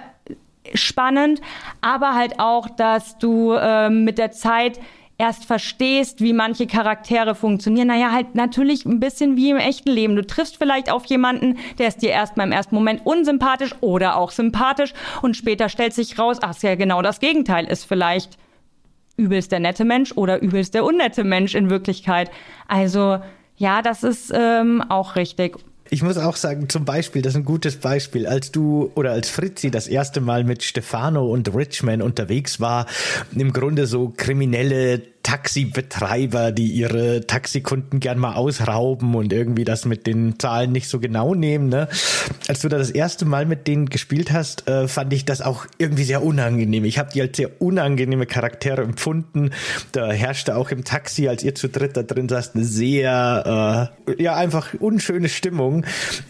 spannend, 0.73 1.41
aber 1.81 2.13
halt 2.13 2.39
auch, 2.39 2.69
dass 2.69 3.17
du 3.17 3.53
äh, 3.53 3.89
mit 3.89 4.17
der 4.17 4.31
Zeit 4.31 4.79
erst 5.21 5.45
verstehst, 5.45 6.19
wie 6.19 6.34
manche 6.34 6.65
Charaktere 6.65 7.36
funktionieren. 7.36 7.89
Naja, 7.89 8.12
halt 8.12 8.34
natürlich 8.34 8.86
ein 8.86 8.99
bisschen 8.99 9.38
wie 9.38 9.51
im 9.51 9.57
echten 9.57 9.91
Leben. 9.91 10.15
Du 10.15 10.25
triffst 10.25 10.57
vielleicht 10.57 10.91
auf 10.91 11.05
jemanden, 11.05 11.60
der 11.77 11.89
ist 11.89 12.01
dir 12.01 12.10
erstmal 12.10 12.47
im 12.47 12.51
ersten 12.51 12.73
Moment 12.73 13.05
unsympathisch 13.05 13.75
oder 13.81 14.17
auch 14.17 14.31
sympathisch 14.31 14.93
und 15.21 15.38
später 15.38 15.69
stellt 15.69 15.93
sich 15.93 16.17
raus, 16.17 16.38
ach, 16.41 16.60
ja 16.63 16.73
genau 16.73 17.03
das 17.03 17.19
Gegenteil 17.19 17.65
ist 17.65 17.86
vielleicht 17.86 18.39
übelst 19.15 19.51
der 19.51 19.60
nette 19.60 19.86
Mensch 19.86 20.12
oder 20.13 20.41
übelst 20.41 20.73
der 20.73 20.84
unnette 20.84 21.23
Mensch 21.23 21.53
in 21.53 21.69
Wirklichkeit. 21.69 22.31
Also 22.67 23.19
ja, 23.57 23.84
das 23.84 24.03
ist 24.03 24.34
ähm, 24.36 24.84
auch 24.89 25.15
richtig. 25.15 25.57
Ich 25.93 26.01
muss 26.04 26.17
auch 26.17 26.38
sagen, 26.38 26.69
zum 26.69 26.86
Beispiel, 26.86 27.21
das 27.21 27.34
ist 27.34 27.39
ein 27.39 27.43
gutes 27.43 27.75
Beispiel, 27.75 28.25
als 28.25 28.49
du 28.49 28.93
oder 28.95 29.12
als 29.12 29.30
Fritzi 29.30 29.71
das 29.71 29.88
erste 29.88 30.21
Mal 30.21 30.45
mit 30.45 30.63
Stefano 30.63 31.27
und 31.27 31.54
Richman 31.54 32.01
unterwegs 32.01 32.62
war, 32.62 32.86
im 33.36 33.51
Grunde 33.51 33.86
so 33.88 34.13
kriminelle 34.15 35.01
Taxibetreiber, 35.32 36.52
die 36.52 36.67
ihre 36.67 37.26
Taxikunden 37.26 38.02
gern 38.02 38.20
mal 38.20 38.34
ausrauben 38.34 39.15
und 39.15 39.32
irgendwie 39.32 39.63
das 39.63 39.86
mit 39.86 40.06
den 40.06 40.38
Zahlen 40.39 40.74
nicht 40.74 40.89
so 40.89 41.00
genau 41.00 41.36
nehmen. 41.36 41.70
Ne? 41.70 41.88
Als 42.50 42.60
du 42.60 42.67
da 42.67 42.78
das 42.78 42.89
erste 42.89 43.24
Mal 43.24 43.46
mit 43.46 43.65
denen 43.65 43.86
gespielt 43.86 44.34
hast, 44.34 44.67
äh, 44.67 44.89
fand 44.89 45.13
ich 45.13 45.24
das 45.24 45.41
auch 45.41 45.67
irgendwie 45.78 46.04
sehr 46.04 46.22
unangenehm. 46.22 46.84
Ich 46.84 47.00
habe 47.00 47.12
die 47.13 47.22
als 47.22 47.38
sehr 47.38 47.62
unangenehme 47.62 48.26
Charaktere 48.26 48.82
empfunden. 48.82 49.52
Da 49.94 50.12
herrschte 50.12 50.58
auch 50.58 50.70
im 50.70 50.84
Taxi, 50.84 51.30
als 51.30 51.46
ihr 51.46 51.56
zu 51.56 51.70
dritt 51.70 51.96
da 51.96 52.04
drin 52.04 52.28
saßt, 52.28 52.56
eine 52.56 52.65
sehr, 52.65 53.89
äh, 54.10 54.22
ja, 54.22 54.36
einfach 54.36 54.74
unschöne 54.82 55.30
Stimmung. 55.30 55.86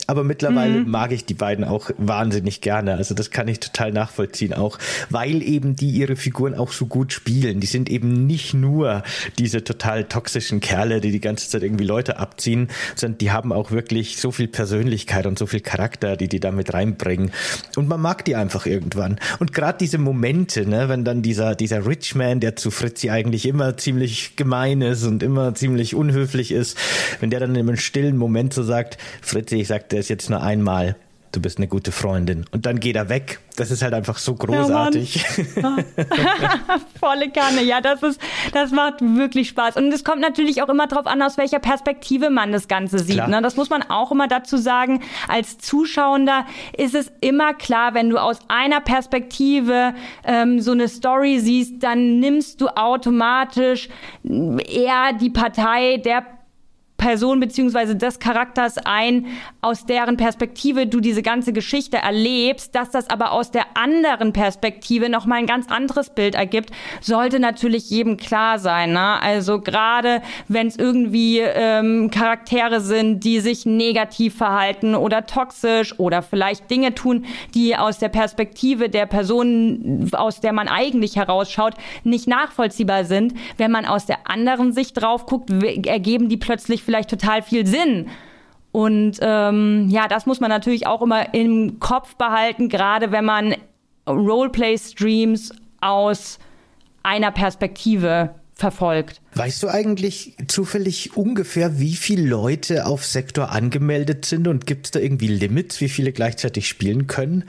Aber 0.06 0.24
mittlerweile 0.24 0.82
mhm. 0.82 0.92
mag 0.92 1.12
ich 1.12 1.26
die 1.26 1.34
beiden 1.34 1.66
auch 1.66 1.90
wahnsinnig 1.98 2.62
gerne. 2.62 2.98
Also 2.98 3.16
das 3.16 3.32
kann 3.32 3.48
ich 3.48 3.62
total 3.62 3.94
nachvollziehen 3.94 4.54
auch, 4.54 4.78
weil 5.10 5.42
eben 5.42 5.76
die 5.76 5.90
ihre 5.90 6.16
Figuren 6.16 6.54
auch 6.54 6.72
so 6.72 6.86
gut 6.86 7.14
spielen. 7.14 7.62
Die 7.62 7.68
sind 7.68 7.90
eben 7.90 8.28
nicht 8.28 8.54
nur 8.54 8.90
nur 8.91 9.04
diese 9.38 9.63
total 9.63 10.06
toxischen 10.06 10.60
Kerle, 10.60 11.01
die 11.01 11.12
die 11.12 11.21
ganze 11.21 11.49
Zeit 11.49 11.63
irgendwie 11.63 11.86
Leute 11.86 12.17
abziehen, 12.17 12.69
sondern 12.95 13.17
die 13.19 13.32
haben 13.32 13.54
auch 13.54 13.71
wirklich 13.71 14.17
so 14.17 14.32
viel 14.32 14.47
Persönlichkeit 14.47 15.25
und 15.25 15.39
so 15.39 15.45
viel 15.45 15.62
Charakter, 15.62 16.17
die 16.17 16.27
die 16.27 16.39
da 16.39 16.51
reinbringen. 16.51 17.32
Und 17.75 17.88
man 17.88 18.01
mag 18.01 18.25
die 18.25 18.36
einfach 18.36 18.65
irgendwann. 18.65 19.19
Und 19.39 19.54
gerade 19.54 19.77
diese 19.80 19.97
Momente, 19.97 20.67
ne, 20.67 20.89
wenn 20.89 21.06
dann 21.06 21.21
dieser, 21.21 21.56
dieser 21.56 21.86
Rich 21.86 22.15
Man, 22.15 22.39
der 22.39 22.56
zu 22.56 22.71
Fritzi 22.71 23.10
eigentlich 23.10 23.45
immer 23.45 23.77
ziemlich 23.77 24.36
gemein 24.36 24.82
ist 24.82 25.04
und 25.04 25.23
immer 25.23 25.56
ziemlich 25.56 25.95
unhöflich 25.95 26.51
ist, 26.51 26.77
wenn 27.19 27.30
der 27.30 27.39
dann 27.39 27.56
in 27.56 27.67
einem 27.67 27.77
stillen 27.77 28.17
Moment 28.17 28.54
so 28.54 28.63
sagt, 28.63 28.97
Fritzi, 29.21 29.62
ich 29.62 29.67
sag 29.67 29.89
dir 29.89 29.97
das 29.97 30.10
jetzt 30.10 30.30
nur 30.30 30.41
einmal, 30.41 30.95
du 31.32 31.41
bist 31.41 31.58
eine 31.58 31.67
gute 31.67 31.91
Freundin. 31.91 32.46
Und 32.52 32.65
dann 32.65 32.80
geht 32.80 32.96
er 32.96 33.10
weg. 33.10 33.39
Das 33.56 33.72
ist 33.72 33.82
halt 33.82 33.94
einfach 33.94 34.17
so 34.17 34.36
großartig. 34.36 35.24
Ja, 35.56 35.78
Volle 37.00 37.30
Kanne, 37.30 37.63
ja, 37.63 37.82
das 37.82 38.02
ist, 38.04 38.22
das 38.54 38.72
macht 38.72 39.02
wirklich 39.02 39.50
Spaß. 39.50 39.78
Und 39.78 39.94
es 39.94 40.04
kommt 40.04 40.22
natürlich 40.22 40.62
auch 40.62 40.70
immer 40.70 40.88
darauf 40.88 41.06
an, 41.08 41.22
aus 41.22 41.38
welcher 41.38 41.60
Perspektive 41.60 42.30
man 42.30 42.52
das 42.52 42.67
Ganze 42.67 43.00
sieht. 43.00 43.28
Ne? 43.28 43.41
Das 43.41 43.56
muss 43.56 43.70
man 43.70 43.84
auch 43.84 44.12
immer 44.12 44.28
dazu 44.28 44.58
sagen. 44.58 45.02
Als 45.28 45.58
Zuschauender 45.58 46.46
ist 46.78 46.96
es 46.96 47.12
immer 47.22 47.54
klar, 47.54 47.94
wenn 47.94 48.10
du 48.10 48.17
aus 48.17 48.39
einer 48.48 48.82
Perspektive 48.82 49.94
ähm, 50.24 50.60
so 50.60 50.72
eine 50.72 50.88
Story 50.88 51.39
siehst, 51.39 51.84
dann 51.84 52.20
nimmst 52.20 52.62
du 52.62 52.67
automatisch 52.67 53.89
eher 54.24 55.13
die 55.13 55.30
Partei 55.30 55.98
der 55.98 56.26
Person 57.02 57.40
beziehungsweise 57.40 57.96
des 57.96 58.20
Charakters 58.20 58.78
ein, 58.86 59.26
aus 59.60 59.86
deren 59.88 60.18
Perspektive 60.18 60.86
du 60.86 61.00
diese 61.00 61.24
ganze 61.24 61.52
Geschichte 61.52 61.98
erlebst, 61.98 62.76
dass 62.76 62.92
das 62.92 63.10
aber 63.10 63.32
aus 63.32 63.50
der 63.50 63.66
anderen 63.74 64.34
Perspektive 64.34 65.10
nochmal 65.10 65.40
ein 65.40 65.48
ganz 65.48 65.70
anderes 65.70 66.12
Bild 66.12 66.36
ergibt, 66.36 66.70
sollte 67.02 67.40
natürlich 67.40 67.90
jedem 67.90 68.18
klar 68.18 68.60
sein. 68.60 68.94
Ne? 68.94 69.20
Also 69.20 69.60
gerade 69.60 70.22
wenn 70.48 70.68
es 70.68 70.78
irgendwie 70.78 71.40
ähm, 71.40 72.12
Charaktere 72.12 72.82
sind, 72.82 73.24
die 73.24 73.40
sich 73.40 73.66
negativ 73.66 74.36
verhalten 74.38 74.93
oder 74.93 75.26
toxisch 75.26 75.99
oder 75.99 76.22
vielleicht 76.22 76.70
Dinge 76.70 76.93
tun, 76.93 77.26
die 77.56 77.76
aus 77.76 77.97
der 77.97 78.10
Perspektive 78.10 78.89
der 78.89 79.08
Person, 79.08 80.08
aus 80.12 80.39
der 80.39 80.54
man 80.54 80.68
eigentlich 80.68 81.16
herausschaut, 81.16 81.74
nicht 82.04 82.28
nachvollziehbar 82.28 83.06
sind. 83.06 83.34
Wenn 83.58 83.72
man 83.72 83.86
aus 83.86 84.06
der 84.06 84.30
anderen 84.30 84.72
Sicht 84.72 85.02
drauf 85.02 85.26
guckt, 85.26 85.49
ergeben 85.88 86.30
die 86.30 86.38
plötzlich 86.38 86.84
vielleicht 86.92 87.10
total 87.10 87.42
viel 87.42 87.66
Sinn. 87.66 88.10
Und 88.74 89.18
ähm, 89.22 89.88
ja, 89.89 90.10
das 90.10 90.26
muss 90.26 90.42
man 90.42 90.50
natürlich 90.50 90.88
auch 90.88 91.02
immer 91.02 91.34
im 91.34 91.80
Kopf 91.80 92.16
behalten, 92.16 92.68
gerade 92.68 93.12
wenn 93.14 93.24
man 93.24 93.56
Roleplay-Streams 94.08 95.54
aus 95.80 96.38
einer 97.02 97.32
Perspektive 97.32 98.36
verfolgt. 98.54 99.22
Weißt 99.36 99.64
du 99.64 99.70
eigentlich 99.70 100.36
zufällig 100.48 101.16
ungefähr, 101.16 101.80
wie 101.80 101.96
viele 101.96 102.28
Leute 102.28 102.86
auf 102.86 103.06
Sektor 103.06 103.52
angemeldet 103.52 104.26
sind 104.26 104.48
und 104.48 104.66
gibt 104.68 104.88
es 104.88 104.92
da 104.92 105.00
irgendwie 105.00 105.28
Limits, 105.28 105.80
wie 105.80 105.89
viele 105.89 106.12
gleichzeitig 106.12 106.68
spielen 106.68 107.08
können? 107.08 107.46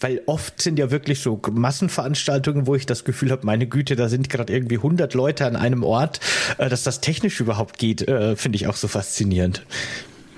Weil 0.00 0.22
oft 0.26 0.60
sind 0.60 0.78
ja 0.78 0.90
wirklich 0.90 1.20
so 1.20 1.40
Massenveranstaltungen, 1.50 2.66
wo 2.66 2.74
ich 2.74 2.86
das 2.86 3.04
Gefühl 3.04 3.30
habe, 3.30 3.44
meine 3.44 3.66
Güte, 3.66 3.96
da 3.96 4.08
sind 4.08 4.28
gerade 4.28 4.52
irgendwie 4.52 4.76
100 4.76 5.14
Leute 5.14 5.46
an 5.46 5.56
einem 5.56 5.82
Ort, 5.82 6.20
äh, 6.58 6.68
dass 6.68 6.82
das 6.82 7.00
technisch 7.00 7.40
überhaupt 7.40 7.78
geht, 7.78 8.06
äh, 8.06 8.36
finde 8.36 8.56
ich 8.56 8.66
auch 8.66 8.76
so 8.76 8.88
faszinierend. 8.88 9.64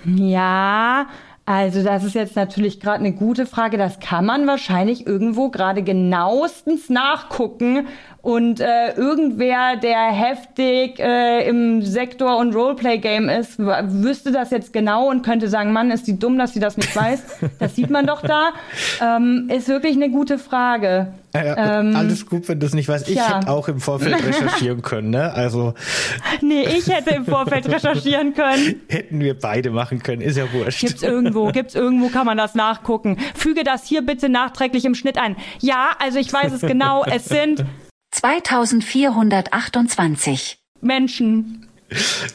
Ja, 0.05 1.09
also 1.47 1.83
das 1.83 2.05
ist 2.05 2.15
jetzt 2.15 2.37
natürlich 2.37 2.79
gerade 2.79 3.01
eine 3.01 3.13
gute 3.13 3.45
Frage. 3.45 3.77
Das 3.77 3.99
kann 3.99 4.25
man 4.25 4.47
wahrscheinlich 4.47 5.07
irgendwo 5.07 5.51
gerade 5.51 5.83
genauestens 5.83 6.89
nachgucken. 6.89 7.89
Und 8.23 8.61
äh, 8.61 8.93
irgendwer, 8.97 9.77
der 9.77 10.12
heftig 10.12 10.99
äh, 10.99 11.49
im 11.49 11.83
Sektor- 11.83 12.37
und 12.37 12.55
Roleplay-Game 12.55 13.31
ist, 13.31 13.59
wüsste 13.59 14.31
das 14.31 14.51
jetzt 14.51 14.75
genau 14.75 15.09
und 15.09 15.23
könnte 15.23 15.49
sagen, 15.49 15.73
Mann, 15.73 15.91
ist 15.91 16.07
die 16.07 16.18
dumm, 16.18 16.39
dass 16.39 16.53
sie 16.53 16.61
das 16.61 16.77
nicht 16.77 16.95
weiß. 16.95 17.23
Das 17.59 17.77
sieht 17.77 17.91
man 17.91 18.07
doch 18.07 18.23
da. 18.23 18.51
Ähm, 19.03 19.49
ist 19.55 19.68
wirklich 19.68 19.97
eine 19.97 20.11
gute 20.11 20.39
Frage. 20.39 21.14
Ja, 21.35 21.81
ähm, 21.81 21.95
alles 21.95 22.27
gut, 22.27 22.49
wenn 22.49 22.59
du 22.59 22.66
es 22.66 22.75
nicht 22.75 22.89
weißt. 22.89 23.09
Ich 23.09 23.16
ja. 23.16 23.39
hätte 23.39 23.51
auch 23.51 23.68
im 23.68 23.81
Vorfeld 23.81 24.14
recherchieren 24.27 24.83
können, 24.83 25.11
ne? 25.11 25.33
Also. 25.33 25.75
Nee, 26.43 26.62
ich 26.62 26.89
hätte 26.89 27.11
im 27.11 27.25
Vorfeld 27.25 27.68
recherchieren 27.68 28.35
können. 28.35 28.81
Hätten 28.89 29.21
wir 29.21 29.39
beide 29.39 29.71
machen 29.71 30.03
können, 30.03 30.23
ist 30.23 30.37
ja 30.37 30.53
wurscht. 30.53 30.81
Gibt's 30.81 31.03
irgendwo, 31.03 31.49
gibt's 31.49 31.75
irgendwo, 31.75 32.09
kann 32.09 32.27
man 32.27 32.37
das 32.37 32.55
nachgucken. 32.55 33.18
Füge 33.35 33.62
das 33.62 33.87
hier 33.87 34.03
bitte 34.03 34.29
nachträglich 34.29 34.85
im 34.85 34.95
Schnitt 34.95 35.18
ein. 35.18 35.37
Ja, 35.61 35.91
also 35.99 36.18
ich 36.18 36.33
weiß 36.33 36.53
es 36.53 36.61
genau, 36.62 37.05
es 37.05 37.27
sind 37.27 37.64
2428 38.11 40.59
Menschen. 40.81 41.67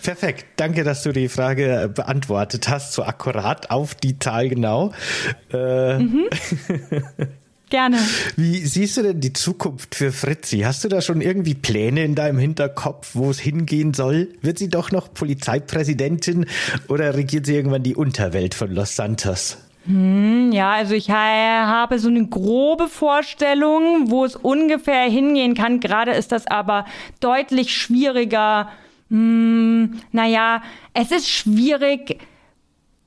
Perfekt. 0.03 0.45
Danke, 0.57 0.83
dass 0.83 1.03
du 1.03 1.13
die 1.13 1.29
Frage 1.29 1.89
beantwortet 1.93 2.67
hast, 2.67 2.93
so 2.93 3.03
akkurat 3.03 3.71
auf 3.71 3.95
die 3.95 4.19
Zahl 4.19 4.49
genau. 4.49 4.91
Äh, 5.51 5.99
mhm. 5.99 6.25
Gerne. 7.69 7.97
Wie 8.35 8.59
siehst 8.59 8.97
du 8.97 9.01
denn 9.01 9.21
die 9.21 9.33
Zukunft 9.33 9.95
für 9.95 10.11
Fritzi? 10.11 10.59
Hast 10.59 10.83
du 10.83 10.87
da 10.87 11.01
schon 11.01 11.19
irgendwie 11.19 11.55
Pläne 11.55 12.03
in 12.03 12.13
deinem 12.13 12.37
Hinterkopf, 12.37 13.15
wo 13.15 13.31
es 13.31 13.39
hingehen 13.39 13.93
soll? 13.93 14.29
Wird 14.41 14.59
sie 14.59 14.69
doch 14.69 14.91
noch 14.91 15.11
Polizeipräsidentin 15.13 16.45
oder 16.87 17.15
regiert 17.15 17.47
sie 17.47 17.55
irgendwann 17.55 17.81
die 17.81 17.95
Unterwelt 17.95 18.53
von 18.53 18.71
Los 18.71 18.95
Santos? 18.95 19.57
Hm, 19.85 20.51
ja, 20.51 20.71
also 20.71 20.95
ich 20.95 21.11
habe 21.11 21.99
so 21.99 22.09
eine 22.09 22.25
grobe 22.27 22.87
Vorstellung, 22.87 24.09
wo 24.09 24.25
es 24.25 24.35
ungefähr 24.35 25.03
hingehen 25.09 25.53
kann. 25.53 25.79
Gerade 25.79 26.11
ist 26.11 26.31
das 26.31 26.47
aber 26.47 26.85
deutlich 27.19 27.75
schwieriger. 27.75 28.69
Hm, 29.09 29.99
naja, 30.11 30.63
es 30.93 31.11
ist 31.11 31.29
schwierig 31.29 32.19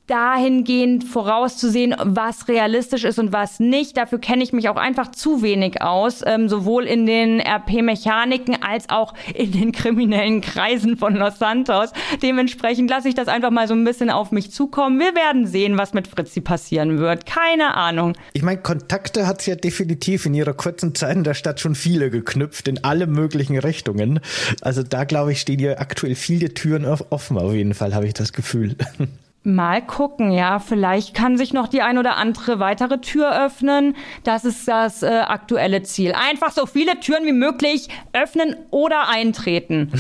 dahingehend 0.09 1.05
vorauszusehen, 1.05 1.95
was 2.03 2.49
realistisch 2.49 3.05
ist 3.05 3.19
und 3.19 3.33
was 3.33 3.61
nicht. 3.61 3.97
Dafür 3.97 4.19
kenne 4.19 4.43
ich 4.43 4.53
mich 4.53 4.69
auch 4.69 4.77
einfach 4.77 5.13
zu 5.13 5.43
wenig 5.43 5.83
aus, 5.83 6.23
ähm, 6.27 6.49
sowohl 6.49 6.85
in 6.85 7.07
den 7.07 7.41
RP-Mechaniken 7.41 8.63
als 8.63 8.89
auch 8.89 9.15
in 9.35 9.53
den 9.53 9.73
kriminellen 9.73 10.41
Kreisen 10.41 10.97
von 10.97 11.15
Los 11.15 11.39
Santos. 11.39 11.93
Dementsprechend 12.23 12.91
lasse 12.91 13.09
ich 13.09 13.15
das 13.15 13.29
einfach 13.29 13.51
mal 13.51 13.69
so 13.69 13.75
ein 13.75 13.85
bisschen 13.85 14.11
auf 14.11 14.33
mich 14.33 14.51
zukommen. 14.51 14.99
Wir 14.99 15.15
werden 15.15 15.47
sehen, 15.47 15.79
was 15.79 15.93
mit 15.93 16.09
Fritzi 16.09 16.41
passieren 16.41 16.99
wird. 16.99 17.27
Keine 17.27 17.75
Ahnung. 17.75 18.15
Ich 18.33 18.43
meine, 18.43 18.61
Kontakte 18.61 19.27
hat 19.27 19.43
sie 19.43 19.51
ja 19.51 19.57
definitiv 19.57 20.27
in 20.27 20.35
ihrer 20.35 20.55
kurzen 20.55 20.95
Zeit 20.95 21.17
in 21.17 21.25
der 21.25 21.35
Stadt 21.35 21.61
schon 21.61 21.75
viele 21.75 22.11
geknüpft, 22.11 22.67
in 22.69 22.83
alle 22.83 23.07
möglichen 23.07 23.59
Richtungen. 23.59 24.21
Also 24.63 24.83
da, 24.83 25.05
glaube 25.05 25.33
ich, 25.33 25.41
stehen 25.41 25.59
ihr 25.61 25.81
aktuell 25.81 26.15
viele 26.15 26.55
Türen 26.55 26.87
offen, 26.87 27.39
auf 27.39 27.53
jeden 27.53 27.75
Fall, 27.75 27.95
habe 27.95 28.07
ich 28.07 28.15
das 28.15 28.33
Gefühl. 28.33 28.77
Mal 29.49 29.81
gucken, 29.81 30.31
ja. 30.31 30.59
Vielleicht 30.59 31.15
kann 31.15 31.39
sich 31.39 31.55
noch 31.55 31.69
die 31.69 31.81
ein 31.81 31.97
oder 31.97 32.19
andere 32.19 32.59
weitere 32.59 33.01
Tür 33.01 33.47
öffnen. 33.47 33.97
Das 34.23 34.45
ist 34.45 34.69
das 34.69 35.03
äh, 35.03 35.07
aktuelle 35.07 35.83
Ziel. 35.85 36.13
Einfach 36.13 36.53
so 36.53 36.67
viele 36.67 37.01
Türen 37.01 37.25
wie 37.25 37.33
möglich 37.33 37.89
öffnen 38.13 38.57
oder 38.71 39.09
eintreten. 39.09 39.91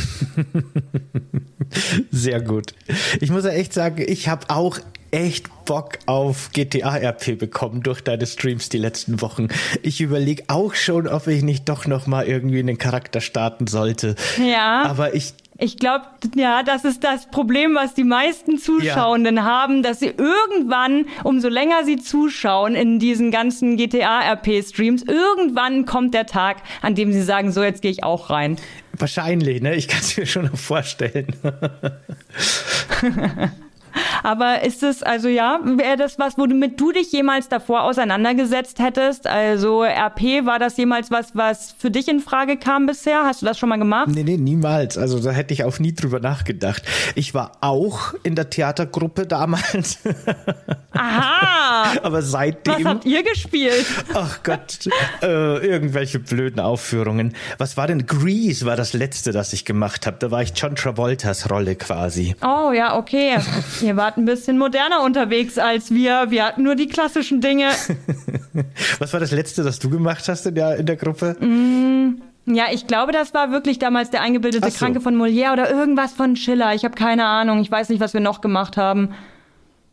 Sehr 2.11 2.43
gut. 2.43 2.75
Ich 3.23 3.31
muss 3.31 3.45
ja 3.45 3.51
echt 3.53 3.73
sagen, 3.73 4.05
ich 4.07 4.29
habe 4.29 4.51
auch 4.51 4.81
echt 5.13 5.65
Bock 5.65 5.99
auf 6.05 6.51
GTA 6.53 6.97
RP 6.97 7.39
bekommen 7.39 7.83
durch 7.83 8.03
deine 8.03 8.27
Streams 8.27 8.69
die 8.69 8.77
letzten 8.77 9.23
Wochen. 9.23 9.49
Ich 9.83 10.03
überlege 10.03 10.45
auch 10.49 10.75
schon, 10.75 11.09
ob 11.09 11.27
ich 11.27 11.43
nicht 11.43 11.71
doch 11.71 11.87
noch 11.87 12.07
mal 12.07 12.27
irgendwie 12.27 12.59
einen 12.59 12.77
Charakter 12.77 13.23
starten 13.23 13.67
sollte. 13.67 14.15
Ja. 14.47 14.83
Aber 14.83 15.15
ich 15.15 15.33
ich 15.61 15.77
glaube, 15.77 16.05
ja, 16.37 16.63
das 16.63 16.85
ist 16.85 17.03
das 17.03 17.29
Problem, 17.31 17.75
was 17.75 17.95
die 17.95 18.05
meisten 18.05 18.59
Zuschauenden 18.59 19.39
ja. 19.39 19.43
haben, 19.43 19.83
dass 19.83 19.99
sie 19.99 20.15
irgendwann, 20.17 21.07
umso 21.25 21.49
länger 21.49 21.85
sie 21.85 21.97
zuschauen 21.97 22.77
in 22.77 23.01
diesen 23.01 23.33
ganzen 23.33 23.77
GTA-RP-Streams, 23.77 25.03
irgendwann 25.03 25.85
kommt 25.85 26.15
der 26.15 26.27
Tag, 26.27 26.59
an 26.81 26.95
dem 26.95 27.13
sie 27.13 27.23
sagen, 27.23 27.51
so, 27.51 27.65
jetzt 27.65 27.83
gehe 27.83 27.91
ich 27.91 28.05
auch 28.05 28.31
rein. 28.31 28.57
Wahrscheinlich, 28.93 29.61
ne? 29.61 29.75
Ich 29.75 29.89
kann 29.89 30.01
es 30.01 30.17
mir 30.17 30.27
schon 30.27 30.47
noch 30.47 30.57
vorstellen. 30.57 31.35
Aber 34.23 34.63
ist 34.63 34.83
es, 34.83 35.03
also 35.03 35.29
ja, 35.29 35.61
wäre 35.63 35.97
das 35.97 36.19
was, 36.19 36.37
womit 36.39 36.81
du 36.81 36.93
dich 36.93 37.13
jemals 37.13 37.49
davor 37.49 37.83
auseinandergesetzt 37.83 38.79
hättest? 38.79 39.27
Also 39.27 39.83
RP, 39.85 40.45
war 40.45 40.59
das 40.59 40.77
jemals 40.77 41.11
was, 41.11 41.35
was 41.35 41.75
für 41.79 41.91
dich 41.91 42.09
in 42.09 42.21
Frage 42.21 42.57
kam 42.57 42.87
bisher? 42.87 43.25
Hast 43.25 43.43
du 43.43 43.47
das 43.47 43.59
schon 43.59 43.69
mal 43.69 43.79
gemacht? 43.79 44.09
Nee, 44.09 44.23
nee, 44.23 44.37
niemals. 44.37 44.99
Also 44.99 45.21
da 45.21 45.31
hätte 45.31 45.55
ich 45.55 45.65
auch 45.65 45.79
nie 45.79 45.95
drüber 45.95 46.21
nachgedacht. 46.21 46.83
Ich 47.15 47.35
war 47.35 47.53
auch 47.61 48.15
in 48.23 48.35
der 48.35 48.51
Theatergruppe 48.51 49.27
damals. 49.27 49.99
Aha! 50.93 51.93
Aber 52.03 52.23
seitdem. 52.23 52.75
Was 52.75 52.85
habt 52.85 53.05
ihr 53.05 53.23
gespielt? 53.23 53.87
Ach 54.15 54.43
Gott, 54.43 54.89
äh, 55.23 55.67
irgendwelche 55.67 56.19
blöden 56.19 56.61
Aufführungen. 56.61 57.35
Was 57.59 57.77
war 57.77 57.87
denn? 57.87 58.07
Grease 58.07 58.67
war 58.67 58.77
das 58.77 58.93
letzte, 58.93 59.33
das 59.33 59.53
ich 59.53 59.65
gemacht 59.65 60.07
habe. 60.07 60.17
Da 60.19 60.31
war 60.31 60.43
ich 60.43 60.53
John 60.55 60.75
Travoltas 60.77 61.51
Rolle 61.51 61.77
quasi. 61.77 62.35
Oh 62.43 62.73
ja, 62.73 62.97
okay. 62.97 63.39
Ihr 63.83 63.97
wart 63.97 64.17
ein 64.17 64.25
bisschen 64.25 64.59
moderner 64.59 65.03
unterwegs 65.03 65.59
als 65.59 65.91
wir. 65.91 66.31
Wir 66.31 66.45
hatten 66.45 66.63
nur 66.63 66.75
die 66.75 66.87
klassischen 66.87 67.41
Dinge. 67.41 67.71
Was 68.99 69.13
war 69.13 69.21
das 69.21 69.31
letzte, 69.31 69.63
das 69.63 69.79
du 69.79 69.91
gemacht 69.91 70.29
hast 70.29 70.47
in 70.47 70.55
der, 70.55 70.77
in 70.77 70.87
der 70.87 70.97
Gruppe? 70.97 71.37
Mm. 71.41 72.23
Ja, 72.47 72.67
ich 72.73 72.87
glaube, 72.87 73.13
das 73.13 73.35
war 73.35 73.51
wirklich 73.51 73.79
damals 73.79 74.11
der 74.11 74.23
eingebildete 74.23 74.71
so. 74.71 74.79
Kranke 74.79 75.01
von 75.01 75.15
Molière 75.15 75.53
oder 75.53 75.71
irgendwas 75.71 76.15
von 76.15 76.35
Schiller. 76.35 76.75
Ich 76.75 76.85
habe 76.85 76.95
keine 76.95 77.27
Ahnung. 77.27 77.61
Ich 77.61 77.71
weiß 77.71 77.91
nicht, 77.91 78.01
was 78.01 78.15
wir 78.15 78.21
noch 78.21 78.41
gemacht 78.41 78.77
haben. 78.79 79.11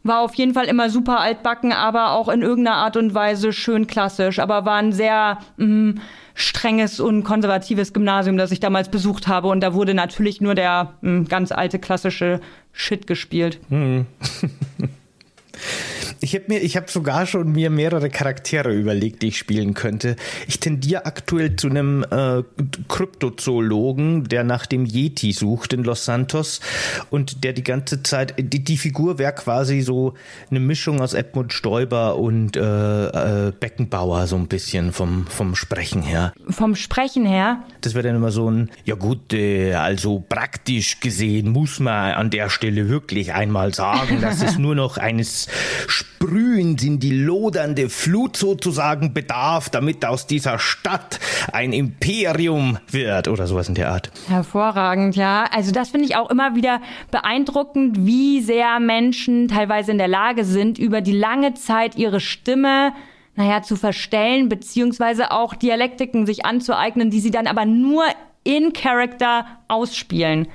War 0.06 0.20
auf 0.20 0.36
jeden 0.36 0.54
Fall 0.54 0.66
immer 0.66 0.92
super 0.92 1.20
altbacken, 1.20 1.74
aber 1.74 2.12
auch 2.12 2.30
in 2.30 2.44
irgendeiner 2.44 2.78
Art 2.78 2.96
und 2.96 3.16
Weise 3.16 3.52
schön 3.52 3.88
klassisch. 3.88 4.38
Aber 4.38 4.64
war 4.64 4.76
ein 4.76 4.94
sehr 4.94 5.40
mh, 5.58 5.66
mm, 5.66 6.02
strenges 6.36 7.00
und 7.00 7.24
konservatives 7.24 7.92
Gymnasium, 7.92 8.38
das 8.38 8.52
ich 8.52 8.60
damals 8.60 8.90
besucht 8.90 9.28
habe. 9.28 9.48
Und 9.48 9.62
da 9.62 9.74
wurde 9.74 9.96
natürlich 9.96 10.42
nur 10.42 10.54
der 10.54 10.94
mh, 11.02 11.12
mm, 11.12 11.28
ganz 11.28 11.52
alte 11.52 11.80
klassische 11.80 12.40
Shit 12.72 13.08
gespielt. 13.08 13.60
Hm. 13.70 14.06
Ich 16.20 16.34
habe 16.36 16.46
mir, 16.48 16.60
ich 16.60 16.76
habe 16.76 16.90
sogar 16.90 17.26
schon 17.26 17.52
mir 17.52 17.70
mehrere 17.70 18.10
Charaktere 18.10 18.74
überlegt, 18.74 19.22
die 19.22 19.28
ich 19.28 19.38
spielen 19.38 19.74
könnte. 19.74 20.16
Ich 20.48 20.60
tendiere 20.60 21.06
aktuell 21.06 21.56
zu 21.56 21.70
einem 21.70 22.04
äh, 22.04 22.44
Kryptozoologen, 22.88 24.26
der 24.26 24.44
nach 24.44 24.66
dem 24.66 24.86
Yeti 24.86 25.34
sucht 25.34 25.74
in 25.74 25.84
Los 25.84 26.06
Santos 26.06 26.62
und 27.10 27.44
der 27.44 27.54
die 27.54 27.64
ganze 27.64 28.04
Zeit, 28.04 28.36
die, 28.38 28.64
die 28.64 28.78
Figur 28.78 29.18
wäre 29.20 29.34
quasi 29.34 29.82
so 29.82 30.14
eine 30.50 30.60
Mischung 30.60 31.02
aus 31.02 31.14
Edmund 31.14 31.54
Stoiber 31.54 32.18
und 32.18 32.58
äh, 32.58 33.48
äh, 33.48 33.52
Beckenbauer 33.52 34.28
so 34.28 34.36
ein 34.36 34.48
bisschen 34.48 34.92
vom 34.92 35.28
vom 35.28 35.56
Sprechen 35.56 36.02
her. 36.02 36.34
Vom 36.50 36.76
Sprechen 36.76 37.26
her? 37.26 37.64
Das 37.82 37.94
wäre 37.94 38.08
dann 38.08 38.16
immer 38.16 38.32
so 38.32 38.50
ein, 38.50 38.70
ja 38.84 38.96
gut, 38.96 39.34
äh, 39.34 39.74
also 39.74 40.24
praktisch 40.28 41.00
gesehen 41.00 41.50
muss 41.50 41.80
man 41.80 42.14
an 42.14 42.30
der 42.30 42.50
Stelle 42.50 42.90
wirklich 42.90 43.34
einmal 43.34 43.74
sagen, 43.74 44.22
dass 44.22 44.42
es 44.42 44.58
nur 44.58 44.76
noch 44.76 44.98
eines 44.98 45.48
sprühend 46.26 46.84
in 46.84 47.00
die 47.00 47.12
lodernde 47.12 47.90
Flut 47.90 48.38
sozusagen 48.38 49.14
bedarf, 49.14 49.70
damit 49.70 50.06
aus 50.06 50.28
dieser 50.28 50.60
Stadt 50.60 51.20
ein 51.52 51.74
Imperium 51.74 52.78
wird 52.90 53.28
oder 53.28 53.48
sowas 53.48 53.70
in 53.70 53.76
der 53.76 53.92
Art. 53.92 54.12
Hervorragend, 54.28 55.16
ja. 55.16 55.46
Also 55.52 55.72
das 55.72 55.90
finde 55.90 56.08
ich 56.08 56.16
auch 56.16 56.30
immer 56.30 56.56
wieder 56.56 56.82
beeindruckend, 57.12 58.06
wie 58.06 58.42
sehr 58.42 58.80
Menschen 58.80 59.48
teilweise 59.48 59.92
in 59.92 59.98
der 59.98 60.08
Lage 60.08 60.46
sind, 60.46 60.80
über 60.80 61.02
die 61.02 61.18
lange 61.18 61.54
Zeit 61.54 61.96
ihre 61.96 62.20
Stimme 62.20 62.94
naja, 63.36 63.62
zu 63.62 63.76
verstellen, 63.76 64.48
beziehungsweise 64.48 65.32
auch 65.32 65.56
Dialektiken 65.56 66.26
sich 66.26 66.46
anzueignen, 66.46 67.10
die 67.10 67.20
sie 67.20 67.32
dann 67.32 67.48
aber 67.48 67.66
nur 67.66 68.04
in 68.46 68.72
Character 68.72 69.46
ausspielen. 69.68 70.48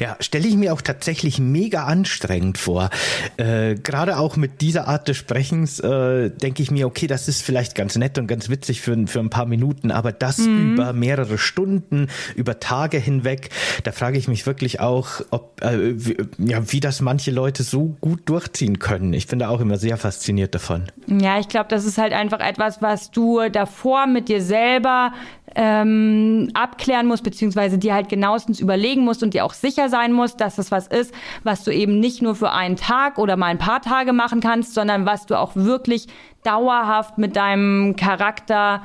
Ja, 0.00 0.16
stelle 0.20 0.48
ich 0.48 0.56
mir 0.56 0.72
auch 0.72 0.80
tatsächlich 0.80 1.38
mega 1.38 1.84
anstrengend 1.84 2.58
vor. 2.58 2.90
Äh, 3.36 3.74
Gerade 3.76 4.18
auch 4.18 4.36
mit 4.36 4.60
dieser 4.60 4.88
Art 4.88 5.08
des 5.08 5.16
Sprechens 5.16 5.80
äh, 5.80 6.30
denke 6.30 6.62
ich 6.62 6.70
mir, 6.70 6.86
okay, 6.86 7.06
das 7.06 7.28
ist 7.28 7.42
vielleicht 7.42 7.74
ganz 7.74 7.96
nett 7.96 8.18
und 8.18 8.26
ganz 8.26 8.48
witzig 8.48 8.80
für, 8.80 9.06
für 9.06 9.20
ein 9.20 9.30
paar 9.30 9.46
Minuten, 9.46 9.90
aber 9.90 10.12
das 10.12 10.38
mhm. 10.38 10.74
über 10.74 10.92
mehrere 10.92 11.38
Stunden, 11.38 12.08
über 12.34 12.60
Tage 12.60 12.98
hinweg, 12.98 13.50
da 13.84 13.92
frage 13.92 14.18
ich 14.18 14.28
mich 14.28 14.46
wirklich 14.46 14.80
auch, 14.80 15.20
ob 15.30 15.62
äh, 15.62 15.94
wie, 15.94 16.16
ja, 16.38 16.72
wie 16.72 16.80
das 16.80 17.00
manche 17.00 17.30
Leute 17.30 17.62
so 17.62 17.96
gut 18.00 18.28
durchziehen 18.28 18.78
können. 18.78 19.12
Ich 19.12 19.26
bin 19.26 19.38
da 19.38 19.48
auch 19.48 19.60
immer 19.60 19.78
sehr 19.78 19.96
fasziniert 19.96 20.54
davon. 20.54 20.84
Ja, 21.06 21.38
ich 21.38 21.48
glaube, 21.48 21.66
das 21.68 21.84
ist 21.84 21.98
halt 21.98 22.12
einfach 22.12 22.40
etwas, 22.40 22.82
was 22.82 23.10
du 23.10 23.40
davor 23.50 24.06
mit 24.06 24.28
dir 24.28 24.42
selber 24.42 25.12
ähm, 25.54 26.50
abklären 26.54 27.06
musst, 27.06 27.22
beziehungsweise 27.22 27.78
dir 27.78 27.94
halt 27.94 28.08
genauestens 28.08 28.60
überlegen 28.60 29.04
musst 29.04 29.22
und 29.22 29.34
dir 29.34 29.44
auch 29.44 29.54
sicher 29.54 29.88
sein 29.88 30.12
musst, 30.12 30.40
dass 30.40 30.56
das 30.56 30.70
was 30.70 30.86
ist, 30.86 31.14
was 31.42 31.64
du 31.64 31.70
eben 31.70 32.00
nicht 32.00 32.22
nur 32.22 32.34
für 32.34 32.50
einen 32.50 32.76
Tag 32.76 33.18
oder 33.18 33.36
mal 33.36 33.46
ein 33.46 33.58
paar 33.58 33.82
Tage 33.82 34.12
machen 34.12 34.40
kannst, 34.40 34.74
sondern 34.74 35.06
was 35.06 35.26
du 35.26 35.38
auch 35.38 35.54
wirklich 35.54 36.08
dauerhaft 36.42 37.18
mit 37.18 37.36
deinem 37.36 37.96
Charakter 37.96 38.82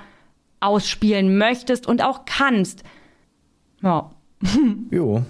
ausspielen 0.60 1.38
möchtest 1.38 1.88
und 1.88 2.04
auch 2.04 2.26
kannst. 2.26 2.84
Ja. 3.82 4.12
jo, 4.92 5.24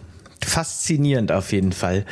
faszinierend 0.46 1.32
auf 1.32 1.52
jeden 1.52 1.72
Fall. 1.72 2.06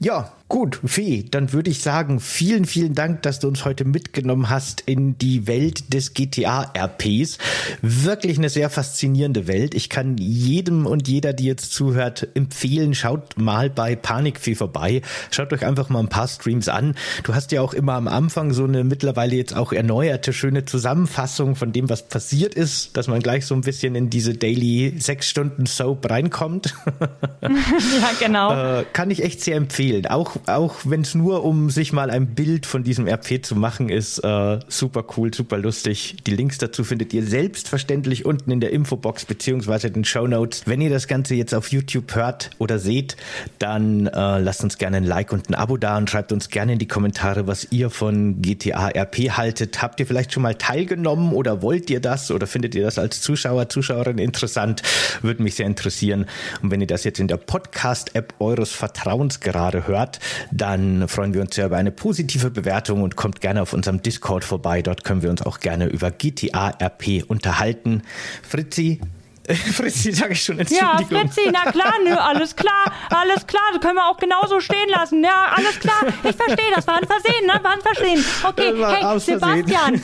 Ja, 0.00 0.32
Gut, 0.48 0.80
Fee, 0.82 1.26
dann 1.30 1.52
würde 1.52 1.70
ich 1.70 1.82
sagen, 1.82 2.20
vielen, 2.20 2.64
vielen 2.64 2.94
Dank, 2.94 3.20
dass 3.20 3.38
du 3.38 3.48
uns 3.48 3.66
heute 3.66 3.84
mitgenommen 3.84 4.48
hast 4.48 4.80
in 4.80 5.18
die 5.18 5.46
Welt 5.46 5.92
des 5.92 6.14
GTA-RPs. 6.14 7.36
Wirklich 7.82 8.38
eine 8.38 8.48
sehr 8.48 8.70
faszinierende 8.70 9.46
Welt. 9.46 9.74
Ich 9.74 9.90
kann 9.90 10.16
jedem 10.16 10.86
und 10.86 11.06
jeder, 11.06 11.34
die 11.34 11.44
jetzt 11.44 11.74
zuhört, 11.74 12.28
empfehlen, 12.32 12.94
schaut 12.94 13.36
mal 13.36 13.68
bei 13.68 13.94
Panikfee 13.94 14.54
vorbei. 14.54 15.02
Schaut 15.30 15.52
euch 15.52 15.66
einfach 15.66 15.90
mal 15.90 16.00
ein 16.00 16.08
paar 16.08 16.28
Streams 16.28 16.70
an. 16.70 16.94
Du 17.24 17.34
hast 17.34 17.52
ja 17.52 17.60
auch 17.60 17.74
immer 17.74 17.92
am 17.92 18.08
Anfang 18.08 18.54
so 18.54 18.64
eine 18.64 18.84
mittlerweile 18.84 19.36
jetzt 19.36 19.54
auch 19.54 19.74
erneuerte, 19.74 20.32
schöne 20.32 20.64
Zusammenfassung 20.64 21.56
von 21.56 21.72
dem, 21.72 21.90
was 21.90 22.08
passiert 22.08 22.54
ist, 22.54 22.96
dass 22.96 23.06
man 23.06 23.20
gleich 23.20 23.44
so 23.44 23.54
ein 23.54 23.60
bisschen 23.60 23.94
in 23.94 24.08
diese 24.08 24.32
Daily 24.32 24.94
sechs 24.98 25.28
Stunden 25.28 25.66
Soap 25.66 26.08
reinkommt. 26.08 26.74
ja, 27.42 28.10
genau. 28.18 28.78
Äh, 28.80 28.84
kann 28.94 29.10
ich 29.10 29.22
echt 29.22 29.42
sehr 29.42 29.56
empfehlen. 29.56 30.06
Auch 30.06 30.37
auch 30.46 30.76
wenn 30.84 31.02
es 31.02 31.14
nur 31.14 31.44
um 31.44 31.70
sich 31.70 31.92
mal 31.92 32.10
ein 32.10 32.34
Bild 32.34 32.66
von 32.66 32.84
diesem 32.84 33.06
RP 33.06 33.44
zu 33.44 33.56
machen 33.56 33.88
ist, 33.88 34.18
äh, 34.18 34.58
super 34.68 35.04
cool, 35.16 35.32
super 35.32 35.58
lustig. 35.58 36.16
Die 36.26 36.30
Links 36.30 36.58
dazu 36.58 36.84
findet 36.84 37.12
ihr 37.12 37.24
selbstverständlich 37.24 38.24
unten 38.24 38.50
in 38.50 38.60
der 38.60 38.70
Infobox 38.70 39.24
beziehungsweise 39.24 39.90
den 39.90 40.04
Show 40.04 40.26
Notes. 40.26 40.62
Wenn 40.66 40.80
ihr 40.80 40.90
das 40.90 41.06
Ganze 41.06 41.34
jetzt 41.34 41.54
auf 41.54 41.72
YouTube 41.72 42.14
hört 42.14 42.50
oder 42.58 42.78
seht, 42.78 43.16
dann 43.58 44.06
äh, 44.06 44.38
lasst 44.38 44.62
uns 44.62 44.78
gerne 44.78 44.98
ein 44.98 45.04
Like 45.04 45.32
und 45.32 45.48
ein 45.50 45.54
Abo 45.54 45.76
da 45.76 45.96
und 45.96 46.08
schreibt 46.10 46.32
uns 46.32 46.48
gerne 46.48 46.74
in 46.74 46.78
die 46.78 46.88
Kommentare, 46.88 47.46
was 47.46 47.68
ihr 47.70 47.90
von 47.90 48.40
GTA 48.42 48.88
RP 48.88 49.30
haltet. 49.36 49.82
Habt 49.82 50.00
ihr 50.00 50.06
vielleicht 50.06 50.32
schon 50.32 50.42
mal 50.42 50.54
teilgenommen 50.54 51.32
oder 51.32 51.62
wollt 51.62 51.90
ihr 51.90 52.00
das 52.00 52.30
oder 52.30 52.46
findet 52.46 52.74
ihr 52.74 52.84
das 52.84 52.98
als 52.98 53.20
Zuschauer, 53.20 53.68
Zuschauerin 53.68 54.18
interessant? 54.18 54.82
Würde 55.22 55.42
mich 55.42 55.56
sehr 55.56 55.66
interessieren. 55.66 56.26
Und 56.62 56.70
wenn 56.70 56.80
ihr 56.80 56.86
das 56.86 57.04
jetzt 57.04 57.20
in 57.20 57.28
der 57.28 57.36
Podcast-App 57.36 58.34
eures 58.38 58.72
Vertrauens 58.72 59.40
gerade 59.40 59.86
hört, 59.86 60.20
dann 60.50 61.08
freuen 61.08 61.34
wir 61.34 61.40
uns 61.40 61.54
sehr 61.54 61.66
über 61.66 61.76
eine 61.76 61.90
positive 61.90 62.50
Bewertung 62.50 63.02
und 63.02 63.16
kommt 63.16 63.40
gerne 63.40 63.62
auf 63.62 63.72
unserem 63.72 64.02
Discord 64.02 64.44
vorbei. 64.44 64.82
Dort 64.82 65.04
können 65.04 65.22
wir 65.22 65.30
uns 65.30 65.42
auch 65.42 65.60
gerne 65.60 65.86
über 65.86 66.10
GTA 66.10 66.70
RP 66.80 67.24
unterhalten. 67.26 68.02
Fritzi, 68.42 69.00
Fritzi, 69.72 70.12
sage 70.12 70.34
ich 70.34 70.42
schon, 70.42 70.58
Entschuldigung. 70.58 70.98
Ja, 71.10 71.20
Fritzi, 71.20 71.50
na 71.50 71.70
klar, 71.70 71.94
nö, 72.04 72.14
alles 72.14 72.54
klar, 72.54 72.92
alles 73.08 73.46
klar, 73.46 73.62
das 73.72 73.80
können 73.80 73.94
wir 73.94 74.06
auch 74.06 74.18
genauso 74.18 74.60
stehen 74.60 74.88
lassen. 74.90 75.24
Ja, 75.24 75.52
alles 75.54 75.80
klar, 75.80 76.02
ich 76.22 76.36
verstehe, 76.36 76.70
das 76.74 76.86
war 76.86 76.96
ein 76.96 77.06
Versehen, 77.06 77.46
ne, 77.46 77.58
war 77.62 77.72
ein 77.72 77.80
Versehen. 77.80 78.24
Okay, 78.44 78.74
hey, 78.76 79.18
Sebastian, 79.18 80.02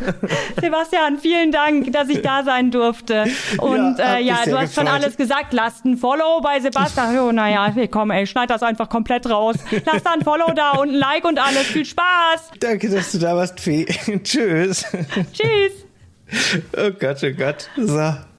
Sebastian, 0.60 1.18
vielen 1.18 1.52
Dank, 1.52 1.92
dass 1.92 2.08
ich 2.08 2.22
da 2.22 2.42
sein 2.42 2.70
durfte. 2.70 3.26
Und 3.58 3.98
ja, 3.98 4.16
äh, 4.16 4.22
ja 4.22 4.34
du 4.44 4.56
hast 4.56 4.70
gefreut. 4.70 4.72
schon 4.74 4.88
alles 4.88 5.16
gesagt, 5.16 5.52
lasst 5.52 5.84
ein 5.84 5.96
Follow 5.96 6.40
bei 6.40 6.60
Sebastian. 6.60 7.16
Oh, 7.26 7.32
naja, 7.32 7.72
komm, 7.90 8.10
ey, 8.10 8.26
schneid 8.26 8.50
das 8.50 8.62
einfach 8.62 8.88
komplett 8.88 9.28
raus. 9.28 9.56
Lasst 9.84 10.06
da 10.06 10.12
ein 10.12 10.22
Follow 10.22 10.52
da 10.54 10.72
und 10.72 10.90
ein 10.90 10.94
Like 10.94 11.24
und 11.24 11.38
alles. 11.38 11.62
Viel 11.62 11.84
Spaß. 11.84 12.50
Danke, 12.60 12.90
dass 12.90 13.12
du 13.12 13.18
da 13.18 13.34
warst, 13.34 13.58
Fee. 13.58 13.84
Tschüss. 14.22 14.84
Tschüss. 15.32 15.86
Oh 16.76 16.90
Gott, 16.90 17.22
oh 17.22 17.32
Gott. 17.36 17.68
So. 17.76 18.35